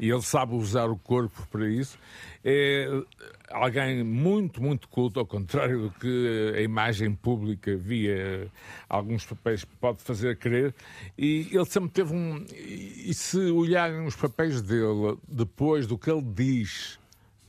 e 0.00 0.08
ele 0.08 0.22
sabe 0.22 0.54
usar 0.54 0.86
o 0.86 0.96
corpo 0.96 1.46
para 1.50 1.68
isso. 1.68 1.98
É 2.44 2.88
alguém 3.50 4.02
muito, 4.02 4.62
muito 4.62 4.88
culto, 4.88 5.18
ao 5.18 5.26
contrário 5.26 5.82
do 5.82 5.90
que 5.90 6.52
a 6.56 6.60
imagem 6.60 7.14
pública 7.14 7.76
via 7.76 8.48
alguns 8.88 9.24
papéis 9.24 9.64
pode 9.64 10.02
fazer 10.02 10.36
crer. 10.36 10.74
E 11.16 11.48
ele 11.50 11.64
sempre 11.64 11.90
teve 11.90 12.14
um. 12.14 12.44
E 12.52 13.14
se 13.14 13.38
olharem 13.50 14.06
os 14.06 14.16
papéis 14.16 14.60
dele 14.60 15.16
depois 15.26 15.86
do 15.86 15.96
que 15.96 16.10
ele 16.10 16.22
diz 16.22 16.98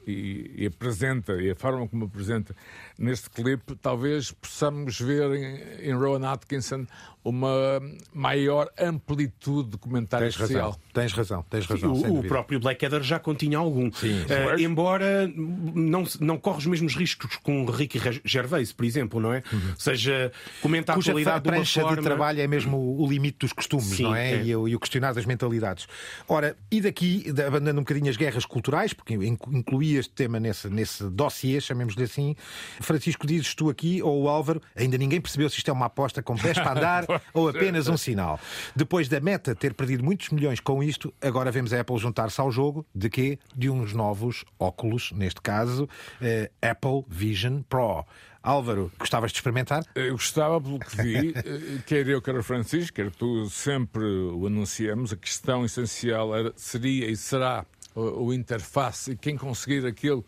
e, 0.07 0.51
e, 0.55 0.65
apresenta, 0.65 1.33
e 1.41 1.51
a 1.51 1.55
forma 1.55 1.87
como 1.87 2.05
apresenta 2.05 2.55
neste 2.97 3.29
clipe, 3.29 3.75
talvez 3.75 4.31
possamos 4.31 4.99
ver 4.99 5.31
em, 5.31 5.89
em 5.89 5.93
Rowan 5.93 6.27
Atkinson 6.27 6.85
uma 7.25 7.81
maior 8.13 8.69
amplitude 8.77 9.71
de 9.71 9.77
comentário 9.77 10.27
tens 10.27 10.35
social. 10.35 10.69
Razão, 10.69 10.81
tens 10.93 11.11
razão, 11.11 11.45
tens 11.49 11.65
razão. 11.65 11.95
Sim, 11.95 12.07
o, 12.07 12.19
o 12.19 12.23
próprio 12.23 12.59
Blackadder 12.59 13.01
já 13.01 13.17
continha 13.17 13.57
algum. 13.57 13.91
Sim, 13.91 14.21
uh, 14.21 14.59
embora 14.59 15.27
não, 15.35 16.03
não 16.19 16.37
corre 16.37 16.59
os 16.59 16.65
mesmos 16.67 16.95
riscos 16.95 17.35
com 17.37 17.65
Ricky 17.65 17.99
Gervais, 18.23 18.71
por 18.71 18.85
exemplo, 18.85 19.19
não 19.19 19.33
é? 19.33 19.41
Uhum. 19.51 19.69
Ou 19.71 19.79
seja, 19.79 20.31
comenta 20.61 20.91
a 20.91 20.95
Cuja 20.95 21.11
atualidade 21.11 21.43
de 21.43 21.49
uma 21.49 21.65
forma... 21.65 21.95
de 21.95 22.01
trabalho 22.03 22.41
é 22.41 22.47
mesmo 22.47 23.01
o 23.01 23.07
limite 23.09 23.39
dos 23.39 23.53
costumes, 23.53 23.85
Sim, 23.85 24.03
não 24.03 24.15
é? 24.15 24.33
é. 24.33 24.45
E, 24.45 24.55
o, 24.55 24.67
e, 24.67 24.75
o, 24.75 24.79
questionar 24.79 25.13
das 25.13 25.25
mentalidades. 25.25 25.87
Ora, 26.27 26.55
e 26.69 26.79
daqui, 26.79 27.25
abandonando 27.29 27.79
um 27.79 27.83
bocadinho 27.83 28.09
as 28.11 28.17
guerras 28.17 28.45
culturais, 28.45 28.93
porque 28.93 29.15
incluí 29.15 29.94
este 29.97 30.13
tema 30.13 30.39
nesse, 30.39 30.69
nesse 30.69 31.03
dossiê, 31.09 31.59
chamemos-lhe 31.59 32.03
assim, 32.03 32.35
Francisco, 32.81 33.25
dizes 33.25 33.53
tu 33.55 33.69
aqui, 33.69 34.01
ou 34.01 34.23
o 34.23 34.29
Álvaro, 34.29 34.61
ainda 34.75 34.97
ninguém 34.97 35.21
percebeu 35.21 35.49
se 35.49 35.57
isto 35.57 35.69
é 35.69 35.73
uma 35.73 35.87
aposta 35.87 36.21
com 36.21 36.35
pés 36.35 36.57
para 36.57 36.71
andar 36.71 37.05
ou 37.33 37.49
apenas 37.49 37.87
um 37.87 37.97
sinal. 37.97 38.39
Depois 38.75 39.07
da 39.07 39.19
Meta 39.19 39.55
ter 39.55 39.73
perdido 39.73 40.03
muitos 40.03 40.29
milhões 40.29 40.59
com 40.59 40.81
isto, 40.83 41.13
agora 41.21 41.51
vemos 41.51 41.73
a 41.73 41.81
Apple 41.81 41.97
juntar-se 41.97 42.39
ao 42.39 42.51
jogo 42.51 42.85
de 42.93 43.09
quê? 43.09 43.39
De 43.55 43.69
uns 43.69 43.93
novos 43.93 44.45
óculos, 44.59 45.11
neste 45.11 45.41
caso, 45.41 45.87
eh, 46.21 46.51
Apple 46.61 47.03
Vision 47.07 47.61
Pro. 47.61 48.05
Álvaro, 48.45 48.91
gostavas 48.99 49.31
de 49.31 49.39
experimentar? 49.39 49.83
Eu 49.95 50.11
gostava, 50.11 50.61
pelo 50.61 50.77
que 50.77 50.95
vi, 51.01 51.33
eh, 51.35 51.81
quer 51.83 52.07
eu, 52.07 52.21
quer 52.21 52.35
o 52.35 52.43
Francisco, 52.43 52.95
quer 52.95 53.09
tu 53.09 53.49
sempre 53.49 54.03
o 54.03 54.45
anunciamos, 54.45 55.11
a 55.11 55.15
questão 55.15 55.65
essencial 55.65 56.35
era, 56.35 56.53
seria 56.55 57.09
e 57.09 57.15
será 57.15 57.65
o, 57.95 58.33
interface 58.33 59.11
e 59.11 59.15
quem 59.15 59.37
conseguir 59.37 59.85
aquilo 59.85 60.25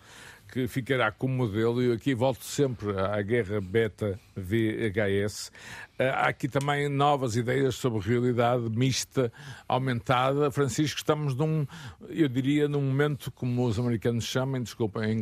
que 0.47 0.65
ficará 0.65 1.11
como 1.11 1.33
modelo, 1.35 1.83
e 1.83 1.91
aqui 1.91 2.15
volto 2.15 2.45
sempre 2.45 2.97
à 2.97 3.21
guerra 3.21 3.59
beta 3.59 4.17
VHS. 4.33 5.51
Eh, 5.99 6.07
há 6.07 6.29
aqui 6.29 6.47
também 6.47 6.87
novas 6.87 7.35
ideias 7.35 7.75
sobre 7.75 7.99
realidade 7.99 8.69
mista, 8.69 9.29
aumentada. 9.67 10.49
Francisco, 10.49 10.99
estamos 10.99 11.35
num, 11.35 11.67
eu 12.07 12.29
diria, 12.29 12.69
num 12.69 12.81
momento, 12.81 13.29
como 13.29 13.65
os 13.65 13.77
americanos 13.77 14.23
chamam, 14.23 14.63
desculpem 14.63 15.19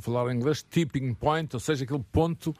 falar 0.00 0.32
em 0.32 0.36
inglês, 0.36 0.62
tipping 0.62 1.12
point, 1.12 1.54
ou 1.54 1.60
seja, 1.60 1.84
aquele 1.84 2.04
ponto 2.10 2.54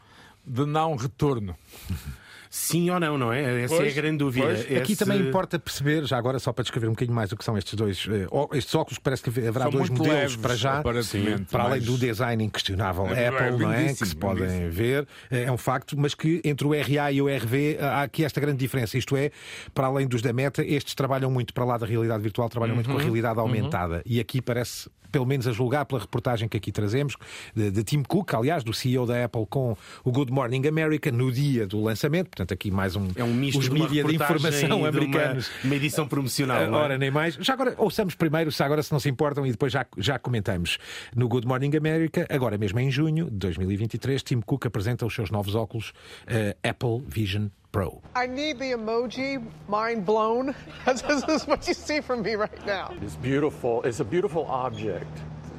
de 0.45 0.67
não 0.67 0.97
retorno. 0.97 1.57
sim 2.51 2.91
ou 2.91 3.01
não, 3.01 3.19
não 3.19 3.33
é? 3.33 3.65
Essa 3.65 3.77
pois, 3.77 3.89
é 3.89 3.91
a 3.91 3.95
grande 3.95 4.19
dúvida. 4.19 4.53
Esse... 4.53 4.77
Aqui 4.77 4.97
também 4.97 5.21
importa 5.21 5.59
perceber, 5.59 6.05
já 6.05 6.17
agora 6.17 6.39
só 6.39 6.53
para 6.53 6.63
descrever 6.63 6.89
um 6.89 6.93
bocadinho 6.93 7.15
mais 7.15 7.33
o 7.33 7.37
que 7.37 7.45
são 7.45 7.57
estes 7.57 7.75
dois, 7.75 8.07
uh, 8.07 8.49
estes 8.55 8.75
óculos, 8.75 8.99
parece 8.99 9.23
que 9.23 9.31
haverá 9.31 9.65
são 9.65 9.71
dois 9.71 9.91
modelos 9.91 10.09
leves, 10.09 10.37
para 10.37 10.55
já, 10.55 10.83
sim, 11.03 11.45
para 11.51 11.65
além 11.65 11.81
do 11.81 11.97
design 11.97 12.43
inquestionável 12.45 13.07
é, 13.09 13.29
Apple, 13.29 13.47
é 13.47 13.51
não 13.51 13.73
é? 13.73 13.95
Que 13.95 14.07
se 14.07 14.17
podem 14.17 14.45
lindíssimo. 14.45 14.71
ver, 14.71 15.09
é 15.31 15.51
um 15.51 15.59
facto, 15.59 15.99
mas 15.99 16.15
que 16.15 16.41
entre 16.45 16.67
o 16.67 16.73
RA 16.73 17.13
e 17.13 17.23
o 17.23 17.29
RV 17.29 17.79
há 17.81 18.03
aqui 18.03 18.25
esta 18.25 18.41
grande 18.41 18.59
diferença, 18.59 18.97
isto 18.97 19.17
é, 19.17 19.31
para 19.75 19.87
além 19.87 20.07
dos 20.07 20.23
da 20.23 20.33
Meta, 20.33 20.65
estes 20.65 20.95
trabalham 20.95 21.31
muito 21.31 21.53
para 21.53 21.65
lá 21.65 21.79
da 21.79 21.87
realidade 21.87 22.23
virtual, 22.23 22.49
trabalham 22.49 22.73
uhum, 22.73 22.77
muito 22.77 22.91
com 22.91 22.99
a 22.99 23.03
realidade 23.03 23.39
aumentada, 23.39 23.97
uhum. 23.97 24.03
e 24.07 24.21
aqui 24.21 24.41
parece 24.41 24.89
pelo 25.11 25.25
menos 25.25 25.47
a 25.47 25.53
julgar 25.53 25.87
pela 25.87 26.01
reportagem 26.01 26.49
que 26.49 26.57
aqui 26.57 26.71
trazemos, 26.71 27.17
de, 27.55 27.71
de, 27.71 27.85
Tim 27.85 28.03
Cook, 28.03 28.35
aliás, 28.35 28.63
do 28.63 28.75
CEO 28.75 29.07
da 29.07 29.25
Apple, 29.25 29.47
com 29.49 29.77
o 30.05 30.13
Good 30.13 30.31
Morning 30.31 30.67
America, 30.67 31.11
no 31.11 31.33
dia 31.33 31.67
do 31.67 31.83
lançamento. 31.83 32.36
Portanto, 32.37 32.53
aqui 32.53 32.71
mais 32.71 32.95
um. 32.95 33.09
É 33.17 33.25
um 33.25 33.33
misto 33.33 33.59
os 33.59 33.65
de 33.65 33.71
mídia 33.71 34.05
de 34.05 34.15
informação 34.15 34.83
de 34.83 34.87
americanos. 34.87 35.49
Uma, 35.49 35.65
uma, 35.65 35.75
edição 35.75 36.07
promocional. 36.07 36.71
Uh, 36.71 36.75
ora, 36.75 36.99
nem 36.99 37.11
mais. 37.11 37.35
Já 37.37 37.55
agora, 37.55 37.75
ouçamos 37.79 38.15
primeiro, 38.15 38.53
se 38.53 38.63
agora 38.63 38.83
se 38.83 38.93
não 38.93 39.01
se 39.01 39.09
importam, 39.09 39.47
e 39.47 39.53
depois 39.53 39.73
já, 39.73 39.87
já 39.97 40.19
comentamos. 40.19 40.77
No 41.15 41.29
Good 41.29 41.47
Morning 41.47 41.75
America, 41.75 42.27
agora 42.29 42.59
mesmo 42.59 42.79
em 42.79 42.91
junho 42.91 43.31
de 43.31 43.39
2023, 43.39 44.23
Tim 44.23 44.41
Cook 44.43 44.67
apresenta 44.67 45.07
os 45.07 45.15
seus 45.15 45.31
novos 45.31 45.55
óculos 45.55 45.95
uh, 46.29 46.55
Apple 46.63 47.03
Vision 47.09 47.47
Pro. 47.73 48.03
I 48.15 48.27
need 48.27 48.59
the 48.59 48.73
emoji 48.73 49.43
mind 49.67 50.05
blown. 50.05 50.55
this 50.85 51.25
is 51.31 51.47
what 51.47 51.67
you 51.67 51.73
see 51.73 52.03
from 52.03 52.21
me 52.21 52.35
right 52.35 52.67
now. 52.67 52.93
It's 53.01 53.17
beautiful. 53.17 53.83
It's 53.83 54.01
a 54.01 54.05
beautiful 54.05 54.45
object. 54.45 55.09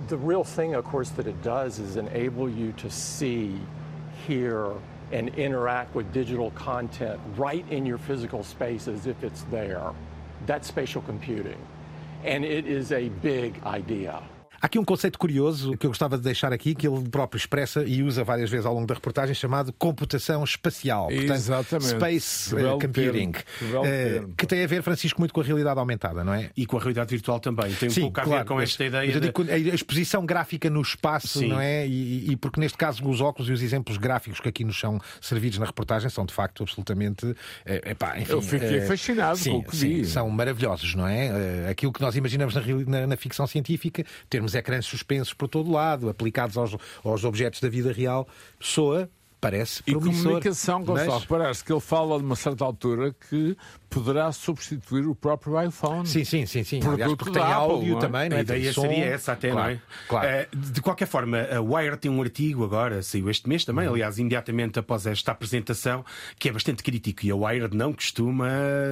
The 0.09 0.17
real 0.17 0.43
thing, 0.43 0.75
of 0.75 0.85
course, 0.85 1.09
that 1.15 1.25
it 1.25 1.41
does 1.41 1.79
is 1.79 1.97
enable 1.97 2.47
you 2.47 2.71
to 2.73 2.89
see, 2.91 3.59
hear, 4.27 4.73
and 5.11 5.29
interact 5.35 5.95
with 5.95 6.11
digital 6.11 6.51
content 6.51 7.19
right 7.35 7.65
in 7.69 7.85
your 7.85 7.97
physical 7.97 8.43
space 8.43 8.87
as 8.87 9.07
if 9.07 9.23
it's 9.23 9.43
there. 9.43 9.91
That's 10.45 10.67
spatial 10.67 11.01
computing. 11.01 11.57
And 12.23 12.43
it 12.43 12.65
is 12.65 12.91
a 12.91 13.09
big 13.09 13.61
idea. 13.63 14.21
Há 14.61 14.65
aqui 14.65 14.79
um 14.79 14.83
conceito 14.83 15.19
curioso 15.19 15.77
que 15.77 15.85
eu 15.85 15.89
gostava 15.89 16.17
de 16.17 16.23
deixar 16.23 16.51
aqui, 16.51 16.73
que 16.73 16.87
ele 16.87 17.07
próprio 17.09 17.37
expressa 17.37 17.83
e 17.83 18.01
usa 18.01 18.23
várias 18.23 18.49
vezes 18.49 18.65
ao 18.65 18.73
longo 18.73 18.87
da 18.87 18.95
reportagem, 18.95 19.35
chamado 19.35 19.71
computação 19.73 20.43
espacial. 20.43 21.07
Portanto, 21.07 21.31
Exatamente. 21.31 21.89
Space 21.89 22.55
uh, 22.55 22.79
Computing. 22.79 23.29
Uh, 23.29 24.33
que 24.35 24.47
tem 24.47 24.63
a 24.63 24.67
ver, 24.67 24.81
Francisco, 24.81 25.21
muito 25.21 25.33
com 25.33 25.41
a 25.41 25.43
realidade 25.43 25.79
aumentada, 25.79 26.23
não 26.23 26.33
é? 26.33 26.49
E 26.57 26.65
com 26.65 26.77
a 26.77 26.79
realidade 26.79 27.09
virtual 27.11 27.39
também. 27.39 27.71
Tem 27.73 27.89
um 27.89 27.91
Sim, 27.91 28.01
pouco 28.01 28.15
claro, 28.15 28.33
a 28.33 28.37
ver 28.39 28.45
com 28.45 28.59
esta 28.59 28.83
ideia. 28.83 29.19
De... 29.19 29.51
a 29.51 29.75
exposição 29.75 30.25
gráfica 30.25 30.69
no 30.69 30.81
espaço, 30.81 31.39
Sim. 31.39 31.49
não 31.49 31.59
é? 31.59 31.87
E, 31.87 32.31
e, 32.31 32.35
porque 32.35 32.59
neste 32.59 32.77
caso 32.77 33.07
os 33.07 33.21
óculos 33.21 33.49
e 33.49 33.53
os 33.53 33.61
exemplos 33.61 33.97
gráficos 33.97 34.39
que 34.39 34.49
aqui 34.49 34.63
nos 34.63 34.79
são 34.79 34.99
servidos 35.21 35.59
na 35.59 35.65
reportagem 35.65 36.09
são 36.09 36.25
de 36.25 36.33
facto 36.33 36.63
absolutamente. 36.63 37.35
É, 37.65 37.91
epá, 37.91 38.19
enfim, 38.19 38.31
eu 38.31 38.41
fiquei 38.41 38.77
é, 38.77 38.85
fascinado 38.85 39.37
sim, 39.37 39.51
com 39.51 39.57
o 39.59 39.63
que 39.63 39.75
sim, 39.75 39.87
vi. 39.97 40.05
São 40.05 40.29
maravilhosos, 40.29 40.95
não 40.95 41.07
é? 41.07 41.69
Aquilo 41.69 41.93
que 41.93 42.01
nós 42.01 42.15
imaginamos 42.15 42.55
na, 42.55 42.61
na, 42.87 43.07
na 43.07 43.17
ficção 43.17 43.45
científica, 43.45 44.03
termos 44.29 44.46
ecrãs 44.55 44.85
suspensos 44.85 45.33
por 45.33 45.47
todo 45.47 45.71
lado, 45.71 46.09
aplicados 46.09 46.57
aos, 46.57 46.75
aos 47.03 47.23
objetos 47.23 47.59
da 47.59 47.69
vida 47.69 47.91
real, 47.91 48.27
soa 48.59 49.09
parece 49.39 49.83
promissor. 49.83 50.13
E 50.13 50.23
comunicação, 50.23 50.83
Gonçalo, 50.83 51.11
mas... 51.11 51.25
parece 51.25 51.63
que 51.63 51.71
ele 51.71 51.81
fala 51.81 52.17
de 52.17 52.25
uma 52.25 52.35
certa 52.35 52.65
altura 52.65 53.15
que 53.29 53.55
poderá 53.89 54.31
substituir 54.31 55.07
o 55.07 55.15
próprio 55.15 55.61
iPhone. 55.61 56.05
Sim, 56.05 56.23
sim, 56.23 56.45
sim. 56.45 56.63
sim. 56.63 56.79
Produto 56.79 57.01
Aliás, 57.01 57.15
porque 57.15 57.33
tem 57.33 57.41
Apple, 57.41 57.55
áudio 57.55 57.91
não 57.91 57.97
é? 57.97 58.01
também, 58.01 58.29
não 58.29 58.37
é? 58.37 58.39
A 58.39 58.43
ideia 58.43 58.73
som. 58.73 58.81
seria 58.81 59.05
essa 59.05 59.31
até, 59.33 59.51
claro, 59.51 59.67
não 59.67 59.75
é? 59.75 59.81
Claro. 60.07 60.27
Uh, 60.27 60.57
de 60.57 60.81
qualquer 60.81 61.07
forma, 61.07 61.37
a 61.41 61.61
Wire 61.61 61.97
tem 61.97 62.11
um 62.11 62.21
artigo 62.21 62.63
agora, 62.63 63.01
saiu 63.01 63.29
este 63.29 63.47
mês 63.47 63.63
também, 63.63 63.87
uhum. 63.87 63.93
aliás, 63.93 64.17
imediatamente 64.17 64.79
após 64.79 65.05
esta 65.05 65.31
apresentação, 65.31 66.03
que 66.37 66.49
é 66.49 66.51
bastante 66.51 66.83
crítico. 66.83 67.25
E 67.25 67.31
a 67.31 67.35
Wire 67.35 67.69
não 67.73 67.93
costuma 67.93 68.49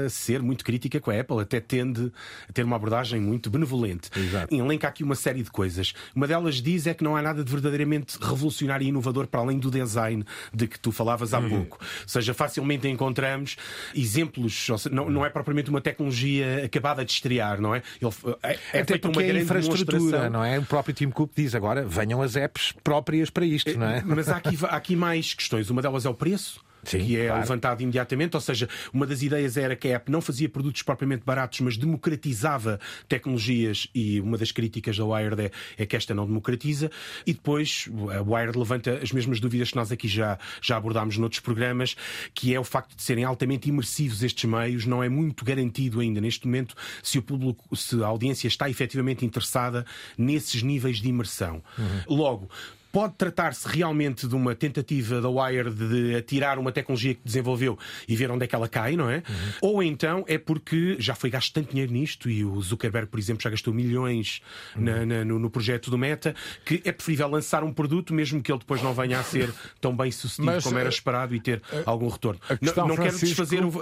ser 0.10 0.42
muito 0.42 0.64
crítica 0.64 1.00
com 1.00 1.12
a 1.12 1.20
Apple, 1.20 1.40
até 1.40 1.60
tende 1.60 2.12
a 2.50 2.54
ter 2.54 2.64
uma 2.64 2.76
abordagem 2.76 3.20
muito 3.20 3.50
benevolente. 3.50 4.10
Exato. 4.16 4.54
Elenca 4.54 4.88
aqui 4.88 5.04
uma 5.04 5.16
série 5.16 5.44
de 5.44 5.52
coisas. 5.52 5.94
Uma 6.16 6.28
delas 6.28 6.62
diz 6.62 6.88
é 6.88 6.94
que 6.94 7.04
não 7.04 7.16
há 7.16 7.22
nada 7.22 7.44
de 7.44 7.52
verdadeiramente 7.52 8.18
revolucionário 8.20 8.86
e 8.86 8.90
inovador 8.90 9.28
para 9.28 9.42
além 9.42 9.60
do 9.60 9.70
design 9.70 10.26
de 10.54 10.68
que 10.68 10.80
tu 10.80 10.92
falavas 10.92 11.34
há 11.34 11.40
uhum. 11.40 11.50
pouco. 11.50 11.78
Ou 11.82 12.08
seja, 12.08 12.34
facilmente 12.34 12.88
encontramos 12.88 13.58
exemplos, 13.94 14.66
seja, 14.66 14.90
não, 14.90 15.10
não 15.10 15.26
é 15.26 15.30
propriamente 15.30 15.70
uma 15.70 15.82
tecnologia 15.82 16.66
acabada 16.66 17.04
de 17.04 17.12
estrear, 17.12 17.62
não 17.62 17.76
é? 17.76 17.82
Ele, 18.02 18.12
é, 18.44 18.60
é 18.74 18.82
Até 18.82 18.98
porque 18.98 19.20
uma 19.20 19.24
é 19.24 19.42
infraestrutura, 19.42 20.30
não 20.30 20.44
é? 20.44 20.60
O 20.60 20.66
próprio 20.66 20.94
Tim 20.94 21.10
Cook 21.10 21.32
diz 21.36 21.56
agora, 21.56 21.86
venham 21.86 22.22
as 22.22 22.36
apps 22.36 22.74
próprias 22.84 23.30
para 23.30 23.46
isto, 23.46 23.78
não 23.78 23.88
é? 23.88 24.04
Mas 24.06 24.30
há 24.30 24.38
aqui, 24.38 24.58
há 24.64 24.76
aqui 24.76 24.96
mais 24.96 25.34
questões. 25.34 25.70
Uma 25.70 25.82
delas 25.82 26.06
é 26.06 26.10
o 26.10 26.14
preço. 26.14 26.65
Sim, 26.90 27.06
que 27.06 27.18
é 27.18 27.28
claro. 27.28 27.42
levantado 27.42 27.82
imediatamente. 27.82 28.36
Ou 28.36 28.42
seja, 28.42 28.70
uma 28.94 29.06
das 29.06 29.22
ideias 29.22 29.58
era 29.58 29.76
que 29.76 29.88
a 29.90 29.96
app 29.96 30.12
não 30.12 30.22
fazia 30.22 30.50
produtos 30.50 30.82
propriamente 30.82 31.24
baratos, 31.26 31.60
mas 31.62 31.78
democratizava 31.78 32.80
tecnologias 33.08 33.88
e 33.94 34.20
uma 34.22 34.38
das 34.38 34.52
críticas 34.52 34.98
da 34.98 35.06
Wired 35.06 35.42
é, 35.42 35.52
é 35.78 35.86
que 35.86 35.96
esta 35.96 36.14
não 36.14 36.26
democratiza. 36.26 36.92
E 37.26 37.34
depois 37.34 37.90
a 38.16 38.22
Wired 38.22 38.58
levanta 38.58 39.00
as 39.02 39.12
mesmas 39.12 39.40
dúvidas 39.40 39.72
que 39.72 39.76
nós 39.76 39.92
aqui 39.92 40.08
já, 40.08 40.38
já 40.62 40.78
abordámos 40.78 41.18
noutros 41.18 41.42
programas, 41.42 41.96
que 42.34 42.54
é 42.54 42.60
o 42.60 42.64
facto 42.64 42.96
de 42.96 43.04
serem 43.04 43.24
altamente 43.24 43.70
imersivos 43.70 44.24
estes 44.24 44.50
meios. 44.50 44.86
Não 44.86 45.04
é 45.04 45.10
muito 45.10 45.44
garantido 45.44 46.00
ainda 46.00 46.22
neste 46.22 46.46
momento 46.46 46.76
se 47.02 47.18
o 47.18 47.22
público, 47.22 47.76
se 47.76 48.02
a 48.04 48.08
audiência 48.08 48.48
está 48.48 48.70
efetivamente 48.70 49.26
interessada 49.26 49.86
nesses 50.18 50.62
níveis 50.62 50.98
de 50.98 51.10
imersão. 51.10 51.62
Uhum. 51.78 52.18
Logo, 52.18 52.50
pode 52.96 53.16
tratar-se 53.16 53.68
realmente 53.68 54.26
de 54.26 54.34
uma 54.34 54.56
tentativa 54.56 55.20
da 55.20 55.28
Wire 55.28 55.70
de 55.70 56.16
atirar 56.16 56.58
uma 56.58 56.72
tecnologia 56.72 57.14
que 57.14 57.20
desenvolveu 57.26 57.78
e 58.08 58.16
ver 58.16 58.32
onde 58.32 58.46
é 58.46 58.48
que 58.48 58.56
ela 58.56 58.70
cai, 58.70 58.96
não 58.96 59.10
é? 59.10 59.18
Uhum. 59.18 59.24
Ou 59.62 59.84
então 59.84 60.24
é 60.30 60.38
porque 60.38 60.96
já 60.98 61.14
foi 61.14 61.30
gasto 61.30 61.52
tanto 61.52 61.72
dinheiro 61.72 61.92
nisto 61.92 62.30
e 62.30 62.46
o 62.46 62.62
Zuckerberg, 62.62 63.10
por 63.10 63.20
exemplo, 63.20 63.44
já 63.44 63.50
gastou 63.50 63.74
milhões 63.74 64.42
uhum. 64.78 64.84
na, 64.84 65.06
na, 65.06 65.26
no, 65.26 65.38
no, 65.38 65.50
projeto 65.50 65.92
do 65.92 65.98
Meta, 65.98 66.34
que 66.64 66.82
é 66.86 66.92
preferível 66.94 67.28
lançar 67.28 67.66
um 67.66 67.74
produto, 67.74 68.14
mesmo 68.14 68.42
que 68.42 68.50
ele 68.50 68.60
depois 68.60 68.82
não 68.82 68.94
venha 68.94 69.20
a 69.20 69.24
ser 69.24 69.54
tão 69.82 69.94
bem 69.94 70.10
sucedido 70.10 70.46
Mas, 70.46 70.64
como 70.64 70.80
era 70.80 70.88
eh, 70.88 70.90
esperado 70.90 71.36
e 71.36 71.40
ter 71.42 71.58
uh, 71.58 71.84
algum 71.86 72.08
retorno. 72.08 72.40
Não, 72.62 72.88
não 72.88 72.96
quero 72.96 73.20
desfazer 73.20 73.62
uh, 73.66 73.74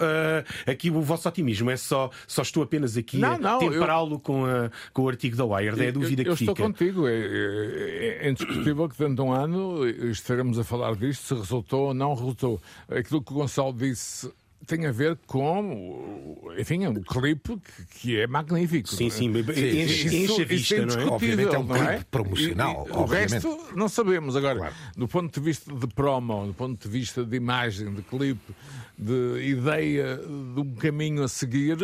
aqui 0.65 0.89
o 0.89 1.01
vosso 1.03 1.29
otimismo, 1.29 1.69
é 1.69 1.77
só, 1.77 2.09
só 2.25 2.41
estou 2.41 2.63
apenas 2.63 2.97
aqui 2.97 3.19
não, 3.19 3.35
a 3.35 3.59
temperá-lo 3.59 4.15
eu... 4.15 4.19
com, 4.19 4.43
com 4.91 5.03
o 5.03 5.07
artigo 5.07 5.35
da 5.35 5.45
Wire. 5.45 5.79
É 5.85 5.89
a 5.89 5.91
dúvida 5.91 6.23
eu, 6.23 6.25
que 6.25 6.31
eu 6.31 6.35
fica. 6.35 6.49
Eu 6.49 6.53
estou 6.53 6.65
contigo. 6.65 7.07
É, 7.07 7.13
é, 7.13 8.17
é 8.23 8.29
indiscutível 8.31 8.89
que 8.89 9.02
dentro 9.03 9.15
de 9.15 9.21
um 9.21 9.33
ano 9.33 9.87
estaremos 10.09 10.57
a 10.57 10.63
falar 10.63 10.95
disto, 10.95 11.23
se 11.23 11.33
resultou 11.33 11.87
ou 11.87 11.93
não 11.93 12.13
resultou. 12.13 12.61
Aquilo 12.89 13.21
que 13.21 13.31
o 13.31 13.35
Gonçalo 13.35 13.73
disse 13.73 14.31
tem 14.65 14.85
a 14.85 14.91
ver 14.91 15.17
com, 15.27 16.39
enfim, 16.57 16.87
um 16.87 16.93
clipe 17.01 17.59
que, 17.99 18.19
é 18.19 18.27
magnífico. 18.27 18.87
Sim, 18.87 19.09
sim, 19.09 19.25
enche, 19.27 20.15
enche 20.15 20.41
a 20.41 20.45
vista, 20.45 20.75
é 20.75 20.85
não 20.85 20.95
é? 20.95 21.05
Obviamente 21.05 21.53
é 21.53 21.59
um 21.59 21.67
clipe 21.67 21.85
é? 21.85 22.05
promocional. 22.09 22.87
E, 22.89 22.91
o 22.93 23.05
resto 23.05 23.59
não 23.75 23.89
sabemos. 23.89 24.35
Agora, 24.37 24.59
claro. 24.59 24.75
do 24.95 25.07
ponto 25.07 25.37
de 25.37 25.45
vista 25.45 25.73
de 25.73 25.87
promo, 25.87 26.47
do 26.47 26.53
ponto 26.53 26.81
de 26.81 26.89
vista 26.89 27.25
de 27.25 27.35
imagem, 27.35 27.93
de 27.93 28.01
clipe, 28.03 28.53
de 28.97 29.49
ideia 29.49 30.17
de 30.17 30.59
um 30.59 30.75
caminho 30.75 31.23
a 31.23 31.27
seguir, 31.27 31.77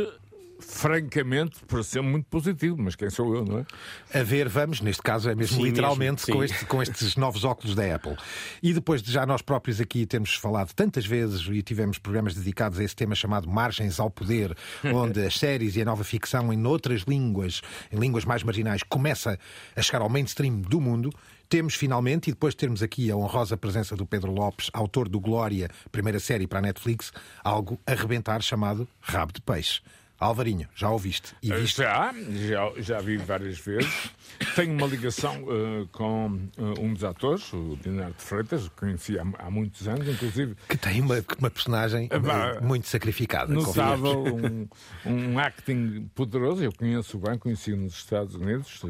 francamente, 0.60 1.60
por 1.66 1.84
ser 1.84 2.02
muito 2.02 2.26
positivo, 2.26 2.76
mas 2.80 2.96
quem 2.96 3.10
sou 3.10 3.36
eu, 3.36 3.46
não 3.46 3.60
é? 3.60 4.20
A 4.20 4.24
ver, 4.24 4.48
vamos, 4.48 4.82
neste 4.82 5.02
caso 5.02 5.30
é 5.30 5.36
mesmo 5.36 5.58
sim, 5.58 5.64
literalmente 5.64 6.28
mesmo, 6.28 6.34
com, 6.34 6.44
este, 6.44 6.66
com 6.66 6.84
estes 6.84 7.16
novos 7.16 7.44
óculos 7.44 7.76
da 7.76 7.96
Apple. 7.96 8.16
E 8.62 8.74
depois 8.74 9.02
de 9.02 9.12
já 9.12 9.26
nós 9.26 9.42
próprios 9.42 9.80
aqui 9.80 10.06
temos 10.06 10.36
falado 10.36 10.74
tantas 10.74 11.06
vezes 11.06 11.48
e 11.50 11.62
tivemos 11.62 11.98
programas 11.98 12.36
dedicados 12.36 12.80
a 12.80 12.84
esse 12.84 12.96
tema 12.96 13.16
chamado 13.16 13.50
Margens 13.50 14.00
ao 14.00 14.10
Poder, 14.10 14.56
onde 14.94 15.26
as 15.26 15.38
séries 15.38 15.76
e 15.76 15.82
a 15.82 15.86
nova 15.86 16.04
ficção 16.04 16.52
em 16.52 16.66
outras 16.66 17.02
línguas, 17.02 17.62
em 17.92 17.98
línguas 17.98 18.26
mais 18.26 18.44
marginais, 18.44 18.84
começa 18.84 19.40
a 19.76 19.82
chegar 19.82 20.02
ao 20.02 20.10
mainstream 20.10 20.62
do 20.62 20.80
mundo 20.80 21.12
temos 21.50 21.74
finalmente, 21.74 22.30
e 22.30 22.32
depois 22.32 22.54
de 22.54 22.60
termos 22.60 22.84
aqui 22.84 23.10
a 23.10 23.18
honrosa 23.18 23.58
presença 23.58 23.96
do 23.96 24.06
Pedro 24.06 24.32
Lopes, 24.32 24.70
autor 24.72 25.10
do 25.10 25.20
Glória, 25.20 25.68
primeira 25.92 26.20
série 26.20 26.46
para 26.46 26.60
a 26.60 26.62
Netflix, 26.62 27.12
algo 27.44 27.80
a 27.88 27.96
rebentar 27.96 28.40
chamado 28.44 28.88
Rabo 29.02 29.34
de 29.34 29.42
Peixe. 29.42 29.82
Alvarinho, 30.20 30.68
já 30.76 30.90
ouviste? 30.90 31.34
E 31.42 31.52
viste? 31.54 31.78
Já, 31.78 32.14
já, 32.14 32.72
já 32.78 33.00
vi 33.00 33.16
várias 33.16 33.58
vezes. 33.58 34.12
Tenho 34.56 34.74
uma 34.74 34.86
ligação 34.86 35.42
uh, 35.44 35.88
com 35.92 36.28
uh, 36.58 36.80
um 36.82 36.94
dos 36.94 37.04
atores, 37.04 37.52
o 37.54 37.78
Dinardo 37.82 38.16
Freitas, 38.18 38.64
que 38.64 38.76
conheci 38.76 39.18
há, 39.18 39.26
há, 39.38 39.50
muitos 39.50 39.88
anos, 39.88 40.08
inclusive. 40.08 40.56
Que 40.68 40.78
tem 40.78 41.02
uma, 41.02 41.24
uma 41.40 41.50
personagem 41.50 42.08
uh, 42.08 42.64
muito 42.64 42.88
sacrificada. 42.88 43.54
Notável, 43.54 44.24
um, 44.26 44.68
um 45.06 45.40
acting 45.40 46.10
poderoso. 46.14 46.64
Eu 46.64 46.74
conheço 46.74 47.18
bem, 47.18 47.38
conheci 47.38 47.74
nos 47.74 47.96
Estados 47.96 48.36
Unidos. 48.36 48.82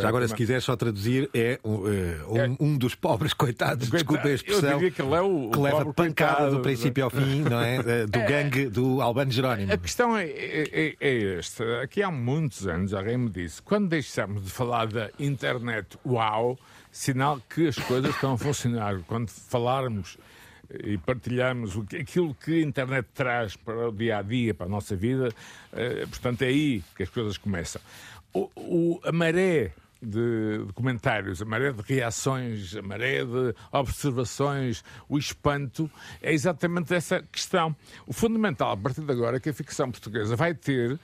já 0.00 0.08
agora, 0.08 0.26
se 0.26 0.34
quiser 0.34 0.62
só 0.62 0.74
traduzir, 0.76 1.28
é 1.34 1.60
um, 1.62 2.38
é 2.38 2.56
um, 2.58 2.76
dos 2.76 2.94
pobres 2.94 3.34
coitados, 3.34 3.50
Coitado, 3.88 4.04
desculpa 4.04 4.28
a 4.28 4.32
expressão, 4.32 4.78
que, 4.78 4.86
é 4.86 5.20
o, 5.20 5.50
que 5.50 5.58
o 5.58 5.62
leva 5.62 5.92
pancada 5.92 6.36
coitado, 6.36 6.56
do 6.56 6.62
princípio 6.62 7.04
ao 7.04 7.10
fim, 7.10 7.42
não 7.42 7.60
é? 7.60 8.06
Do 8.06 8.18
é, 8.18 8.26
gangue 8.26 8.68
do 8.68 9.00
Albano 9.02 9.30
Jerónimo. 9.30 9.72
A 9.72 9.76
questão 9.76 10.16
é, 10.16 10.26
é, 10.72 10.96
é 11.00 11.38
esta. 11.38 11.82
Aqui 11.82 12.02
há 12.02 12.10
muitos 12.10 12.66
anos 12.66 12.94
alguém 12.94 13.18
me 13.18 13.30
disse: 13.30 13.60
quando 13.62 13.88
deixamos 13.88 14.44
de 14.44 14.50
falar 14.50 14.86
da 14.86 15.10
internet, 15.18 15.98
uau, 16.06 16.58
sinal 16.90 17.40
que 17.48 17.68
as 17.68 17.76
coisas 17.76 18.14
estão 18.14 18.34
a 18.34 18.38
funcionar. 18.38 19.00
Quando 19.06 19.28
falarmos 19.28 20.16
e 20.84 20.96
partilharmos 20.98 21.76
aquilo 22.00 22.34
que 22.34 22.62
a 22.62 22.62
internet 22.62 23.08
traz 23.12 23.56
para 23.56 23.88
o 23.88 23.92
dia 23.92 24.18
a 24.18 24.22
dia, 24.22 24.54
para 24.54 24.66
a 24.66 24.68
nossa 24.68 24.94
vida, 24.94 25.28
eh, 25.72 26.06
portanto 26.06 26.42
é 26.42 26.46
aí 26.46 26.82
que 26.96 27.02
as 27.02 27.10
coisas 27.10 27.36
começam. 27.36 27.82
O, 28.32 28.48
o, 28.54 29.00
a 29.04 29.10
maré 29.10 29.72
de, 30.02 30.64
de, 30.66 30.72
comentários, 30.72 31.42
a 31.42 31.44
maré 31.44 31.72
de 31.72 31.82
reações, 31.82 32.74
a 32.76 32.82
maré 32.82 33.24
de 33.24 33.54
observações, 33.72 34.84
o 35.08 35.18
espanto, 35.18 35.90
é 36.22 36.32
exatamente 36.32 36.94
essa 36.94 37.22
questão. 37.22 37.74
O 38.06 38.12
fundamental, 38.12 38.72
a 38.72 38.76
partir 38.76 39.02
de 39.02 39.12
agora, 39.12 39.36
é 39.36 39.40
que 39.40 39.50
a 39.50 39.54
ficção 39.54 39.90
portuguesa 39.90 40.36
vai 40.36 40.54
ter 40.54 40.92
uh, 40.92 40.98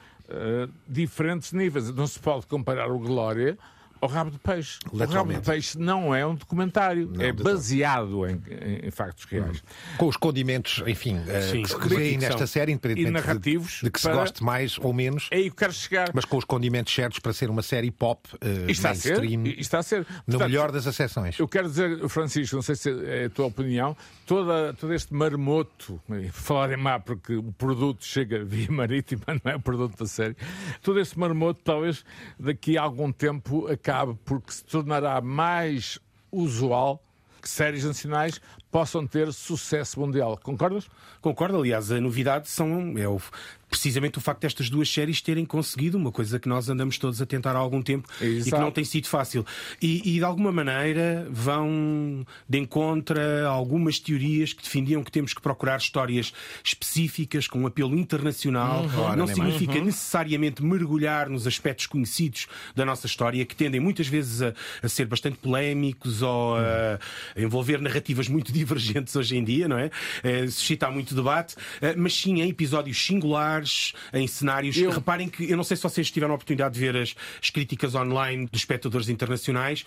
diferentes 0.89 1.53
níveis. 1.53 1.93
Não 1.95 2.07
se 2.07 2.19
pode 2.19 2.47
comparar 2.47 2.91
o 2.91 2.99
Glória 2.99 3.59
o 4.01 4.07
Rabo 4.07 4.31
de 4.31 4.39
Peixe. 4.39 4.79
O 4.91 4.97
Rabo 4.97 5.33
de 5.33 5.41
Peixe 5.41 5.79
não 5.79 6.15
é 6.15 6.27
um 6.27 6.35
documentário, 6.35 7.11
não, 7.13 7.25
é 7.25 7.33
baseado 7.33 8.27
em, 8.27 8.41
em, 8.51 8.87
em, 8.87 8.91
factos 8.91 9.25
reais. 9.25 9.59
Hum. 9.59 9.97
Com 9.99 10.07
os 10.09 10.17
condimentos, 10.17 10.83
enfim, 10.87 11.17
uh, 11.19 11.43
Sim, 11.51 11.63
que 11.63 11.69
se 11.69 11.89
vêem 11.89 12.19
nesta 12.19 12.47
série, 12.47 12.73
independentemente 12.73 13.39
de, 13.39 13.59
de 13.85 13.91
que 13.91 14.01
se 14.01 14.11
goste 14.11 14.43
mais 14.43 14.79
ou 14.79 14.93
menos. 14.93 15.29
É 15.31 15.37
aí 15.37 15.51
que 15.51 15.57
quero 15.57 15.73
chegar. 15.73 16.11
Mas 16.15 16.25
com 16.25 16.37
os 16.37 16.45
condimentos 16.45 16.95
certos 16.95 17.19
para 17.19 17.33
ser 17.33 17.51
uma 17.51 17.63
série 17.63 17.91
pop 17.91 18.29
uh, 18.35 18.71
está 18.71 18.91
mainstream. 18.91 19.43
A 19.43 19.45
ser, 19.45 19.61
está 19.61 19.79
a 19.79 19.83
ser. 19.83 20.05
Portanto, 20.05 20.33
no 20.33 20.39
melhor 20.39 20.73
das 20.73 20.87
acessões. 20.87 21.39
Eu 21.39 21.49
quero 21.49 21.69
dizer, 21.69 22.09
Francisco, 22.09 22.57
não 22.57 22.63
sei 22.63 22.75
se 22.75 22.91
é 23.05 23.25
a 23.25 23.31
tua 23.31 23.47
opinião, 23.47 23.97
toda, 24.27 24.75
todo 24.75 24.93
este 24.93 25.15
marmoto, 25.15 26.01
falar 26.33 26.73
em 26.73 26.77
má 26.77 26.99
porque 26.99 27.35
o 27.35 27.53
produto 27.53 28.05
chega 28.05 28.43
via 28.45 28.71
marítima, 28.71 29.25
não 29.45 29.53
é 29.53 29.57
o 29.57 29.61
produto 29.61 29.97
da 29.97 30.07
série, 30.07 30.37
todo 30.83 31.01
este 31.01 31.19
marmoto 31.19 31.61
talvez 31.63 32.05
daqui 32.39 32.77
a 32.77 32.83
algum 32.83 33.13
tempo 33.13 33.67
acabe 33.87 34.19
porque 34.25 34.53
se 34.53 34.65
tornará 34.65 35.21
mais 35.21 36.01
usual 36.33 37.01
que 37.41 37.49
séries 37.49 37.85
nacionais 37.85 38.41
possam 38.71 39.07
ter 39.07 39.33
sucesso 39.33 39.99
mundial. 40.01 40.39
Concordas? 40.43 40.89
Concordo, 41.21 41.59
aliás, 41.59 41.91
a 41.91 42.01
novidade 42.01 42.49
são, 42.49 42.97
é 42.99 43.09
o, 43.09 43.21
precisamente 43.69 44.19
o 44.19 44.21
facto 44.21 44.43
destas 44.43 44.71
duas 44.71 44.89
séries 44.89 45.21
terem 45.21 45.45
conseguido 45.45 45.99
uma 45.99 46.13
coisa 46.13 46.39
que 46.39 46.49
nós 46.49 46.69
andamos 46.69 46.99
todos 46.99 47.21
a 47.21 47.27
tentar 47.27 47.57
há 47.57 47.59
algum 47.59 47.83
tempo 47.83 48.09
Exato. 48.21 48.49
e 48.49 48.53
que 48.53 48.59
não 48.59 48.71
tem 48.71 48.85
sido 48.85 49.09
fácil. 49.09 49.45
E, 49.83 50.17
e, 50.17 50.19
de 50.19 50.25
alguma 50.25 50.53
maneira 50.53 51.27
vão 51.31 52.25
de 52.49 52.59
encontro 52.59 53.19
a 53.21 53.49
algumas 53.49 53.99
teorias 53.99 54.53
que 54.53 54.63
defendiam 54.63 55.03
que 55.03 55.11
temos 55.11 55.35
que 55.35 55.41
procurar 55.41 55.79
histórias 55.79 56.33
específicas 56.63 57.49
com 57.49 57.61
um 57.61 57.67
apelo 57.67 57.97
internacional. 57.97 58.85
Uhum. 58.85 59.17
Não 59.17 59.27
significa 59.27 59.79
uhum. 59.79 59.87
necessariamente 59.87 60.63
mergulhar 60.63 61.29
nos 61.29 61.47
aspectos 61.47 61.87
conhecidos 61.87 62.47
da 62.75 62.85
nossa 62.85 63.07
história, 63.07 63.45
que 63.45 63.57
tendem 63.57 63.81
muitas 63.81 64.07
vezes 64.07 64.43
a, 64.43 64.55
a 64.83 64.89
ser 64.89 65.07
bastante 65.07 65.39
polémicos 65.39 66.23
ou 66.23 66.57
a, 66.57 66.99
a, 67.37 67.41
envolver 67.41 67.81
narrativas 67.81 68.29
muito 68.29 68.53
divergentes 68.59 69.15
hoje 69.17 69.37
em 69.37 69.45
dia, 69.45 69.69
não 69.69 69.79
é? 69.79 69.91
é 70.23 70.47
suscitar 70.47 70.93
muito 70.93 71.15
debate, 71.15 71.55
eh, 71.81 71.95
mas 71.97 72.15
sim 72.15 72.41
em 72.41 72.49
episódios 72.49 73.05
singulares 73.05 73.93
em 74.13 74.27
cenários. 74.27 74.77
Eu... 74.77 74.91
Reparem 74.91 75.29
que, 75.29 75.51
eu 75.51 75.57
não 75.57 75.65
sei 75.65 75.77
se 75.77 75.83
vocês 75.83 76.11
tiveram 76.11 76.33
a 76.33 76.37
oportunidade 76.37 76.75
de 76.75 76.81
ver 76.81 76.97
as, 76.97 77.15
as 77.43 77.51
críticas 77.51 77.95
online 77.95 78.47
dos 78.47 78.61
espectadores 78.61 79.09
internacionais. 79.09 79.85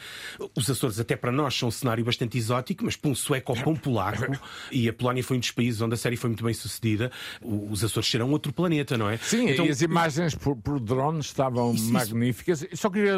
Os 0.56 0.70
Açores, 0.70 1.00
até 1.00 1.16
para 1.16 1.32
nós, 1.32 1.56
são 1.56 1.70
um 1.70 1.72
cenário 1.72 2.04
bastante 2.04 2.38
exótico, 2.38 2.86
mas 2.86 2.96
para 2.96 3.10
um 3.10 3.16
sueco 3.16 3.52
ou 3.54 3.58
para 3.58 3.70
um 3.70 3.76
polaco, 3.76 4.40
e 4.72 4.88
a 4.88 4.94
Polónia 4.94 5.24
foi 5.24 5.38
um 5.38 5.40
dos 5.40 5.52
países 5.52 5.82
onde 5.82 5.94
a 5.94 5.98
série 5.98 6.16
foi 6.16 6.30
muito 6.30 6.44
bem 6.44 6.54
sucedida, 6.54 7.12
os 7.42 7.84
Açores 7.84 8.10
serão 8.10 8.32
outro 8.32 8.52
planeta, 8.54 8.98
não 8.98 9.10
é? 9.10 9.18
Sim, 9.18 9.50
então, 9.50 9.66
e 9.66 9.70
as 9.70 9.82
imagens 9.82 10.36
por, 10.36 10.56
por 10.56 10.80
drone 10.80 11.20
estavam 11.20 11.74
isso, 11.74 11.92
magníficas. 11.92 12.66
Só 12.74 12.90
queria 12.90 13.16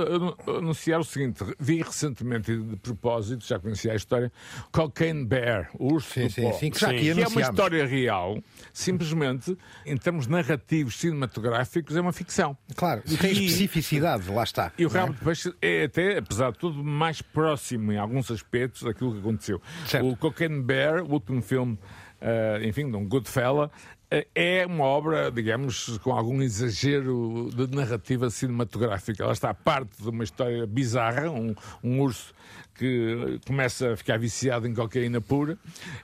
anunciar 0.48 1.00
o 1.00 1.04
seguinte: 1.04 1.44
vi 1.60 1.82
recentemente, 1.82 2.56
de 2.56 2.76
propósito, 2.78 3.46
já 3.46 3.60
conhecia 3.60 3.94
a 3.94 3.96
história, 3.96 4.32
Cocaine 4.72 5.26
Bear, 5.26 5.41
o 5.78 5.94
urso 5.94 6.14
sim, 6.14 6.24
do 6.24 6.30
sim, 6.32 6.54
sim, 6.54 6.70
que, 6.72 6.80
sim. 6.80 6.96
que 6.98 7.10
é 7.10 7.28
uma 7.28 7.42
história 7.42 7.86
real, 7.86 8.42
simplesmente, 8.74 9.58
em 9.86 9.98
termos 9.98 10.28
narrativos 10.28 10.98
cinematográficos 10.98 11.96
é 11.96 12.02
uma 12.02 12.14
ficção. 12.14 12.58
Claro, 12.76 13.02
e 13.06 13.18
tem 13.18 13.32
especificidade, 13.32 14.30
lá 14.30 14.44
está. 14.44 14.72
E 14.78 14.86
o 14.86 14.90
Rabo 14.90 15.14
é? 15.14 15.16
de 15.16 15.24
Peixe 15.24 15.54
é 15.62 15.84
até, 15.86 16.18
apesar 16.18 16.52
de 16.52 16.60
tudo, 16.60 16.84
mais 16.84 17.22
próximo 17.22 17.92
em 17.92 17.98
alguns 17.98 18.30
aspectos 18.32 18.84
daquilo 18.84 19.14
que 19.14 19.20
aconteceu. 19.20 19.62
Certo. 19.86 20.10
O 20.10 20.16
Cocaine 20.16 20.62
Bear, 20.62 21.04
o 21.04 21.12
último 21.12 21.42
filme, 21.42 21.74
uh, 21.74 22.64
enfim, 22.64 22.90
de 22.90 22.96
um 22.96 23.08
Goodfella, 23.08 23.68
uh, 23.68 24.28
é 24.36 24.66
uma 24.66 24.86
obra, 24.86 25.32
digamos, 25.32 25.98
com 26.00 26.12
algum 26.12 26.42
exagero 26.42 27.50
de 27.54 27.76
narrativa 27.76 28.30
cinematográfica. 28.30 29.24
Ela 29.24 29.34
está 29.34 29.54
parte 29.54 30.02
de 30.02 30.10
uma 30.10 30.24
história 30.24 30.66
bizarra, 30.66 31.30
um, 31.30 31.56
um 31.84 32.00
urso 32.02 32.34
que 32.76 33.40
começa 33.46 33.94
a 33.94 33.98
ficar 33.98 34.18
viciado 34.18 34.68
em 34.68 34.74
cocaína 34.74 35.22
pura. 35.22 35.58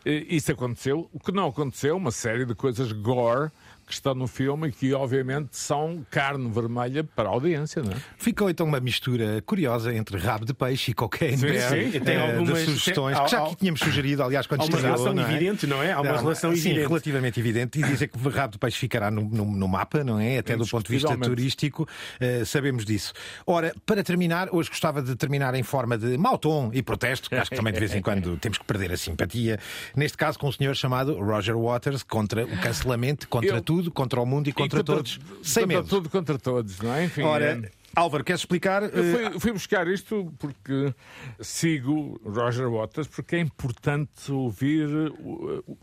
Isso 0.06 0.52
aconteceu. 0.52 1.10
O 1.14 1.20
que 1.20 1.32
não 1.32 1.48
aconteceu, 1.48 1.98
uma 1.98 2.12
série 2.12 2.46
de 2.46 2.54
coisas 2.54 2.92
gore 2.92 3.50
que 3.88 3.94
estão 3.94 4.14
no 4.14 4.28
filme 4.28 4.68
e 4.68 4.72
que, 4.72 4.94
obviamente, 4.94 5.56
são 5.58 6.06
carne 6.12 6.50
vermelha 6.52 7.04
para 7.06 7.30
a 7.30 7.32
audiência, 7.32 7.82
não 7.82 7.94
é? 7.94 7.96
Ficou 8.18 8.50
então 8.50 8.66
uma 8.68 8.82
mistura 8.82 9.42
curiosa 9.46 9.94
entre 9.96 10.18
rabo 10.18 10.46
de 10.46 10.54
peixe 10.54 10.92
e 10.92 10.94
cocaine 10.94 11.38
Sim, 11.38 11.48
bear, 11.48 11.70
sim. 11.72 11.92
eh, 11.96 12.00
Tem 12.02 12.18
algumas- 12.20 12.60
sugestões 12.60 13.16
tem- 13.16 13.26
que 13.26 13.32
já 13.32 13.44
aqui 13.46 13.56
tínhamos 13.56 13.80
sugerido, 13.80 14.22
aliás, 14.24 14.46
quando 14.46 14.60
há 14.62 14.64
uma 14.66 14.70
estreou, 14.76 14.94
relação 14.96 15.14
não 15.16 15.24
é? 15.26 15.32
evidente, 15.32 15.66
não 15.68 15.82
é? 15.82 15.94
Há 15.94 16.02
uma 16.02 16.18
relação 16.18 16.52
sim, 16.54 16.58
evidente. 16.70 16.88
relativamente 16.90 17.40
evidente. 17.40 17.80
E 17.80 17.84
dizer 17.84 18.08
que 18.10 18.18
o 18.18 18.30
rabo 18.30 18.52
de 18.54 18.60
peixe 18.60 18.78
ficará 18.78 19.10
no, 19.10 19.22
no- 19.24 19.46
no 19.46 19.68
mapa, 19.70 20.04
não 20.04 20.20
é? 20.20 20.38
Até 20.38 20.58
do 20.58 20.68
ponto 20.68 20.86
de 20.86 20.94
vista 20.94 21.18
turístico, 21.18 21.88
eh, 22.20 22.44
sabemos 22.44 22.84
disso. 22.84 23.14
Ora, 23.46 23.74
para 23.86 24.04
terminar, 24.04 24.50
hoje 24.52 24.70
gostava 24.70 25.02
de 25.02 25.16
terminar 25.16 25.56
em 25.56 25.64
forma 25.64 25.98
de 25.98 26.18
mau 26.18 26.38
tom 26.38 26.72
e 26.74 26.84
protesto, 26.84 27.30
que 27.30 27.36
acho 27.36 27.50
que 27.50 27.56
também 27.56 27.72
de 27.72 27.80
vez 27.80 27.96
em 27.96 28.02
quando 28.02 28.36
temos 28.42 28.58
que 28.58 28.66
perder 28.66 28.92
a 28.92 28.98
simpatia. 28.98 29.58
Neste 29.96 30.18
caso, 30.18 30.38
com 30.38 30.48
um 30.50 30.52
senhor 30.52 30.76
chamado 30.76 31.14
Roger 31.24 31.58
Waters, 31.58 32.04
contra 32.04 32.44
o 32.46 32.58
cancelamento, 32.60 33.28
contra 33.30 33.58
Eu- 33.58 33.62
tudo, 33.62 33.77
contra 33.92 34.22
o 34.22 34.26
mundo 34.26 34.50
e 34.50 34.54
contra, 34.54 34.84
todos, 34.84 35.20
sem 35.42 35.64
contra 35.64 35.78
medo. 35.78 35.90
tudo, 35.90 36.10
contra 36.10 36.38
todos, 36.38 36.80
não 36.80 36.94
é? 36.94 37.06
Enfim, 37.06 37.24
Ora, 37.24 37.60
é- 37.64 37.72
Álvaro, 37.96 38.24
queres 38.24 38.42
explicar? 38.42 38.84
Eu 38.84 39.04
eh, 39.04 39.30
fui, 39.32 39.40
fui 39.40 39.52
buscar 39.54 39.88
isto 39.88 40.32
porque 40.38 40.94
sigo 41.40 42.20
Roger 42.24 42.70
Waters, 42.70 43.08
porque 43.08 43.38
é 43.38 43.40
importante 43.40 44.32
ouvir 44.32 44.88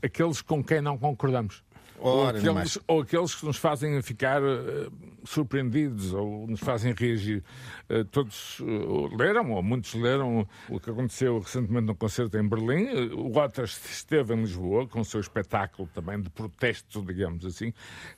aqueles 0.03 0.41
com 0.41 0.63
quem 0.63 0.81
não 0.81 0.97
concordamos. 0.97 1.63
Ou, 2.05 2.29
aqueles, 2.29 2.79
ou 2.87 3.01
aqueles 3.01 3.35
que 3.35 3.47
nos 3.47 3.57
fazem 3.57 4.03
ficar 4.03 4.43
uh, 4.43 4.93
surpreendidos 5.25 6.13
ou 6.13 6.47
nos 6.47 6.61
fazem 6.61 6.93
reagir. 6.93 7.43
Uh, 7.89 8.05
todos 8.05 8.61
uh, 8.61 9.17
leram, 9.17 9.53
ou 9.53 9.63
muitos 9.63 9.95
leram, 9.95 10.47
o 10.69 10.79
que 10.79 10.91
aconteceu 10.91 11.39
recentemente 11.39 11.87
no 11.87 11.95
concerto 11.95 12.37
em 12.37 12.47
Berlim. 12.47 13.15
O 13.15 13.33
Waters 13.33 13.81
esteve 13.91 14.35
em 14.35 14.43
Lisboa 14.43 14.87
com 14.87 15.01
o 15.01 15.05
seu 15.05 15.19
espetáculo 15.19 15.89
também 15.95 16.21
de 16.21 16.29
protesto, 16.29 17.03
digamos 17.03 17.47
assim, 17.47 17.73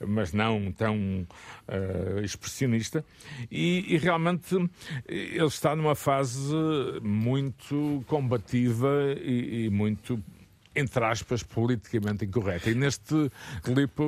mas 0.04 0.32
não 0.32 0.72
tão 0.72 1.24
expressionista. 2.24 3.04
E, 3.48 3.94
e 3.94 3.98
realmente 3.98 4.56
ele 5.06 5.46
está 5.46 5.76
numa 5.76 5.94
fase 5.94 6.52
muito 7.02 8.04
combativa 8.08 9.14
e, 9.20 9.66
e 9.66 9.70
muito 9.70 10.20
entre 10.76 11.04
aspas, 11.04 11.42
politicamente 11.42 12.24
incorreta. 12.24 12.70
E 12.70 12.74
neste 12.74 13.30
clipe 13.62 14.02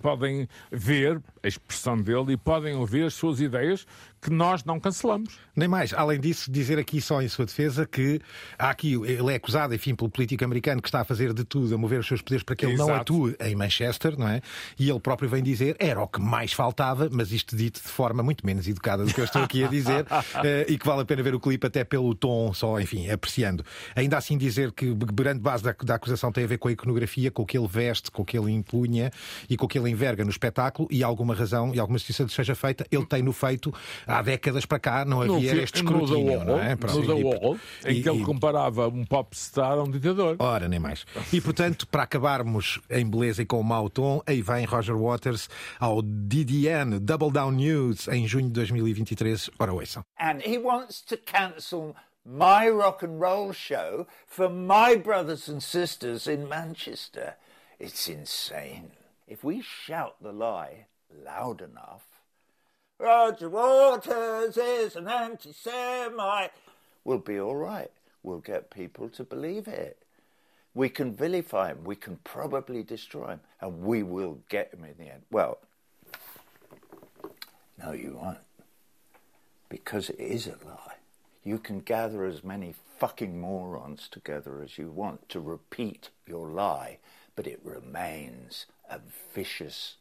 podem 0.00 0.46
ver 0.70 1.20
a 1.42 1.48
expressão 1.48 1.96
dele 1.96 2.34
e 2.34 2.36
podem 2.36 2.74
ouvir 2.74 3.04
as 3.04 3.14
suas 3.14 3.40
ideias 3.40 3.86
que 4.20 4.30
nós 4.30 4.64
não 4.64 4.78
cancelamos. 4.78 5.38
Nem 5.56 5.66
mais. 5.66 5.94
Além 5.94 6.20
disso, 6.20 6.50
dizer 6.50 6.78
aqui 6.78 7.00
só 7.00 7.22
em 7.22 7.28
sua 7.28 7.46
defesa 7.46 7.86
que 7.86 8.20
há 8.58 8.70
aqui, 8.70 8.94
ele 8.94 9.32
é 9.32 9.36
acusado, 9.36 9.74
enfim, 9.74 9.94
pelo 9.94 10.10
político 10.10 10.44
americano 10.44 10.82
que 10.82 10.88
está 10.88 11.00
a 11.00 11.04
fazer 11.04 11.32
de 11.32 11.44
tudo, 11.44 11.74
a 11.74 11.78
mover 11.78 12.00
os 12.00 12.06
seus 12.06 12.20
poderes 12.20 12.42
para 12.42 12.54
que 12.54 12.66
ele 12.66 12.76
não 12.76 12.86
Exato. 12.86 13.00
atue 13.00 13.36
em 13.40 13.56
Manchester, 13.56 14.18
não 14.18 14.28
é? 14.28 14.42
E 14.78 14.90
ele 14.90 15.00
próprio 15.00 15.28
vem 15.28 15.42
dizer, 15.42 15.74
era 15.78 16.02
o 16.02 16.06
que 16.06 16.20
mais 16.20 16.52
faltava, 16.52 17.08
mas 17.10 17.32
isto 17.32 17.56
dito 17.56 17.80
de 17.80 17.88
forma 17.88 18.22
muito 18.22 18.44
menos 18.44 18.68
educada 18.68 19.04
do 19.04 19.12
que 19.12 19.20
eu 19.20 19.24
estou 19.24 19.42
aqui 19.42 19.64
a 19.64 19.68
dizer, 19.68 20.06
eh, 20.44 20.66
e 20.68 20.76
que 20.76 20.86
vale 20.86 21.00
a 21.00 21.04
pena 21.04 21.22
ver 21.22 21.34
o 21.34 21.40
clipe 21.40 21.66
até 21.66 21.82
pelo 21.82 22.14
tom, 22.14 22.52
só, 22.52 22.78
enfim, 22.78 23.08
apreciando. 23.08 23.64
Ainda 23.96 24.18
assim 24.18 24.36
dizer 24.36 24.72
que 24.72 24.94
grande 24.94 25.40
base 25.40 25.64
da, 25.64 25.74
da 25.82 25.94
acusação 25.94 26.09
tem 26.32 26.44
a 26.44 26.46
ver 26.46 26.58
com 26.58 26.68
a 26.68 26.72
iconografia, 26.72 27.30
com 27.30 27.42
o 27.42 27.46
que 27.46 27.56
ele 27.58 27.68
veste, 27.68 28.10
com 28.10 28.22
o 28.22 28.24
que 28.24 28.38
ele 28.38 28.50
impunha 28.52 29.10
e 29.48 29.56
com 29.56 29.66
o 29.66 29.68
que 29.68 29.78
ele 29.78 29.90
enverga 29.90 30.24
no 30.24 30.30
espetáculo, 30.30 30.88
e 30.90 31.02
alguma 31.02 31.34
razão 31.34 31.74
e 31.74 31.80
alguma 31.80 31.98
justiça 31.98 32.22
lhe 32.22 32.28
seja 32.30 32.54
feita, 32.54 32.86
ele 32.90 33.04
tem-no 33.06 33.32
feito 33.32 33.72
há 34.06 34.22
décadas 34.22 34.64
para 34.66 34.78
cá, 34.78 35.04
não 35.04 35.24
No 35.24 35.36
havia 35.36 35.62
este 35.62 35.82
no 35.82 35.90
The 35.90 35.96
escrutínio, 36.04 36.32
Wall, 36.38 36.44
não 36.44 36.60
é? 36.60 36.70
No 36.74 37.06
The 37.06 37.20
E- 37.20 37.24
Wall, 37.24 37.58
em 37.86 37.96
e- 37.98 38.02
que 38.02 38.08
ele 38.08 38.20
e- 38.20 38.24
comparava 38.24 38.88
um 38.88 39.04
popstar 39.04 39.72
a 39.72 39.82
um 39.82 39.90
ditador. 39.90 40.36
Ora, 40.38 40.68
nem 40.68 40.78
mais. 40.78 41.04
E 41.32 41.40
portanto, 41.40 41.86
para 41.86 42.02
acabarmos 42.04 42.80
em 42.90 43.08
beleza 43.08 43.42
e 43.42 43.46
com 43.46 43.60
o 43.60 43.64
mau 43.64 43.88
tom, 43.90 44.22
aí 44.26 44.40
vem 44.42 44.64
Roger 44.64 44.96
Waters 44.96 45.48
ao 45.78 46.02
DDN 46.02 46.98
Double 46.98 47.30
Down 47.30 47.52
News 47.52 48.08
em 48.08 48.26
junho 48.26 48.46
de 48.46 48.52
2023. 48.52 49.50
Ora, 49.58 49.72
ouçam. 49.72 50.02
and 50.20 50.40
he 50.44 50.58
wants 50.58 51.00
to 51.02 51.16
cancel 51.18 51.94
my 52.24 52.68
rock 52.68 53.02
and 53.02 53.20
roll 53.20 53.52
show 53.52 54.06
for 54.26 54.48
my 54.48 54.96
brothers 54.96 55.48
and 55.48 55.62
sisters 55.62 56.26
in 56.26 56.48
Manchester. 56.48 57.36
It's 57.78 58.08
insane. 58.08 58.92
If 59.26 59.44
we 59.44 59.62
shout 59.62 60.16
the 60.20 60.32
lie 60.32 60.86
loud 61.24 61.62
enough, 61.62 62.02
Roger 62.98 63.48
Waters 63.48 64.56
is 64.56 64.96
an 64.96 65.08
anti 65.08 65.52
Semite, 65.52 66.52
we'll 67.04 67.18
be 67.18 67.40
all 67.40 67.56
right. 67.56 67.90
We'll 68.22 68.40
get 68.40 68.70
people 68.70 69.08
to 69.10 69.24
believe 69.24 69.66
it. 69.66 70.02
We 70.74 70.90
can 70.90 71.14
vilify 71.14 71.68
him, 71.68 71.84
we 71.84 71.96
can 71.96 72.18
probably 72.22 72.82
destroy 72.82 73.28
him, 73.28 73.40
and 73.60 73.82
we 73.82 74.02
will 74.02 74.40
get 74.48 74.74
him 74.74 74.84
in 74.84 74.94
the 74.98 75.10
end. 75.10 75.22
Well, 75.30 75.58
no, 77.78 77.92
you 77.92 78.18
won't 78.20 78.38
because 79.70 80.10
it 80.10 80.20
is 80.20 80.46
a 80.46 80.56
lie. 80.66 80.99
You 81.42 81.58
can 81.58 81.80
gather 81.80 82.24
as 82.24 82.44
many 82.44 82.74
fucking 82.98 83.40
morons 83.40 84.08
together 84.10 84.62
as 84.62 84.76
you 84.76 84.90
want 84.90 85.28
to 85.30 85.40
repeat 85.40 86.10
your 86.26 86.50
lie, 86.50 86.98
but 87.34 87.46
it 87.46 87.60
remains 87.64 88.66
a 88.90 89.00
vicious 89.34 89.96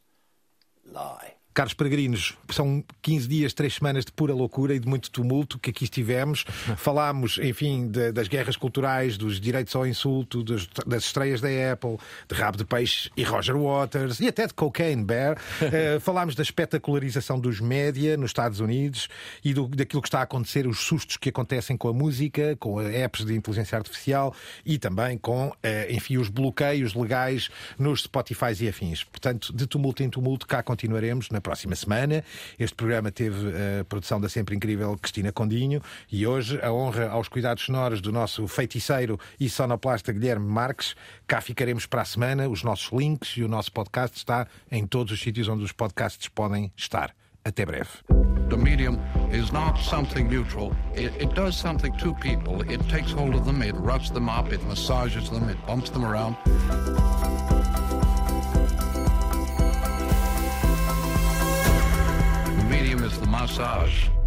lie. 0.85 1.35
Caros 1.59 1.73
peregrinos, 1.73 2.37
são 2.49 2.81
15 3.01 3.27
dias, 3.27 3.53
3 3.53 3.73
semanas 3.73 4.05
de 4.05 4.13
pura 4.13 4.33
loucura 4.33 4.73
e 4.73 4.79
de 4.79 4.87
muito 4.87 5.11
tumulto 5.11 5.59
que 5.59 5.71
aqui 5.71 5.83
estivemos. 5.83 6.45
Falámos, 6.77 7.37
enfim, 7.37 7.89
de- 7.89 8.13
das 8.13 8.29
guerras 8.29 8.55
culturais, 8.55 9.17
dos 9.17 9.41
direitos 9.41 9.75
ao 9.75 9.85
insulto, 9.85 10.41
dos- 10.41 10.69
das 10.87 11.03
estreias 11.03 11.41
da 11.41 11.49
Apple, 11.73 11.97
de 12.29 12.33
Rabo 12.35 12.57
de 12.57 12.63
Peixe 12.63 13.11
e 13.17 13.23
Roger 13.23 13.57
Waters 13.57 14.21
e 14.21 14.29
até 14.29 14.47
de 14.47 14.53
Cocaine 14.53 15.03
Bear. 15.03 15.37
Eh, 15.61 15.99
falámos 15.99 16.33
da 16.33 16.41
espetacularização 16.43 17.37
dos 17.39 17.59
média 17.59 18.15
nos 18.15 18.29
Estados 18.29 18.61
Unidos 18.61 19.09
e 19.43 19.53
do- 19.53 19.67
daquilo 19.67 20.01
que 20.01 20.07
está 20.07 20.19
a 20.19 20.23
acontecer, 20.23 20.65
os 20.65 20.79
sustos 20.79 21.17
que 21.17 21.27
acontecem 21.27 21.75
com 21.75 21.89
a 21.89 21.93
música, 21.93 22.55
com 22.57 22.79
apps 22.81 23.25
de 23.25 23.35
inteligência 23.35 23.77
artificial 23.77 24.33
e 24.65 24.77
também 24.79 25.17
com, 25.17 25.51
eh, 25.61 25.87
enfim, 25.91 26.15
os 26.17 26.29
bloqueios 26.29 26.93
legais 26.93 27.49
nos 27.77 28.03
Spotify 28.03 28.53
e 28.61 28.69
afins. 28.69 29.03
Portanto, 29.03 29.53
de 29.53 29.67
tumulto 29.67 30.01
em 30.01 30.09
tumulto, 30.09 30.47
cá 30.47 30.63
continuaremos 30.63 31.29
na 31.29 31.41
próxima 31.49 31.75
semana. 31.75 32.23
Este 32.59 32.75
programa 32.75 33.11
teve 33.11 33.49
a 33.79 33.83
produção 33.83 34.21
da 34.21 34.29
sempre 34.29 34.55
incrível 34.55 34.95
Cristina 35.01 35.31
Condinho 35.31 35.81
e 36.11 36.27
hoje 36.27 36.59
a 36.61 36.71
honra 36.71 37.09
aos 37.09 37.27
cuidados 37.27 37.63
sonoros 37.63 38.01
do 38.01 38.11
nosso 38.11 38.47
feiticeiro 38.47 39.19
e 39.39 39.49
sonoplasta 39.49 40.13
Guilherme 40.13 40.45
Marques. 40.45 40.95
Cá 41.25 41.41
ficaremos 41.41 41.87
para 41.87 42.03
a 42.03 42.05
semana. 42.05 42.47
Os 42.47 42.61
nossos 42.61 42.91
links 42.91 43.35
e 43.35 43.43
o 43.43 43.47
nosso 43.47 43.71
podcast 43.71 44.15
está 44.15 44.47
em 44.71 44.85
todos 44.85 45.11
os 45.11 45.19
sítios 45.19 45.47
onde 45.47 45.63
os 45.63 45.71
podcasts 45.71 46.27
podem 46.27 46.71
estar. 46.77 47.15
Até 47.43 47.65
breve. 47.65 47.89
The 48.49 48.57
medium 48.57 48.99
is 49.31 49.51
not 49.51 49.79
something 49.79 50.27
neutral. 50.29 50.71
It, 50.93 51.11
it 51.19 51.33
does 51.33 51.55
something 51.55 51.93
to 51.97 52.13
people. 52.13 52.61
It 52.61 52.79
takes 52.89 53.11
hold 53.11 53.33
of 53.33 53.45
them, 53.45 53.63
it 53.63 53.73
roughs 53.75 54.11
them 54.11 54.29
up, 54.29 54.53
it 54.53 54.61
massages 54.65 55.31
them, 55.31 55.49
it 55.49 55.57
bumps 55.65 55.89
them 55.89 56.05
around. 56.05 56.35
The 63.17 63.27
massage. 63.27 64.18